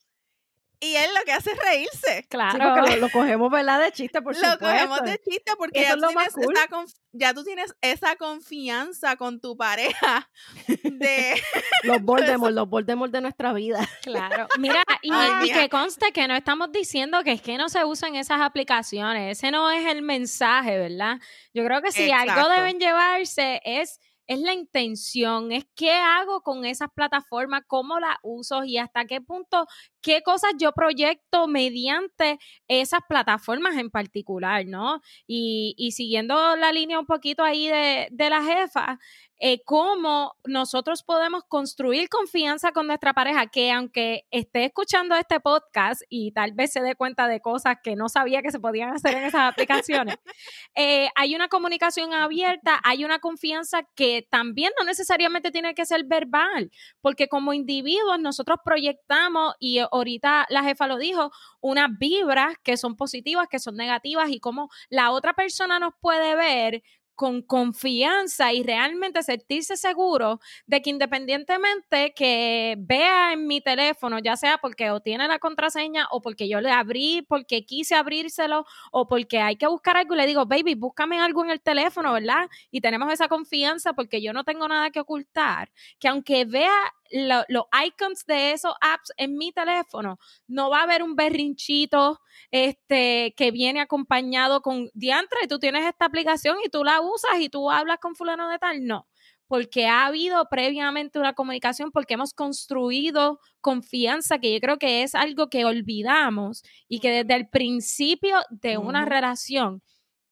Y 0.83 0.97
él 0.97 1.11
lo 1.15 1.23
que 1.27 1.33
hace 1.33 1.51
es 1.53 1.59
reírse. 1.59 2.27
Claro. 2.31 2.59
lo, 3.01 3.11
cogemos, 3.11 3.51
¿verdad? 3.51 3.81
De 3.81 3.93
chiste, 3.93 4.23
por 4.23 4.35
supuesto. 4.35 4.65
Lo 4.65 4.73
cogemos 4.73 5.03
de 5.03 5.19
chiste 5.19 5.53
porque 5.59 5.83
ya 5.83 5.95
tú, 5.95 6.07
tienes 6.07 6.35
esa 6.39 6.87
ya 7.13 7.35
tú, 7.35 7.45
tienes 7.45 7.75
esa 7.83 8.17
confianza 8.17 9.17
con 9.17 9.41
tu 9.41 9.59
pareja 9.59 10.31
de... 10.85 11.35
los 11.83 12.01
Voldemort, 12.03 12.55
los 12.55 12.67
Voldemort 12.67 13.13
de 13.13 13.21
nuestra 13.21 13.53
vida. 13.53 13.87
Claro. 14.03 14.49
Mira, 14.59 14.83
y, 15.03 15.53
que 15.53 15.69
conste 15.69 16.13
que 16.13 16.27
no 16.27 16.35
estamos 16.35 16.73
diciendo 16.73 17.23
que 17.25 17.33
es 17.33 17.43
que 17.43 17.59
no 17.59 17.69
se 17.69 17.85
usan 17.85 18.17
esas 18.17 18.41
aplicaciones. 18.41 19.37
Ese 19.37 19.51
no 19.51 19.71
es 19.71 19.87
el 19.87 20.01
mensaje, 20.01 20.79
¿verdad? 20.79 21.19
Yo 21.53 21.63
creo 21.63 21.83
que 21.83 21.93
si 21.93 22.11
algo 22.11 22.49
deben 22.49 22.79
llevarse 22.79 23.61
es 23.67 24.01
es 24.31 24.41
la 24.41 24.55
intención, 24.55 25.51
es 25.51 25.65
qué 25.75 25.91
hago 25.91 26.43
con 26.43 26.65
esas 26.65 26.89
plataformas, 26.95 27.63
cómo 27.67 27.99
las 27.99 28.17
uso 28.23 28.63
y 28.63 28.79
hasta 28.79 29.05
qué 29.05 29.21
punto, 29.21 29.67
qué 30.01 30.23
cosas 30.23 30.53
yo 30.59 30.73
proyecto 30.73 31.47
mediante 31.47 32.39
esas 32.69 33.01
plataformas 33.09 33.77
en 33.77 33.91
particular, 33.91 34.67
¿no? 34.67 35.01
Y, 35.27 35.75
y 35.77 35.93
siguiendo 35.93 36.57
la 36.57 36.73
línea 36.73 36.99
un 36.99 37.07
poquito 37.07 37.43
ahí 37.43 37.69
de, 37.69 38.09
de 38.11 38.31
la 38.31 38.43
jefa, 38.43 38.99
eh, 39.43 39.63
cómo 39.65 40.37
nosotros 40.45 41.03
podemos 41.03 41.45
construir 41.49 42.11
confianza 42.11 42.73
con 42.73 42.87
nuestra 42.87 43.15
pareja, 43.15 43.47
que 43.47 43.73
aunque 43.73 44.27
esté 44.31 44.67
escuchando 44.67 45.17
este 45.17 45.41
podcast 45.41 46.03
y 46.11 46.33
tal 46.33 46.53
vez 46.53 46.73
se 46.73 46.83
dé 46.83 46.95
cuenta 46.95 47.27
de 47.27 47.41
cosas 47.41 47.77
que 47.83 47.97
no 47.97 48.11
sabía 48.11 48.43
que 48.43 48.51
se 48.51 48.61
podían 48.61 48.91
hacer 48.91 49.15
en 49.15 49.25
esas 49.25 49.51
aplicaciones, 49.51 50.17
eh, 50.75 51.09
hay 51.15 51.35
una 51.35 51.49
comunicación 51.49 52.13
abierta, 52.13 52.81
hay 52.85 53.03
una 53.03 53.19
confianza 53.19 53.89
que 53.95 54.29
también 54.31 54.73
no 54.79 54.85
necesariamente 54.85 55.51
tiene 55.51 55.75
que 55.75 55.87
ser 55.87 56.05
verbal, 56.05 56.71
porque 57.01 57.29
como 57.29 57.55
individuos 57.55 58.21
nosotros 58.21 58.59
proyectamos 58.63 59.55
y 59.59 59.81
ahorita 59.93 60.47
la 60.51 60.63
jefa 60.63 60.87
lo 60.87 60.99
dijo, 60.99 61.31
unas 61.61 61.89
vibras 61.99 62.57
que 62.63 62.77
son 62.77 62.97
positivas, 62.97 63.49
que 63.49 63.59
son 63.59 63.77
negativas 63.77 64.31
y 64.31 64.41
cómo 64.41 64.71
la 64.89 65.11
otra 65.11 65.35
persona 65.35 65.79
nos 65.79 65.95
puede 66.01 66.35
ver 66.37 66.83
con 67.21 67.43
confianza 67.43 68.51
y 68.55 68.63
realmente 68.63 69.23
sentirse 69.23 69.77
seguro 69.77 70.41
de 70.67 70.81
que 70.81 70.89
independientemente 70.89 72.15
que 72.15 72.77
vea 72.79 73.35
en 73.35 73.47
mi 73.47 73.61
teléfono, 73.61 74.19
ya 74.21 74.39
sea 74.39 74.57
porque 74.57 74.91
o 74.91 75.01
tiene 75.01 75.29
la 75.29 75.39
contraseña 75.39 76.07
o 76.13 76.23
porque 76.23 76.49
yo 76.49 76.63
le 76.63 76.71
abrí, 76.71 77.21
porque 77.29 77.67
quise 77.67 77.95
abrírselo 77.95 78.65
o 78.91 79.07
porque 79.07 79.39
hay 79.39 79.57
que 79.57 79.67
buscar 79.67 79.99
algo 79.99 80.15
y 80.15 80.17
le 80.17 80.27
digo, 80.27 80.47
baby, 80.47 80.75
búscame 80.77 81.21
algo 81.21 81.45
en 81.45 81.51
el 81.51 81.61
teléfono, 81.61 82.15
¿verdad? 82.15 82.49
Y 82.71 82.81
tenemos 82.81 83.13
esa 83.13 83.29
confianza 83.29 83.93
porque 83.93 84.23
yo 84.23 84.33
no 84.33 84.45
tengo 84.45 84.67
nada 84.67 84.89
que 84.89 85.01
ocultar, 85.01 85.71
que 85.99 86.09
aunque 86.09 86.47
vea 86.47 86.73
los 87.11 87.65
icons 87.85 88.25
de 88.27 88.53
esos 88.53 88.75
apps 88.81 89.13
en 89.17 89.37
mi 89.37 89.53
teléfono, 89.53 90.19
no 90.47 90.71
va 90.71 90.81
a 90.81 90.83
haber 90.85 91.03
un 91.03 91.17
berrinchito 91.17 92.21
este, 92.51 93.35
que 93.37 93.51
viene 93.51 93.81
acompañado 93.81 94.63
con 94.63 94.91
diantre, 94.95 95.49
tú 95.49 95.59
tienes 95.59 95.87
esta 95.87 96.07
aplicación 96.07 96.57
y 96.65 96.69
tú 96.69 96.85
la 96.85 97.01
usas 97.01 97.41
y 97.41 97.49
tú 97.49 97.71
hablas 97.71 97.99
con 97.99 98.15
fulano 98.15 98.49
de 98.49 98.59
tal. 98.59 98.85
No, 98.87 99.07
porque 99.51 99.89
ha 99.89 100.07
habido 100.07 100.47
previamente 100.49 101.19
una 101.19 101.35
comunicación, 101.35 101.91
porque 101.91 102.15
hemos 102.15 102.33
construido 102.33 103.41
confianza, 103.61 104.39
que 104.39 104.55
yo 104.55 104.61
creo 104.61 104.79
que 104.79 105.03
es 105.03 105.17
algo 105.17 105.49
que 105.51 105.65
olvidamos 105.65 106.63
y 106.87 107.01
que 107.01 107.11
desde 107.11 107.35
el 107.35 107.49
principio 107.49 108.37
de 108.51 108.79
una 108.79 109.05
relación 109.05 109.83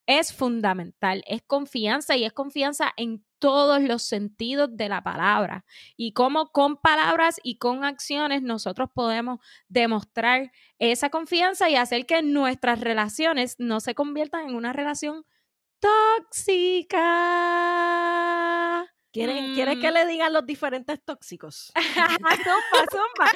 es 0.05 0.33
fundamental, 0.33 1.21
es 1.27 1.41
confianza 1.45 2.15
y 2.15 2.23
es 2.23 2.31
confianza 2.31 2.93
en 2.95 3.23
todos 3.39 3.81
los 3.81 4.03
sentidos 4.03 4.75
de 4.75 4.89
la 4.89 5.01
palabra 5.01 5.65
y 5.97 6.13
cómo 6.13 6.51
con 6.51 6.77
palabras 6.77 7.39
y 7.43 7.57
con 7.57 7.83
acciones 7.83 8.41
nosotros 8.41 8.89
podemos 8.93 9.39
demostrar 9.67 10.51
esa 10.77 11.09
confianza 11.09 11.69
y 11.69 11.75
hacer 11.75 12.05
que 12.05 12.21
nuestras 12.21 12.81
relaciones 12.81 13.55
no 13.57 13.79
se 13.79 13.95
conviertan 13.95 14.49
en 14.49 14.55
una 14.55 14.73
relación 14.73 15.25
tóxica. 15.79 16.99
¿Quieres, 19.11 19.79
que 19.79 19.89
mm. 19.89 19.93
le 19.93 20.05
digan 20.05 20.33
los 20.33 20.45
diferentes 20.45 21.03
tóxicos? 21.03 21.73
zumba, 21.95 22.85
zumba. 22.91 23.31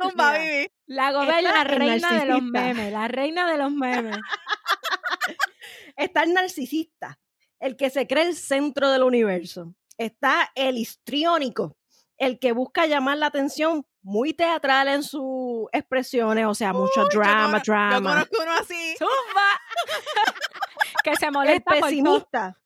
zumba, 0.02 0.38
Vivi. 0.38 0.68
La 0.86 1.12
gobierna, 1.12 1.52
la 1.52 1.64
reina 1.64 2.20
de 2.20 2.26
los 2.26 2.42
memes, 2.42 2.92
la 2.92 3.06
reina 3.06 3.48
de 3.50 3.56
los 3.56 3.70
memes. 3.70 4.16
Está 5.96 6.24
el 6.24 6.34
narcisista, 6.34 7.20
el 7.60 7.76
que 7.76 7.90
se 7.90 8.06
cree 8.06 8.26
el 8.26 8.36
centro 8.36 8.90
del 8.90 9.02
universo. 9.02 9.74
Está 9.96 10.50
el 10.54 10.76
histriónico, 10.76 11.76
el 12.16 12.38
que 12.38 12.52
busca 12.52 12.86
llamar 12.86 13.18
la 13.18 13.26
atención, 13.26 13.86
muy 14.02 14.34
teatral 14.34 14.88
en 14.88 15.02
sus 15.02 15.66
expresiones, 15.72 16.46
o 16.46 16.54
sea, 16.54 16.72
mucho 16.72 17.06
drama, 17.12 17.60
drama. 17.64 17.98
Yo 17.98 18.02
conozco 18.02 18.42
uno 18.42 18.52
así. 18.60 18.94
¡Zumba! 18.98 19.48
que 21.04 21.16
se 21.16 21.30
molesta. 21.30 21.74
El 21.74 21.80
pesimista. 21.80 22.60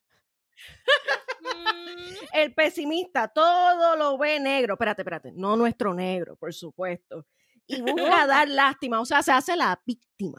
el 2.32 2.55
pesimista 2.55 3.28
todo 3.28 3.97
lo 3.97 4.18
ve 4.18 4.41
negro. 4.41 4.74
Espérate, 4.74 5.03
espérate. 5.03 5.32
No 5.32 5.57
nuestro 5.57 5.95
negro, 5.95 6.36
por 6.36 6.53
supuesto. 6.53 7.26
Y 7.66 7.82
busca 7.82 8.26
dar 8.26 8.49
lástima, 8.49 9.01
o 9.01 9.05
sea, 9.05 9.22
se 9.22 9.30
hace 9.30 9.55
la 9.55 9.80
víctima. 9.86 10.39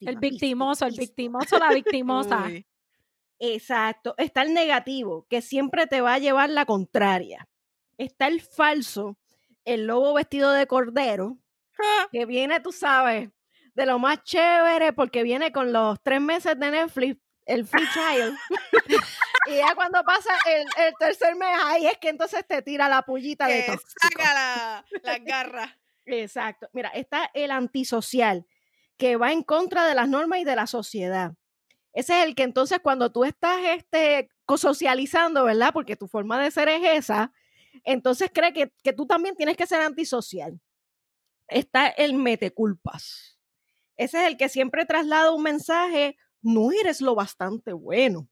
el 0.00 0.16
victimoso, 0.16 0.84
el 0.84 0.94
victimoso, 0.96 1.58
la 1.58 1.72
victimosa. 1.72 2.50
Exacto. 3.38 4.14
Está 4.18 4.42
el 4.42 4.54
negativo, 4.54 5.26
que 5.28 5.42
siempre 5.42 5.86
te 5.86 6.00
va 6.00 6.14
a 6.14 6.18
llevar 6.18 6.50
la 6.50 6.66
contraria. 6.66 7.48
Está 7.98 8.26
el 8.26 8.40
falso, 8.40 9.16
el 9.64 9.86
lobo 9.86 10.14
vestido 10.14 10.52
de 10.52 10.66
cordero, 10.66 11.38
que 12.12 12.26
viene, 12.26 12.60
tú 12.60 12.72
sabes, 12.72 13.30
de 13.74 13.86
lo 13.86 13.98
más 13.98 14.22
chévere, 14.22 14.92
porque 14.92 15.22
viene 15.22 15.52
con 15.52 15.72
los 15.72 16.00
tres 16.02 16.20
meses 16.20 16.58
de 16.58 16.70
Netflix, 16.70 17.20
el 17.46 17.66
free 17.66 17.86
trial. 17.92 18.36
y 19.46 19.56
ya 19.56 19.74
cuando 19.74 20.02
pasa 20.04 20.32
el, 20.46 20.94
tercer 20.98 21.36
mes, 21.36 21.58
ahí 21.62 21.86
es 21.86 21.98
que 21.98 22.08
entonces 22.08 22.46
te 22.46 22.62
tira 22.62 22.88
la 22.88 23.02
pullita 23.02 23.46
de 23.46 23.62
tóxico. 23.62 23.92
Saca 24.00 24.34
la, 24.34 24.84
la 25.02 25.18
garra. 25.20 25.78
Exacto. 26.06 26.68
Mira, 26.72 26.90
está 26.90 27.30
el 27.34 27.50
antisocial, 27.50 28.46
que 28.96 29.16
va 29.16 29.32
en 29.32 29.42
contra 29.42 29.86
de 29.86 29.94
las 29.94 30.08
normas 30.08 30.40
y 30.40 30.44
de 30.44 30.56
la 30.56 30.66
sociedad. 30.66 31.32
Ese 31.94 32.20
es 32.20 32.26
el 32.26 32.34
que 32.34 32.42
entonces 32.42 32.80
cuando 32.82 33.10
tú 33.10 33.24
estás 33.24 33.58
este, 33.64 34.28
socializando, 34.56 35.44
¿verdad? 35.44 35.72
Porque 35.72 35.96
tu 35.96 36.08
forma 36.08 36.42
de 36.42 36.50
ser 36.50 36.68
es 36.68 36.82
esa, 36.84 37.32
entonces 37.84 38.30
cree 38.34 38.52
que, 38.52 38.72
que 38.82 38.92
tú 38.92 39.06
también 39.06 39.36
tienes 39.36 39.56
que 39.56 39.66
ser 39.66 39.80
antisocial. 39.80 40.60
Está 41.48 41.88
el 41.88 42.14
meteculpas. 42.14 43.38
Ese 43.96 44.20
es 44.22 44.26
el 44.26 44.36
que 44.36 44.48
siempre 44.48 44.86
traslada 44.86 45.30
un 45.30 45.42
mensaje, 45.42 46.16
no 46.42 46.72
eres 46.72 47.00
lo 47.00 47.14
bastante 47.14 47.72
bueno. 47.72 48.28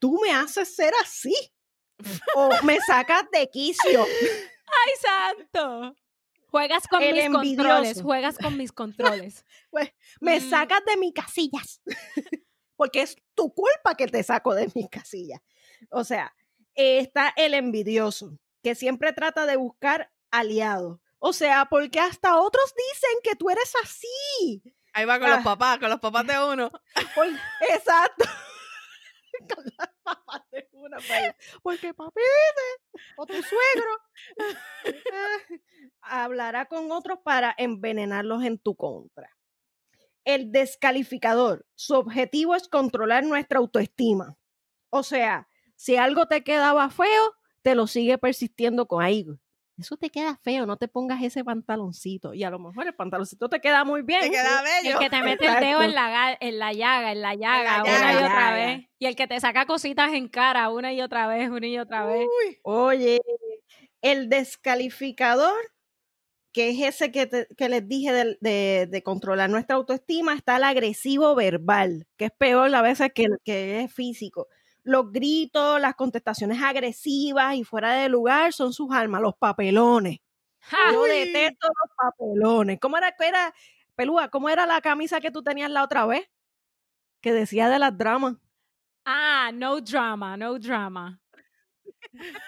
Tú 0.00 0.18
me 0.20 0.32
haces 0.32 0.74
ser 0.74 0.92
así. 1.00 1.34
o 2.36 2.50
me 2.64 2.78
sacas 2.80 3.24
de 3.32 3.48
quicio. 3.48 4.02
¡Ay, 4.02 4.92
santo! 5.00 5.96
Juegas 6.48 6.86
con 6.88 7.00
mis 7.00 7.30
controles, 7.30 8.02
juegas 8.02 8.38
con 8.38 8.56
mis 8.56 8.72
controles. 8.72 9.44
Pues, 9.70 9.92
me 10.20 10.40
mm. 10.40 10.50
sacas 10.50 10.84
de 10.84 10.96
mis 10.96 11.12
casillas 11.12 11.80
porque 12.76 13.02
es 13.02 13.16
tu 13.34 13.52
culpa 13.52 13.94
que 13.96 14.06
te 14.06 14.22
saco 14.22 14.54
de 14.54 14.70
mis 14.74 14.88
casillas. 14.90 15.40
O 15.90 16.04
sea, 16.04 16.34
está 16.74 17.32
el 17.36 17.54
envidioso, 17.54 18.38
que 18.62 18.74
siempre 18.74 19.12
trata 19.12 19.46
de 19.46 19.56
buscar 19.56 20.12
aliados. 20.30 21.00
O 21.18 21.32
sea, 21.32 21.66
porque 21.66 22.00
hasta 22.00 22.38
otros 22.38 22.74
dicen 22.76 23.18
que 23.22 23.36
tú 23.36 23.48
eres 23.48 23.72
así. 23.82 24.62
Ahí 24.92 25.04
va 25.04 25.18
con 25.18 25.30
los 25.30 25.40
ah. 25.40 25.44
papás, 25.44 25.78
con 25.78 25.90
los 25.90 26.00
papás 26.00 26.26
de 26.26 26.38
uno. 26.38 26.70
exacto. 27.74 28.24
con 29.54 29.64
los 29.64 29.88
papás 30.02 30.42
de 30.52 30.68
uno. 30.72 30.96
Porque 31.62 31.94
papi 31.94 32.20
o 33.16 33.26
tu 33.26 33.34
suegro, 33.34 34.94
hablará 36.02 36.66
con 36.66 36.92
otros 36.92 37.18
para 37.24 37.54
envenenarlos 37.56 38.44
en 38.44 38.58
tu 38.58 38.76
contra 38.76 39.33
el 40.24 40.52
descalificador. 40.52 41.66
Su 41.74 41.94
objetivo 41.94 42.54
es 42.54 42.68
controlar 42.68 43.24
nuestra 43.24 43.58
autoestima. 43.58 44.36
O 44.90 45.02
sea, 45.02 45.48
si 45.76 45.96
algo 45.96 46.26
te 46.26 46.44
quedaba 46.44 46.88
feo, 46.90 47.34
te 47.62 47.74
lo 47.74 47.86
sigue 47.86 48.18
persistiendo 48.18 48.86
con 48.86 49.02
ahí. 49.02 49.26
Eso 49.76 49.96
te 49.96 50.08
queda 50.08 50.38
feo, 50.42 50.66
no 50.66 50.76
te 50.76 50.86
pongas 50.86 51.20
ese 51.22 51.42
pantaloncito. 51.42 52.32
Y 52.32 52.44
a 52.44 52.50
lo 52.50 52.60
mejor 52.60 52.86
el 52.86 52.94
pantaloncito 52.94 53.48
te 53.48 53.60
queda 53.60 53.84
muy 53.84 54.02
bien. 54.02 54.20
Te 54.20 54.30
queda 54.30 54.62
bello. 54.62 54.92
El 54.92 54.98
que 54.98 55.10
te 55.10 55.22
mete 55.22 55.46
el 55.46 55.60
dedo 55.60 55.82
en 55.82 55.94
la, 55.94 56.36
en 56.38 56.58
la 56.60 56.72
llaga, 56.72 57.10
en 57.10 57.20
la 57.20 57.34
llaga, 57.34 57.82
una 57.82 58.12
y 58.12 58.16
otra 58.16 58.52
vez. 58.52 58.88
Y 59.00 59.06
el 59.06 59.16
que 59.16 59.26
te 59.26 59.40
saca 59.40 59.66
cositas 59.66 60.12
en 60.12 60.28
cara 60.28 60.70
una 60.70 60.92
y 60.92 61.02
otra 61.02 61.26
vez, 61.26 61.50
una 61.50 61.66
y 61.66 61.78
otra 61.78 62.06
vez. 62.06 62.24
Oye, 62.62 63.20
el 64.00 64.28
descalificador 64.28 65.56
que 66.54 66.70
es 66.70 66.80
ese 66.80 67.10
que, 67.10 67.68
les 67.68 67.88
dije 67.88 68.36
de, 68.40 69.02
controlar 69.04 69.50
nuestra 69.50 69.74
autoestima, 69.74 70.34
está 70.34 70.56
el 70.56 70.62
agresivo 70.62 71.34
verbal, 71.34 72.06
que 72.16 72.26
es 72.26 72.30
peor 72.30 72.72
a 72.72 72.80
veces 72.80 73.10
que, 73.12 73.26
que 73.44 73.82
es 73.82 73.92
físico. 73.92 74.46
Los 74.84 75.10
gritos, 75.10 75.80
las 75.80 75.96
contestaciones 75.96 76.62
agresivas 76.62 77.56
y 77.56 77.64
fuera 77.64 77.94
de 77.94 78.08
lugar 78.08 78.52
son 78.52 78.72
sus 78.72 78.92
almas, 78.92 79.20
los 79.20 79.34
papelones. 79.34 80.20
Yo 80.92 81.02
detesto 81.02 81.66
los 81.66 81.96
papelones. 81.96 82.78
¿Cómo 82.80 82.98
era, 82.98 83.12
era, 83.18 83.52
Pelúa, 83.96 84.28
cómo 84.28 84.48
era 84.48 84.64
la 84.64 84.80
camisa 84.80 85.20
que 85.20 85.32
tú 85.32 85.42
tenías 85.42 85.72
la 85.72 85.82
otra 85.82 86.06
vez? 86.06 86.30
Que 87.20 87.32
decía 87.32 87.68
de 87.68 87.80
las 87.80 87.98
dramas. 87.98 88.36
Ah, 89.04 89.50
no 89.52 89.80
drama, 89.80 90.36
no 90.36 90.56
drama. 90.60 91.20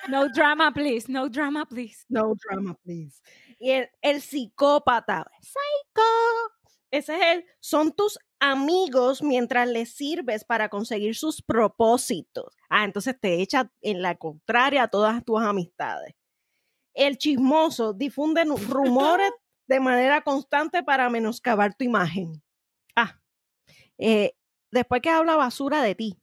No 0.09 0.28
drama, 0.28 0.72
please. 0.72 1.11
No 1.11 1.28
drama, 1.28 1.66
please. 1.66 2.04
No 2.09 2.34
drama, 2.36 2.74
please. 2.84 3.20
Y 3.59 3.70
el, 4.02 4.20
psicópata, 4.20 5.30
psycho, 5.40 6.02
ese 6.90 7.16
es 7.16 7.22
el, 7.22 7.44
son 7.61 7.92
tus 7.92 8.18
amigos 8.38 9.22
mientras 9.22 9.66
les 9.68 9.94
sirves 9.94 10.44
para 10.44 10.68
conseguir 10.68 11.16
sus 11.16 11.42
propósitos. 11.42 12.54
Ah, 12.68 12.84
entonces 12.84 13.18
te 13.18 13.40
echa 13.40 13.70
en 13.80 14.02
la 14.02 14.16
contraria 14.16 14.84
a 14.84 14.88
todas 14.88 15.24
tus 15.24 15.40
amistades. 15.40 16.14
El 16.94 17.18
chismoso 17.18 17.92
difunde 17.92 18.44
rumores 18.68 19.30
de 19.66 19.80
manera 19.80 20.22
constante 20.22 20.82
para 20.82 21.11
menoscabar 21.11 21.74
tu 21.74 21.84
imagen. 21.84 22.42
Ah, 22.94 23.20
eh, 23.98 24.34
después 24.70 25.00
que 25.00 25.11
habla 25.11 25.36
basura 25.36 25.82
de 25.82 25.94
ti, 25.94 26.18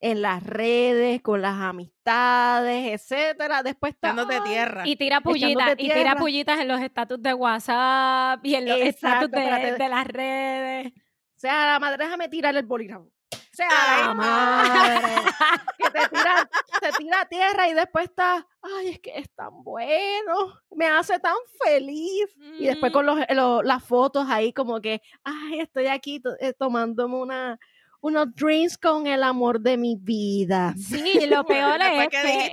en 0.00 0.22
las 0.22 0.42
redes, 0.42 1.20
con 1.22 1.42
las 1.42 1.56
amistades, 1.56 3.00
etcétera. 3.00 3.62
Después 3.62 3.94
está 3.94 4.12
de 4.12 4.40
tierra. 4.42 4.86
Y 4.86 4.96
tira 4.96 5.20
pullitas, 5.20 5.74
y 5.78 5.90
tira 5.90 6.16
pullitas 6.16 6.60
en 6.60 6.68
los 6.68 6.80
estatus 6.80 7.20
de 7.22 7.34
WhatsApp 7.34 8.44
y 8.44 8.54
en 8.54 8.68
los 8.68 8.78
estatus 8.78 9.30
de, 9.30 9.88
las 9.88 10.06
redes. 10.06 10.92
O 11.36 11.40
sea, 11.40 11.72
la 11.72 11.78
madre 11.78 12.04
déjame 12.04 12.28
tirar 12.28 12.56
el 12.56 12.66
bolígrafo. 12.66 13.10
sea 13.52 13.68
la 14.06 14.14
madre. 14.14 15.00
que 15.78 15.90
te 15.90 16.08
tira, 16.08 16.50
te 16.80 16.92
tira 16.98 17.20
a 17.20 17.28
tierra 17.28 17.68
y 17.68 17.74
después 17.74 18.04
está, 18.04 18.46
ay, 18.62 18.88
es 18.88 19.00
que 19.00 19.18
es 19.18 19.30
tan 19.34 19.62
bueno, 19.62 20.60
me 20.70 20.86
hace 20.86 21.18
tan 21.18 21.36
feliz. 21.64 22.26
Y 22.58 22.66
después 22.66 22.92
con 22.92 23.04
los, 23.04 23.18
las 23.64 23.84
fotos 23.84 24.26
ahí 24.28 24.52
como 24.52 24.80
que, 24.80 25.02
ay, 25.24 25.60
estoy 25.60 25.86
aquí 25.86 26.22
eh, 26.40 26.52
tomándome 26.52 27.16
una 27.16 27.58
unos 28.00 28.34
drinks 28.34 28.78
con 28.78 29.06
el 29.06 29.22
amor 29.22 29.60
de 29.60 29.76
mi 29.76 29.96
vida. 29.96 30.74
Sí, 30.76 31.26
lo 31.28 31.44
peor 31.46 31.80
es 31.82 32.08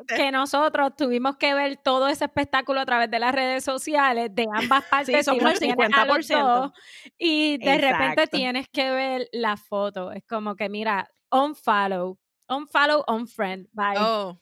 que, 0.07 0.31
nosotros 0.31 0.95
tuvimos 0.97 1.37
que 1.37 1.53
ver 1.53 1.77
todo 1.77 2.07
ese 2.07 2.25
espectáculo 2.25 2.79
a 2.79 2.85
través 2.85 3.11
de 3.11 3.19
las 3.19 3.33
redes 3.33 3.63
sociales 3.63 4.29
de 4.33 4.47
ambas 4.51 4.83
partes. 4.89 5.15
Sí, 5.15 5.23
somos 5.23 5.61
el 5.61 5.75
50%. 5.75 6.73
y 7.17 7.57
de 7.57 7.77
repente 7.77 8.27
tienes 8.27 8.67
que 8.69 8.89
ver 8.91 9.27
la 9.31 9.57
foto. 9.57 10.11
Es 10.11 10.23
como 10.25 10.55
que, 10.55 10.69
mira, 10.69 11.09
unfollow, 11.31 12.17
unfollow, 12.49 13.03
unfriend, 13.07 13.67
bye. 13.71 13.97
Oh. 13.99 14.39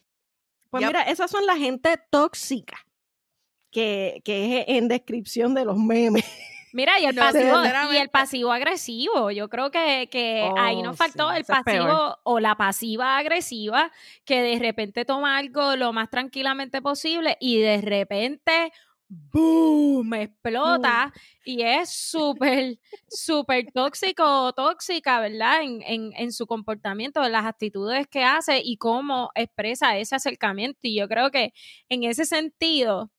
Pues 0.70 0.86
mira, 0.86 1.04
esas 1.04 1.30
son 1.30 1.45
la 1.45 1.56
gente 1.56 1.99
tóxica 2.10 2.78
que, 3.70 4.22
que 4.24 4.60
es 4.60 4.66
en 4.70 4.88
descripción 4.88 5.54
de 5.54 5.66
los 5.66 5.78
memes. 5.78 6.24
Mira, 6.74 6.99
y 6.99 7.05
el, 7.05 7.15
pasivo, 7.15 7.63
y 7.93 7.97
el 7.97 8.09
pasivo 8.09 8.51
agresivo. 8.51 9.30
Yo 9.30 9.47
creo 9.47 9.69
que, 9.69 10.09
que 10.11 10.49
ahí 10.57 10.82
nos 10.82 10.95
oh, 10.95 10.97
faltó 10.97 11.32
el 11.32 11.45
pasivo 11.45 12.17
o 12.24 12.39
la 12.39 12.55
pasiva 12.55 13.17
agresiva, 13.17 13.91
que 14.26 14.41
de 14.41 14.57
repente 14.57 15.05
toma 15.05 15.38
algo 15.38 15.76
lo 15.76 15.93
más 15.93 16.09
tranquilamente 16.09 16.82
posible 16.82 17.38
y 17.39 17.59
de 17.59 17.80
repente 17.80 18.74
¡boom! 19.07 20.15
explota 20.15 21.13
y 21.45 21.61
es 21.61 21.91
súper, 21.91 22.80
súper 23.07 23.71
tóxico 23.71 24.24
o 24.26 24.53
tóxica, 24.53 25.19
¿verdad? 25.19 25.61
En, 25.61 25.84
en, 25.84 26.13
en, 26.15 26.32
su 26.32 26.47
comportamiento, 26.47 27.24
en 27.24 27.34
las 27.34 27.45
actitudes 27.45 28.07
que 28.07 28.24
hace 28.24 28.61
y 28.63 28.78
cómo 28.78 29.30
expresa 29.36 29.95
ese 29.97 30.15
acercamiento. 30.15 30.80
Y 30.82 30.95
yo 30.95 31.07
creo 31.07 31.30
que 31.30 31.53
en 31.89 32.03
ese 32.03 32.26
sentido, 32.26 33.11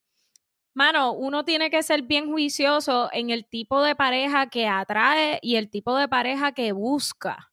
mano, 0.74 1.12
uno 1.12 1.44
tiene 1.44 1.70
que 1.70 1.82
ser 1.82 2.02
bien 2.02 2.30
juicioso 2.30 3.08
en 3.12 3.30
el 3.30 3.46
tipo 3.46 3.82
de 3.82 3.94
pareja 3.96 4.48
que 4.48 4.66
atrae 4.68 5.38
y 5.42 5.56
el 5.56 5.70
tipo 5.70 5.96
de 5.96 6.08
pareja 6.08 6.52
que 6.52 6.72
busca. 6.72 7.52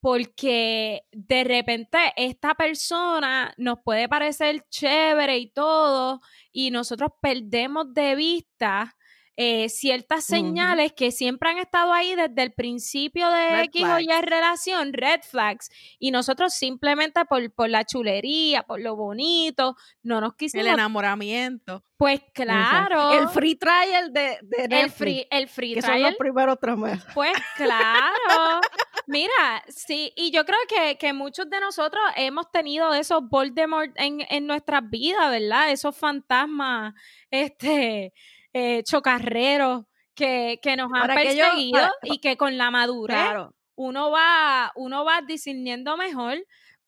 Porque 0.00 1.04
de 1.12 1.44
repente 1.44 1.98
esta 2.16 2.54
persona 2.54 3.54
nos 3.56 3.78
puede 3.84 4.08
parecer 4.08 4.64
chévere 4.70 5.38
y 5.38 5.50
todo, 5.52 6.20
y 6.52 6.70
nosotros 6.72 7.12
perdemos 7.20 7.94
de 7.94 8.16
vista 8.16 8.96
eh, 9.36 9.68
ciertas 9.68 10.24
señales 10.24 10.92
que 10.92 11.10
siempre 11.10 11.50
han 11.50 11.58
estado 11.58 11.92
ahí 11.92 12.14
desde 12.14 12.42
el 12.42 12.52
principio 12.52 13.30
de 13.30 13.62
X 13.62 13.84
o 13.84 13.98
Y 13.98 14.08
relación, 14.20 14.92
red 14.92 15.20
flags, 15.22 15.70
y 15.98 16.10
nosotros 16.10 16.52
simplemente 16.54 17.24
por, 17.24 17.50
por 17.52 17.70
la 17.70 17.84
chulería, 17.84 18.62
por 18.62 18.80
lo 18.80 18.94
bonito, 18.94 19.76
no 20.02 20.20
nos 20.20 20.34
quisimos... 20.34 20.66
El 20.66 20.74
enamoramiento. 20.74 21.82
Pues 21.96 22.20
claro. 22.34 23.12
El 23.12 23.28
free 23.28 23.54
trial 23.54 24.12
de, 24.12 24.38
de 24.42 24.80
el 24.80 24.90
free, 24.90 25.26
el 25.30 25.48
free 25.48 25.74
que 25.74 25.82
trial. 25.82 26.00
son 26.00 26.10
los 26.10 26.16
primeros 26.16 26.58
tres 26.60 26.76
meses. 26.76 27.06
Pues 27.14 27.32
claro. 27.56 28.60
Mira, 29.06 29.62
sí, 29.68 30.12
y 30.16 30.30
yo 30.30 30.44
creo 30.44 30.58
que, 30.68 30.98
que, 30.98 31.12
muchos 31.12 31.48
de 31.48 31.60
nosotros 31.60 32.02
hemos 32.16 32.50
tenido 32.50 32.92
esos 32.92 33.28
Voldemort 33.28 33.92
en, 33.96 34.26
en 34.28 34.46
nuestras 34.46 34.88
vidas, 34.90 35.30
¿verdad? 35.30 35.70
Esos 35.70 35.96
fantasmas, 35.96 36.94
este 37.30 38.12
eh, 38.52 38.82
chocarreros 38.84 39.84
que, 40.14 40.60
que, 40.62 40.76
nos 40.76 40.90
han 40.94 41.14
perseguido 41.14 41.90
y 42.02 42.18
que 42.18 42.36
con 42.36 42.58
la 42.58 42.70
madurez 42.70 43.48
uno 43.74 44.10
va, 44.10 44.72
uno 44.76 45.04
va 45.04 45.22
discerniendo 45.22 45.96
mejor 45.96 46.38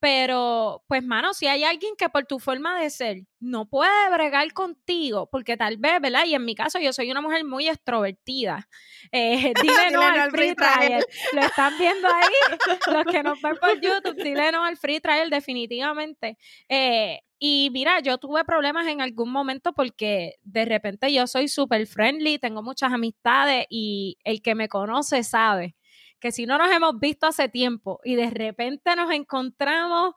pero, 0.05 0.85
pues, 0.87 1.03
mano, 1.03 1.33
si 1.33 1.47
hay 1.47 1.65
alguien 1.65 1.95
que 1.97 2.11
por 2.11 2.27
tu 2.27 2.39
forma 2.39 2.79
de 2.79 2.91
ser 2.91 3.23
no 3.41 3.65
puede 3.65 4.11
bregar 4.13 4.53
contigo, 4.53 5.31
porque 5.31 5.57
tal 5.57 5.79
vez, 5.79 5.99
¿verdad? 5.99 6.27
Y 6.27 6.35
en 6.35 6.45
mi 6.45 6.55
caso, 6.55 6.79
yo 6.79 6.93
soy 6.93 7.11
una 7.11 7.23
mujer 7.23 7.43
muy 7.43 7.69
extrovertida. 7.69 8.69
Eh, 9.13 9.53
dile 9.63 9.91
no 9.93 10.01
al 10.01 10.31
free 10.31 10.55
trial. 10.55 11.05
Lo 11.33 11.41
están 11.43 11.79
viendo 11.79 12.09
ahí, 12.09 12.57
los 12.91 13.05
que 13.05 13.23
nos 13.23 13.41
ven 13.41 13.57
por 13.57 13.79
YouTube, 13.79 14.17
dile 14.17 14.51
no 14.51 14.65
al 14.65 14.79
free 14.79 14.99
trial, 14.99 15.29
definitivamente. 15.29 16.39
Eh, 16.69 17.21
y 17.39 17.69
mira, 17.73 18.01
yo 18.01 18.17
tuve 18.17 18.45
problemas 18.45 18.87
en 18.87 19.03
algún 19.03 19.31
momento 19.31 19.75
porque 19.75 20.37
de 20.43 20.65
repente 20.65 21.13
yo 21.13 21.27
soy 21.27 21.49
súper 21.49 21.87
friendly, 21.87 22.39
tengo 22.39 22.63
muchas 22.63 22.93
amistades 22.95 23.67
y 23.69 24.17
el 24.25 24.41
que 24.41 24.55
me 24.55 24.69
conoce 24.69 25.23
sabe 25.23 25.77
que 26.25 26.33
si 26.33 26.47
no 26.47 26.57
nos 26.57 26.71
hemos 26.71 26.99
visto 26.99 27.27
hace 27.27 27.51
tiempo 27.51 28.01
y 28.03 28.15
de 28.15 28.31
repente 28.31 28.97
nos 28.97 29.11
encontramos, 29.11 30.15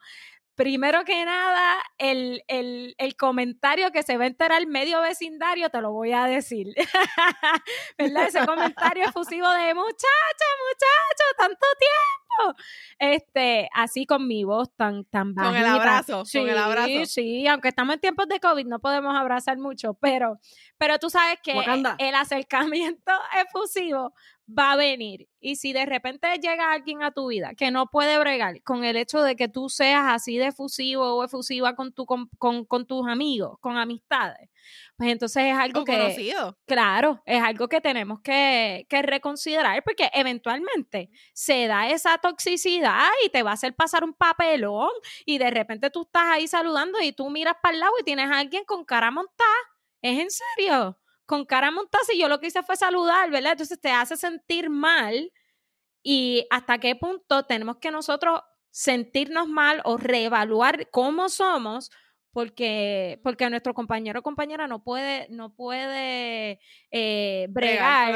primero 0.55 1.03
que 1.03 1.25
nada, 1.25 1.75
el, 1.97 2.45
comentario 3.19 3.91
que 3.91 4.03
se 4.03 4.15
va 4.15 4.23
a 4.23 4.27
enterar 4.27 4.65
medio 4.67 5.01
vecindario, 5.01 5.69
te 5.69 5.81
lo 5.81 5.91
voy 5.91 6.13
a 6.13 6.23
decir. 6.23 6.67
¿Verdad? 7.97 8.27
Ese 8.27 8.45
comentario 8.45 9.03
efusivo 9.03 9.49
de 9.49 9.73
muchacha, 9.73 10.47
muchacho, 10.69 11.25
tanto 11.37 11.65
tiempo. 11.77 12.63
Este, 12.99 13.67
así 13.73 14.05
con 14.05 14.29
mi 14.29 14.45
voz 14.45 14.73
tan, 14.77 15.03
tan 15.03 15.35
bajita. 15.35 15.51
Con 15.51 15.61
el 15.61 15.67
abrazo, 15.67 16.23
sí, 16.23 16.39
con 16.39 16.49
el 16.49 16.57
abrazo. 16.57 17.05
Sí, 17.05 17.45
aunque 17.47 17.67
estamos 17.67 17.95
en 17.95 17.99
tiempos 17.99 18.29
de 18.29 18.39
COVID, 18.39 18.65
no 18.65 18.79
podemos 18.79 19.13
abrazar 19.13 19.57
mucho, 19.57 19.95
pero, 19.95 20.39
pero 20.77 20.99
tú 20.99 21.09
sabes 21.09 21.37
que 21.43 21.51
el 21.97 22.15
acercamiento 22.15 23.11
efusivo 23.45 24.13
va 24.47 24.73
a 24.73 24.75
venir. 24.75 25.27
Y 25.39 25.57
si 25.57 25.73
de 25.73 25.85
repente 25.85 26.27
llega 26.39 26.71
alguien 26.71 27.03
a 27.03 27.11
tu 27.11 27.27
vida 27.27 27.53
que 27.55 27.69
no 27.71 27.87
puede 27.87 28.17
bregar 28.17 28.61
con 28.63 28.83
el 28.83 28.95
hecho 28.95 29.21
de 29.21 29.35
que 29.35 29.47
tú 29.47 29.69
seas 29.69 30.05
así 30.07 30.37
de 30.37 30.47
efusivo 30.47 31.15
o 31.15 31.23
efusiva 31.23 31.75
con, 31.75 31.93
tu, 31.93 32.05
con, 32.05 32.29
con, 32.65 32.85
tus 32.85 33.07
amigos, 33.07 33.57
con 33.59 33.77
amistades, 33.77 34.49
pues 34.95 35.11
entonces 35.11 35.43
es 35.45 35.57
algo 35.57 35.83
que... 35.83 35.97
Conocido. 35.97 36.57
Claro, 36.65 37.21
es 37.25 37.41
algo 37.41 37.67
que 37.67 37.81
tenemos 37.81 38.21
que, 38.21 38.85
que 38.89 39.01
reconsiderar 39.01 39.83
porque 39.83 40.09
eventualmente 40.13 41.09
se 41.33 41.67
da 41.67 41.89
esa 41.89 42.17
toxicidad 42.17 43.09
y 43.25 43.29
te 43.29 43.43
va 43.43 43.51
a 43.51 43.55
hacer 43.55 43.75
pasar 43.75 44.03
un 44.03 44.13
papelón 44.13 44.91
y 45.25 45.37
de 45.37 45.51
repente 45.51 45.89
tú 45.89 46.03
estás 46.03 46.25
ahí 46.25 46.47
saludando 46.47 46.99
y 47.01 47.11
tú 47.11 47.29
miras 47.29 47.55
para 47.61 47.73
el 47.73 47.79
lado 47.81 47.93
y 47.99 48.03
tienes 48.03 48.29
a 48.31 48.39
alguien 48.39 48.63
con 48.65 48.85
cara 48.85 49.11
montada. 49.11 49.53
¿Es 50.01 50.19
en 50.19 50.29
serio? 50.29 50.97
Con 51.27 51.45
cara 51.45 51.69
montada 51.71 52.03
y 52.13 52.19
yo 52.19 52.29
lo 52.29 52.39
que 52.39 52.47
hice 52.47 52.63
fue 52.63 52.75
saludar, 52.77 53.29
¿verdad? 53.29 53.51
Entonces 53.51 53.79
te 53.79 53.91
hace 53.91 54.17
sentir 54.17 54.71
mal 54.71 55.31
y 56.03 56.47
hasta 56.49 56.79
qué 56.79 56.95
punto 56.95 57.43
tenemos 57.45 57.77
que 57.77 57.91
nosotros 57.91 58.41
sentirnos 58.71 59.47
mal 59.47 59.81
o 59.85 59.97
reevaluar 59.97 60.89
cómo 60.91 61.29
somos 61.29 61.91
porque, 62.37 63.19
porque 63.23 63.49
nuestro 63.49 63.73
compañero 63.73 64.19
o 64.19 64.21
compañera 64.21 64.67
no 64.67 64.83
puede, 64.83 65.25
no 65.31 65.55
puede 65.55 66.59
eh, 66.91 67.47
bregar 67.49 68.13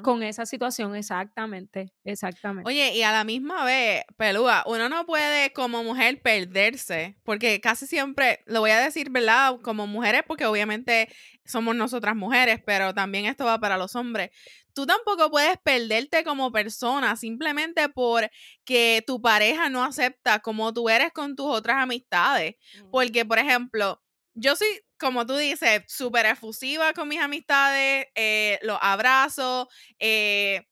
con, 0.00 0.22
esa 0.22 0.46
situación, 0.46 0.94
exactamente, 0.94 1.92
exactamente. 2.04 2.68
Oye, 2.68 2.94
y 2.94 3.02
a 3.02 3.10
la 3.10 3.24
misma 3.24 3.64
vez, 3.64 4.04
Pelúa, 4.16 4.62
uno 4.68 4.88
no 4.88 5.06
puede 5.06 5.52
como 5.52 5.82
mujer 5.82 6.22
perderse, 6.22 7.16
porque 7.24 7.60
casi 7.60 7.88
siempre, 7.88 8.44
lo 8.46 8.60
voy 8.60 8.70
a 8.70 8.78
decir, 8.78 9.10
¿verdad? 9.10 9.58
Como 9.60 9.88
mujeres, 9.88 10.22
porque 10.24 10.46
obviamente 10.46 11.08
somos 11.44 11.74
nosotras 11.74 12.14
mujeres, 12.14 12.60
pero 12.64 12.94
también 12.94 13.26
esto 13.26 13.44
va 13.44 13.58
para 13.58 13.76
los 13.76 13.96
hombres 13.96 14.30
tú 14.74 14.86
tampoco 14.86 15.30
puedes 15.30 15.56
perderte 15.62 16.24
como 16.24 16.52
persona 16.52 17.16
simplemente 17.16 17.88
porque 17.88 19.02
tu 19.06 19.20
pareja 19.22 19.70
no 19.70 19.84
acepta 19.84 20.40
como 20.40 20.72
tú 20.74 20.88
eres 20.88 21.12
con 21.12 21.36
tus 21.36 21.46
otras 21.46 21.78
amistades. 21.82 22.56
Porque, 22.90 23.24
por 23.24 23.38
ejemplo, 23.38 24.02
yo 24.34 24.56
soy, 24.56 24.68
como 24.98 25.26
tú 25.26 25.36
dices, 25.36 25.82
súper 25.88 26.26
efusiva 26.26 26.92
con 26.92 27.08
mis 27.08 27.20
amistades, 27.20 28.06
eh, 28.14 28.58
los 28.62 28.78
abrazo, 28.80 29.68
eh, 29.98 30.66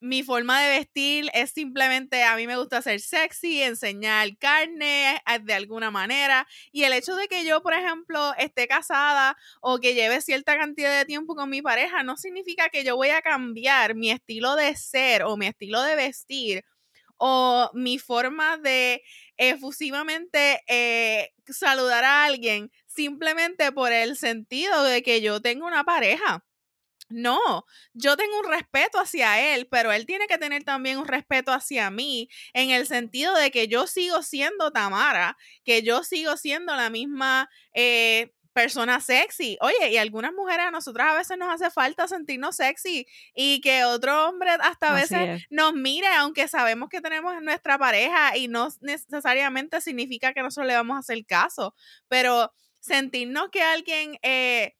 mi 0.00 0.22
forma 0.22 0.60
de 0.62 0.78
vestir 0.78 1.30
es 1.34 1.50
simplemente, 1.50 2.22
a 2.24 2.36
mí 2.36 2.46
me 2.46 2.56
gusta 2.56 2.82
ser 2.82 3.00
sexy, 3.00 3.62
enseñar 3.62 4.36
carne 4.38 5.16
eh, 5.16 5.38
de 5.42 5.54
alguna 5.54 5.90
manera. 5.90 6.46
Y 6.72 6.84
el 6.84 6.92
hecho 6.92 7.16
de 7.16 7.28
que 7.28 7.44
yo, 7.44 7.62
por 7.62 7.74
ejemplo, 7.74 8.32
esté 8.38 8.68
casada 8.68 9.36
o 9.60 9.78
que 9.78 9.94
lleve 9.94 10.20
cierta 10.20 10.56
cantidad 10.56 10.96
de 10.96 11.04
tiempo 11.04 11.34
con 11.34 11.50
mi 11.50 11.62
pareja, 11.62 12.02
no 12.02 12.16
significa 12.16 12.68
que 12.68 12.84
yo 12.84 12.96
voy 12.96 13.10
a 13.10 13.22
cambiar 13.22 13.94
mi 13.94 14.10
estilo 14.10 14.56
de 14.56 14.76
ser 14.76 15.22
o 15.24 15.36
mi 15.36 15.46
estilo 15.46 15.82
de 15.82 15.96
vestir 15.96 16.64
o 17.18 17.70
mi 17.74 17.98
forma 17.98 18.56
de 18.58 19.02
efusivamente 19.36 20.62
eh, 20.68 21.30
saludar 21.46 22.04
a 22.04 22.24
alguien 22.24 22.70
simplemente 22.86 23.72
por 23.72 23.92
el 23.92 24.16
sentido 24.16 24.84
de 24.84 25.02
que 25.02 25.20
yo 25.20 25.40
tengo 25.40 25.66
una 25.66 25.84
pareja. 25.84 26.44
No, 27.10 27.64
yo 27.94 28.16
tengo 28.16 28.38
un 28.38 28.50
respeto 28.50 28.98
hacia 28.98 29.54
él, 29.54 29.66
pero 29.70 29.92
él 29.92 30.04
tiene 30.04 30.26
que 30.26 30.36
tener 30.36 30.64
también 30.64 30.98
un 30.98 31.06
respeto 31.06 31.52
hacia 31.52 31.90
mí 31.90 32.28
en 32.52 32.70
el 32.70 32.86
sentido 32.86 33.34
de 33.34 33.50
que 33.50 33.66
yo 33.66 33.86
sigo 33.86 34.22
siendo 34.22 34.72
Tamara, 34.72 35.38
que 35.64 35.82
yo 35.82 36.04
sigo 36.04 36.36
siendo 36.36 36.76
la 36.76 36.90
misma 36.90 37.48
eh, 37.72 38.34
persona 38.58 39.00
sexy. 39.00 39.56
Oye, 39.60 39.92
y 39.92 39.96
algunas 39.96 40.32
mujeres 40.32 40.66
a 40.66 40.70
nosotras 40.70 41.12
a 41.12 41.16
veces 41.16 41.38
nos 41.38 41.48
hace 41.48 41.70
falta 41.70 42.08
sentirnos 42.08 42.56
sexy 42.56 43.06
y 43.32 43.60
que 43.60 43.84
otro 43.84 44.28
hombre 44.28 44.50
hasta 44.60 44.90
a 44.90 44.94
veces 44.94 45.46
nos 45.48 45.74
mire, 45.74 46.08
aunque 46.08 46.48
sabemos 46.48 46.88
que 46.88 47.00
tenemos 47.00 47.40
nuestra 47.40 47.78
pareja 47.78 48.36
y 48.36 48.48
no 48.48 48.68
necesariamente 48.80 49.80
significa 49.80 50.34
que 50.34 50.42
nosotros 50.42 50.66
le 50.66 50.74
vamos 50.74 50.96
a 50.96 51.00
hacer 51.00 51.24
caso, 51.24 51.74
pero 52.08 52.52
sentirnos 52.80 53.48
que 53.50 53.62
alguien 53.62 54.18
eh, 54.22 54.74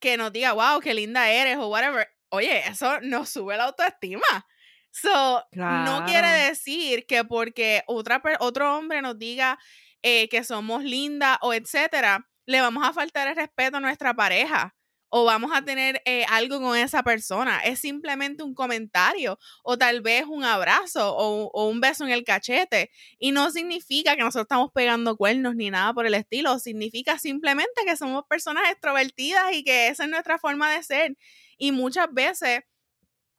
que 0.00 0.16
nos 0.16 0.32
diga, 0.32 0.52
wow, 0.52 0.80
qué 0.80 0.94
linda 0.94 1.30
eres 1.30 1.56
o 1.58 1.68
whatever, 1.68 2.08
oye, 2.30 2.66
eso 2.66 3.00
nos 3.00 3.28
sube 3.30 3.56
la 3.56 3.64
autoestima. 3.64 4.46
So, 4.90 5.44
no 5.52 6.04
quiere 6.06 6.28
decir 6.28 7.04
que 7.06 7.22
porque 7.24 7.82
otra, 7.86 8.22
otro 8.40 8.76
hombre 8.76 9.02
nos 9.02 9.18
diga 9.18 9.58
eh, 10.02 10.28
que 10.28 10.42
somos 10.42 10.84
lindas 10.84 11.36
o 11.42 11.52
etcétera, 11.52 12.26
le 12.46 12.60
vamos 12.62 12.86
a 12.86 12.94
faltar 12.94 13.28
el 13.28 13.36
respeto 13.36 13.76
a 13.76 13.80
nuestra 13.80 14.14
pareja 14.14 14.74
o 15.08 15.24
vamos 15.24 15.50
a 15.54 15.62
tener 15.62 16.02
eh, 16.04 16.24
algo 16.28 16.60
con 16.60 16.76
esa 16.76 17.02
persona. 17.02 17.60
Es 17.60 17.80
simplemente 17.80 18.42
un 18.42 18.54
comentario 18.54 19.38
o 19.62 19.78
tal 19.78 20.00
vez 20.00 20.24
un 20.26 20.44
abrazo 20.44 21.16
o, 21.16 21.68
un 21.68 21.80
beso 21.80 22.04
en 22.04 22.10
el 22.10 22.24
cachete. 22.24 22.90
Y 23.18 23.32
no 23.32 23.50
significa 23.50 24.16
que 24.16 24.22
nosotros 24.22 24.44
estamos 24.44 24.70
pegando 24.72 25.16
cuernos 25.16 25.54
ni 25.56 25.70
nada 25.70 25.92
por 25.94 26.06
el 26.06 26.14
estilo. 26.14 26.58
Significa 26.58 27.18
simplemente 27.18 27.84
que 27.86 27.96
somos 27.96 28.24
personas 28.28 28.70
extrovertidas 28.70 29.52
y 29.52 29.64
que 29.64 29.88
esa 29.88 30.04
es 30.04 30.10
nuestra 30.10 30.38
forma 30.38 30.70
de 30.72 30.82
ser. 30.82 31.16
Y 31.58 31.72
muchas 31.72 32.12
veces 32.12 32.60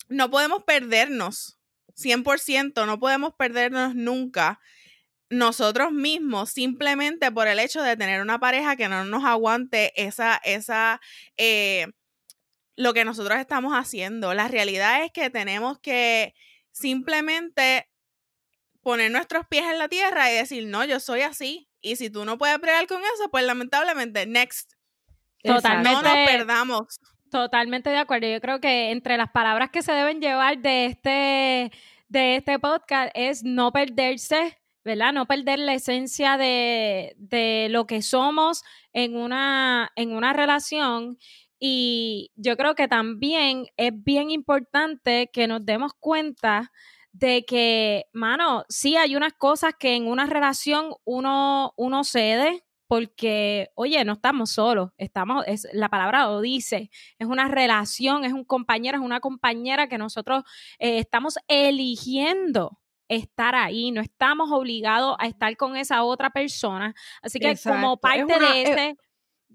no 0.09 0.29
podemos 0.29 0.63
perdernos. 0.63 1.55
100%, 1.95 2.85
no 2.85 2.99
podemos 2.99 3.33
perdernos 3.33 3.95
nunca 3.95 4.59
nosotros 5.29 5.91
mismos 5.91 6.49
simplemente 6.49 7.31
por 7.31 7.47
el 7.47 7.59
hecho 7.59 7.81
de 7.81 7.97
tener 7.97 8.21
una 8.21 8.39
pareja 8.39 8.75
que 8.75 8.87
no 8.87 9.03
nos 9.05 9.25
aguante 9.25 9.91
esa, 10.01 10.39
esa, 10.43 11.01
eh, 11.35 11.87
lo 12.75 12.93
que 12.93 13.05
nosotros 13.05 13.37
estamos 13.39 13.73
haciendo. 13.73 14.33
La 14.33 14.47
realidad 14.47 15.03
es 15.03 15.11
que 15.11 15.29
tenemos 15.29 15.79
que 15.79 16.33
simplemente 16.71 17.89
poner 18.81 19.11
nuestros 19.11 19.45
pies 19.47 19.65
en 19.65 19.79
la 19.79 19.89
tierra 19.89 20.31
y 20.31 20.35
decir, 20.35 20.67
no, 20.67 20.85
yo 20.85 20.99
soy 20.99 21.21
así. 21.21 21.67
Y 21.81 21.97
si 21.97 22.09
tú 22.09 22.23
no 22.23 22.37
puedes 22.37 22.57
pelear 22.59 22.87
con 22.87 23.01
eso, 23.01 23.29
pues 23.29 23.45
lamentablemente, 23.45 24.25
next. 24.25 24.73
Totalmente. 25.43 25.89
No 25.89 26.01
nos 26.01 26.13
perdamos. 26.25 26.99
Totalmente 27.29 27.89
de 27.89 27.97
acuerdo. 27.97 28.27
Yo 28.27 28.39
creo 28.39 28.61
que 28.61 28.91
entre 28.91 29.17
las 29.17 29.31
palabras 29.31 29.69
que 29.71 29.81
se 29.81 29.91
deben 29.91 30.21
llevar 30.21 30.59
de 30.59 30.85
este, 30.85 31.71
de 32.07 32.37
este 32.37 32.59
podcast 32.59 33.11
es 33.13 33.43
no 33.43 33.71
perderse 33.71 34.57
¿verdad? 34.87 35.11
No 35.11 35.25
perder 35.25 35.59
la 35.59 35.73
esencia 35.73 36.37
de, 36.37 37.67
lo 37.69 37.85
que 37.85 38.01
somos 38.01 38.63
en 38.93 39.17
una, 39.17 39.91
en 39.97 40.13
una 40.13 40.31
relación. 40.31 41.17
Y 41.59 42.31
yo 42.37 42.55
creo 42.55 42.73
que 42.73 42.87
también 42.87 43.65
es 43.75 43.91
bien 43.93 44.31
importante 44.31 45.29
que 45.33 45.45
nos 45.45 45.65
demos 45.65 45.91
cuenta 45.99 46.71
de 47.11 47.43
que, 47.43 48.05
mano, 48.13 48.63
sí 48.69 48.95
hay 48.95 49.17
unas 49.17 49.33
cosas 49.33 49.73
que 49.77 49.95
en 49.95 50.07
una 50.07 50.25
relación 50.25 50.93
uno, 51.03 51.73
uno 51.75 52.05
cede, 52.05 52.63
porque, 52.87 53.69
oye, 53.75 54.05
no 54.05 54.13
estamos 54.13 54.51
solos, 54.51 54.91
estamos, 54.97 55.43
es, 55.47 55.67
la 55.73 55.89
palabra 55.89 56.27
lo 56.27 56.39
dice, 56.39 56.89
es 57.19 57.27
una 57.27 57.49
relación, 57.49 58.23
es 58.23 58.31
un 58.31 58.45
compañero, 58.45 58.97
es 58.97 59.03
una 59.03 59.19
compañera 59.19 59.89
que 59.89 59.97
nosotros 59.97 60.43
eh, 60.79 60.99
estamos 60.99 61.35
eligiendo 61.49 62.79
estar 63.07 63.55
ahí, 63.55 63.91
no 63.91 64.01
estamos 64.01 64.51
obligados 64.51 65.15
a 65.19 65.27
estar 65.27 65.55
con 65.57 65.75
esa 65.75 66.03
otra 66.03 66.29
persona. 66.29 66.93
Así 67.21 67.39
que 67.39 67.57
como 67.63 67.97
parte 67.97 68.39
de 68.39 68.61
ese, 68.63 68.97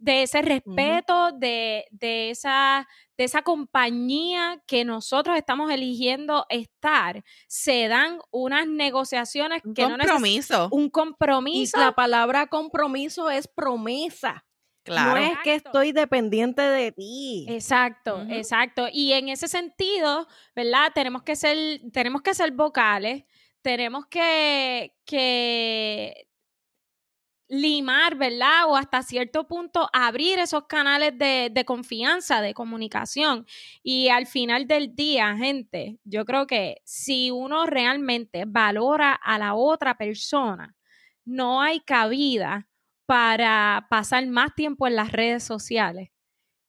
de 0.03 0.23
ese 0.23 0.43
respeto, 0.43 1.33
de, 1.33 1.87
de, 1.91 2.31
esa, 2.31 2.89
de 3.17 3.25
esa 3.25 3.43
compañía 3.43 4.61
que 4.67 4.85
nosotros 4.85 5.37
estamos 5.37 5.71
eligiendo 5.71 6.45
estar, 6.49 7.23
se 7.47 7.89
dan 7.89 8.19
unas 8.31 8.67
negociaciones 8.67 9.63
un 9.65 9.75
que 9.75 9.85
compromiso. 9.85 10.69
no 10.69 10.77
un 10.77 10.91
compromiso. 10.91 11.79
Y 11.79 11.81
la 11.81 11.93
palabra 11.93 12.49
compromiso 12.49 13.31
es 13.31 13.47
promesa. 13.47 14.45
Claro. 14.85 15.13
No 15.13 15.17
es 15.17 15.39
que 15.45 15.55
estoy 15.55 15.93
dependiente 15.93 16.63
de 16.63 16.91
ti. 16.91 17.47
Exacto, 17.49 18.27
exacto. 18.29 18.89
Y 18.93 19.13
en 19.13 19.29
ese 19.29 19.47
sentido, 19.47 20.27
¿verdad? 20.57 20.91
Tenemos 20.93 21.23
que 21.23 21.37
ser, 21.37 21.81
tenemos 21.93 22.23
que 22.23 22.35
ser 22.35 22.51
vocales, 22.51 23.25
tenemos 23.63 24.07
que, 24.07 24.95
que 25.05 26.27
limar, 27.49 28.17
¿verdad? 28.17 28.67
O 28.69 28.77
hasta 28.77 29.03
cierto 29.03 29.47
punto 29.47 29.89
abrir 29.93 30.39
esos 30.39 30.65
canales 30.67 31.17
de, 31.19 31.51
de, 31.53 31.65
confianza, 31.65 32.41
de 32.41 32.55
comunicación. 32.55 33.47
Y 33.83 34.09
al 34.09 34.27
final 34.27 34.67
del 34.67 34.95
día, 34.95 35.37
gente, 35.37 35.99
yo 36.05 36.25
creo 36.25 36.47
que 36.47 36.83
si 36.85 37.31
uno 37.31 37.67
realmente 37.67 38.45
valora 38.47 39.13
a 39.15 39.39
la 39.39 39.55
otra 39.55 39.97
persona, 39.97 40.75
no 41.25 41.63
hay 41.63 41.81
cabida 41.81 42.69
para 43.07 43.87
pasar 43.91 44.27
más 44.27 44.55
tiempo 44.55 44.87
en 44.87 44.97
las 44.97 45.13
redes 45.13 45.45
sociales 45.45 46.11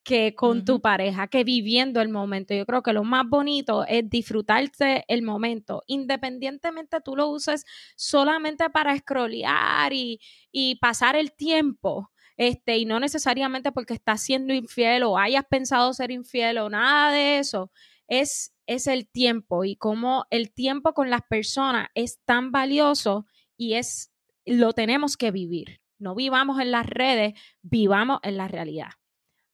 que 0.04 0.36
con 0.36 0.66
tu 0.66 0.82
pareja, 0.82 1.28
que 1.28 1.44
viviendo 1.44 2.02
el 2.02 2.10
momento. 2.10 2.54
Yo 2.54 2.66
creo 2.66 2.84
que 2.84 2.94
lo 2.94 3.04
más 3.04 3.28
bonito 3.28 3.86
es 3.86 4.10
disfrutarse 4.10 5.06
el 5.08 5.22
momento, 5.22 5.84
independientemente 5.88 7.00
tú 7.02 7.16
lo 7.16 7.30
uses 7.30 7.66
solamente 7.96 8.70
para 8.70 8.98
scrollear 8.98 9.94
y, 9.94 10.20
y 10.52 10.76
pasar 10.76 11.16
el 11.16 11.34
tiempo. 11.34 12.12
Este, 12.36 12.78
y 12.78 12.86
no 12.86 13.00
necesariamente 13.00 13.72
porque 13.72 13.94
estás 13.94 14.22
siendo 14.22 14.54
infiel 14.54 15.04
o 15.04 15.18
hayas 15.18 15.46
pensado 15.46 15.94
ser 15.94 16.12
infiel 16.12 16.58
o 16.58 16.70
nada 16.70 17.12
de 17.12 17.38
eso, 17.38 17.72
es, 18.08 18.54
es 18.66 18.88
el 18.88 19.08
tiempo 19.08 19.64
y 19.64 19.76
como 19.76 20.26
el 20.32 20.52
tiempo 20.52 20.94
con 20.94 21.10
las 21.10 21.22
personas 21.22 21.90
es 21.94 22.20
tan 22.26 22.52
valioso 22.52 23.28
y 23.56 23.76
es, 23.76 24.12
lo 24.46 24.74
tenemos 24.74 25.16
que 25.16 25.32
vivir. 25.32 25.80
No 26.00 26.16
vivamos 26.16 26.60
en 26.60 26.72
las 26.72 26.88
redes, 26.88 27.34
vivamos 27.62 28.20
en 28.24 28.38
la 28.38 28.48
realidad. 28.48 28.90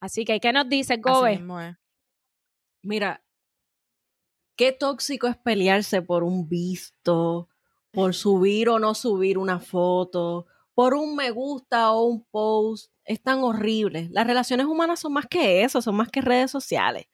Así 0.00 0.24
que, 0.24 0.40
¿qué 0.40 0.52
nos 0.52 0.68
dice 0.68 0.96
Gobe? 0.96 1.40
Mira, 2.82 3.22
qué 4.56 4.72
tóxico 4.72 5.26
es 5.26 5.36
pelearse 5.36 6.00
por 6.00 6.24
un 6.24 6.48
visto, 6.48 7.48
por 7.90 8.14
subir 8.14 8.68
o 8.70 8.78
no 8.78 8.94
subir 8.94 9.36
una 9.36 9.60
foto, 9.60 10.46
por 10.74 10.94
un 10.94 11.14
me 11.14 11.30
gusta 11.30 11.92
o 11.92 12.04
un 12.04 12.24
post. 12.24 12.90
Es 13.04 13.20
tan 13.22 13.40
horrible. 13.40 14.08
Las 14.12 14.26
relaciones 14.26 14.66
humanas 14.66 15.00
son 15.00 15.12
más 15.12 15.26
que 15.26 15.62
eso, 15.62 15.82
son 15.82 15.96
más 15.96 16.08
que 16.08 16.20
redes 16.20 16.50
sociales. 16.50 17.06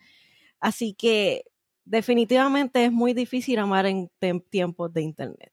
Así 0.60 0.94
que 0.94 1.44
definitivamente 1.84 2.84
es 2.84 2.92
muy 2.92 3.14
difícil 3.14 3.58
amar 3.58 3.86
en 3.86 4.10
tiempos 4.50 4.92
de 4.92 5.02
internet. 5.02 5.52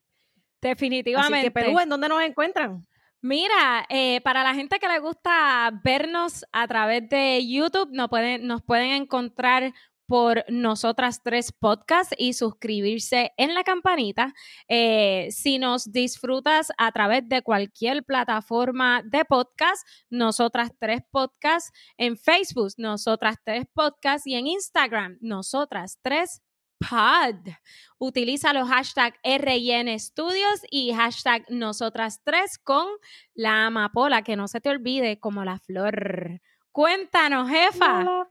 Definitivamente. 0.61 1.37
Así 1.37 1.45
que, 1.45 1.51
Perú, 1.51 1.79
¿en 1.79 1.89
dónde 1.89 2.09
nos 2.09 2.21
encuentran? 2.21 2.85
Mira, 3.25 3.85
eh, 3.87 4.19
para 4.19 4.43
la 4.43 4.53
gente 4.53 4.79
que 4.79 4.87
le 4.89 4.99
gusta 4.99 5.71
vernos 5.81 6.43
a 6.51 6.67
través 6.67 7.07
de 7.07 7.47
YouTube, 7.47 7.87
nos 7.93 8.09
pueden, 8.09 8.45
nos 8.45 8.61
pueden 8.61 8.91
encontrar 8.91 9.73
por 10.05 10.43
nosotras 10.49 11.21
tres 11.23 11.53
podcasts 11.53 12.13
y 12.17 12.33
suscribirse 12.33 13.31
en 13.37 13.55
la 13.55 13.63
campanita. 13.63 14.33
Eh, 14.67 15.29
si 15.31 15.57
nos 15.57 15.89
disfrutas 15.89 16.73
a 16.77 16.91
través 16.91 17.27
de 17.29 17.41
cualquier 17.41 18.03
plataforma 18.03 19.01
de 19.05 19.23
podcast, 19.23 19.87
nosotras 20.09 20.71
tres 20.77 20.99
podcasts, 21.09 21.71
en 21.97 22.17
Facebook, 22.17 22.73
nosotras 22.75 23.37
tres 23.45 23.63
podcasts 23.73 24.27
y 24.27 24.35
en 24.35 24.47
Instagram, 24.47 25.17
nosotras 25.21 25.97
tres 26.01 26.41
pod. 26.79 27.53
Utiliza 27.97 28.53
los 28.53 28.67
hashtag 28.67 29.15
RIN 29.23 29.99
Studios 29.99 30.61
y 30.69 30.93
hashtag 30.93 31.45
nosotras 31.49 32.21
tres 32.23 32.57
con 32.57 32.87
la 33.33 33.67
amapola, 33.67 34.23
que 34.23 34.35
no 34.35 34.47
se 34.47 34.61
te 34.61 34.69
olvide 34.69 35.19
como 35.19 35.43
la 35.45 35.59
flor. 35.59 36.41
Cuéntanos, 36.71 37.49
jefa. 37.49 38.27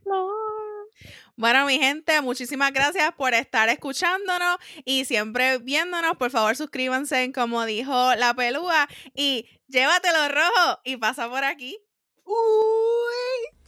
Bueno, 1.36 1.64
mi 1.66 1.78
gente, 1.78 2.20
muchísimas 2.20 2.72
gracias 2.72 3.12
por 3.14 3.32
estar 3.34 3.68
escuchándonos 3.68 4.58
y 4.84 5.04
siempre 5.06 5.58
viéndonos. 5.58 6.16
Por 6.16 6.30
favor, 6.30 6.54
suscríbanse, 6.54 7.22
en 7.22 7.32
como 7.32 7.64
dijo 7.64 8.14
la 8.16 8.34
pelúa, 8.34 8.86
y 9.14 9.48
llévatelo 9.68 10.28
rojo 10.28 10.80
y 10.84 10.98
pasa 10.98 11.28
por 11.30 11.44
aquí. 11.44 11.78
Uy. 12.24 13.61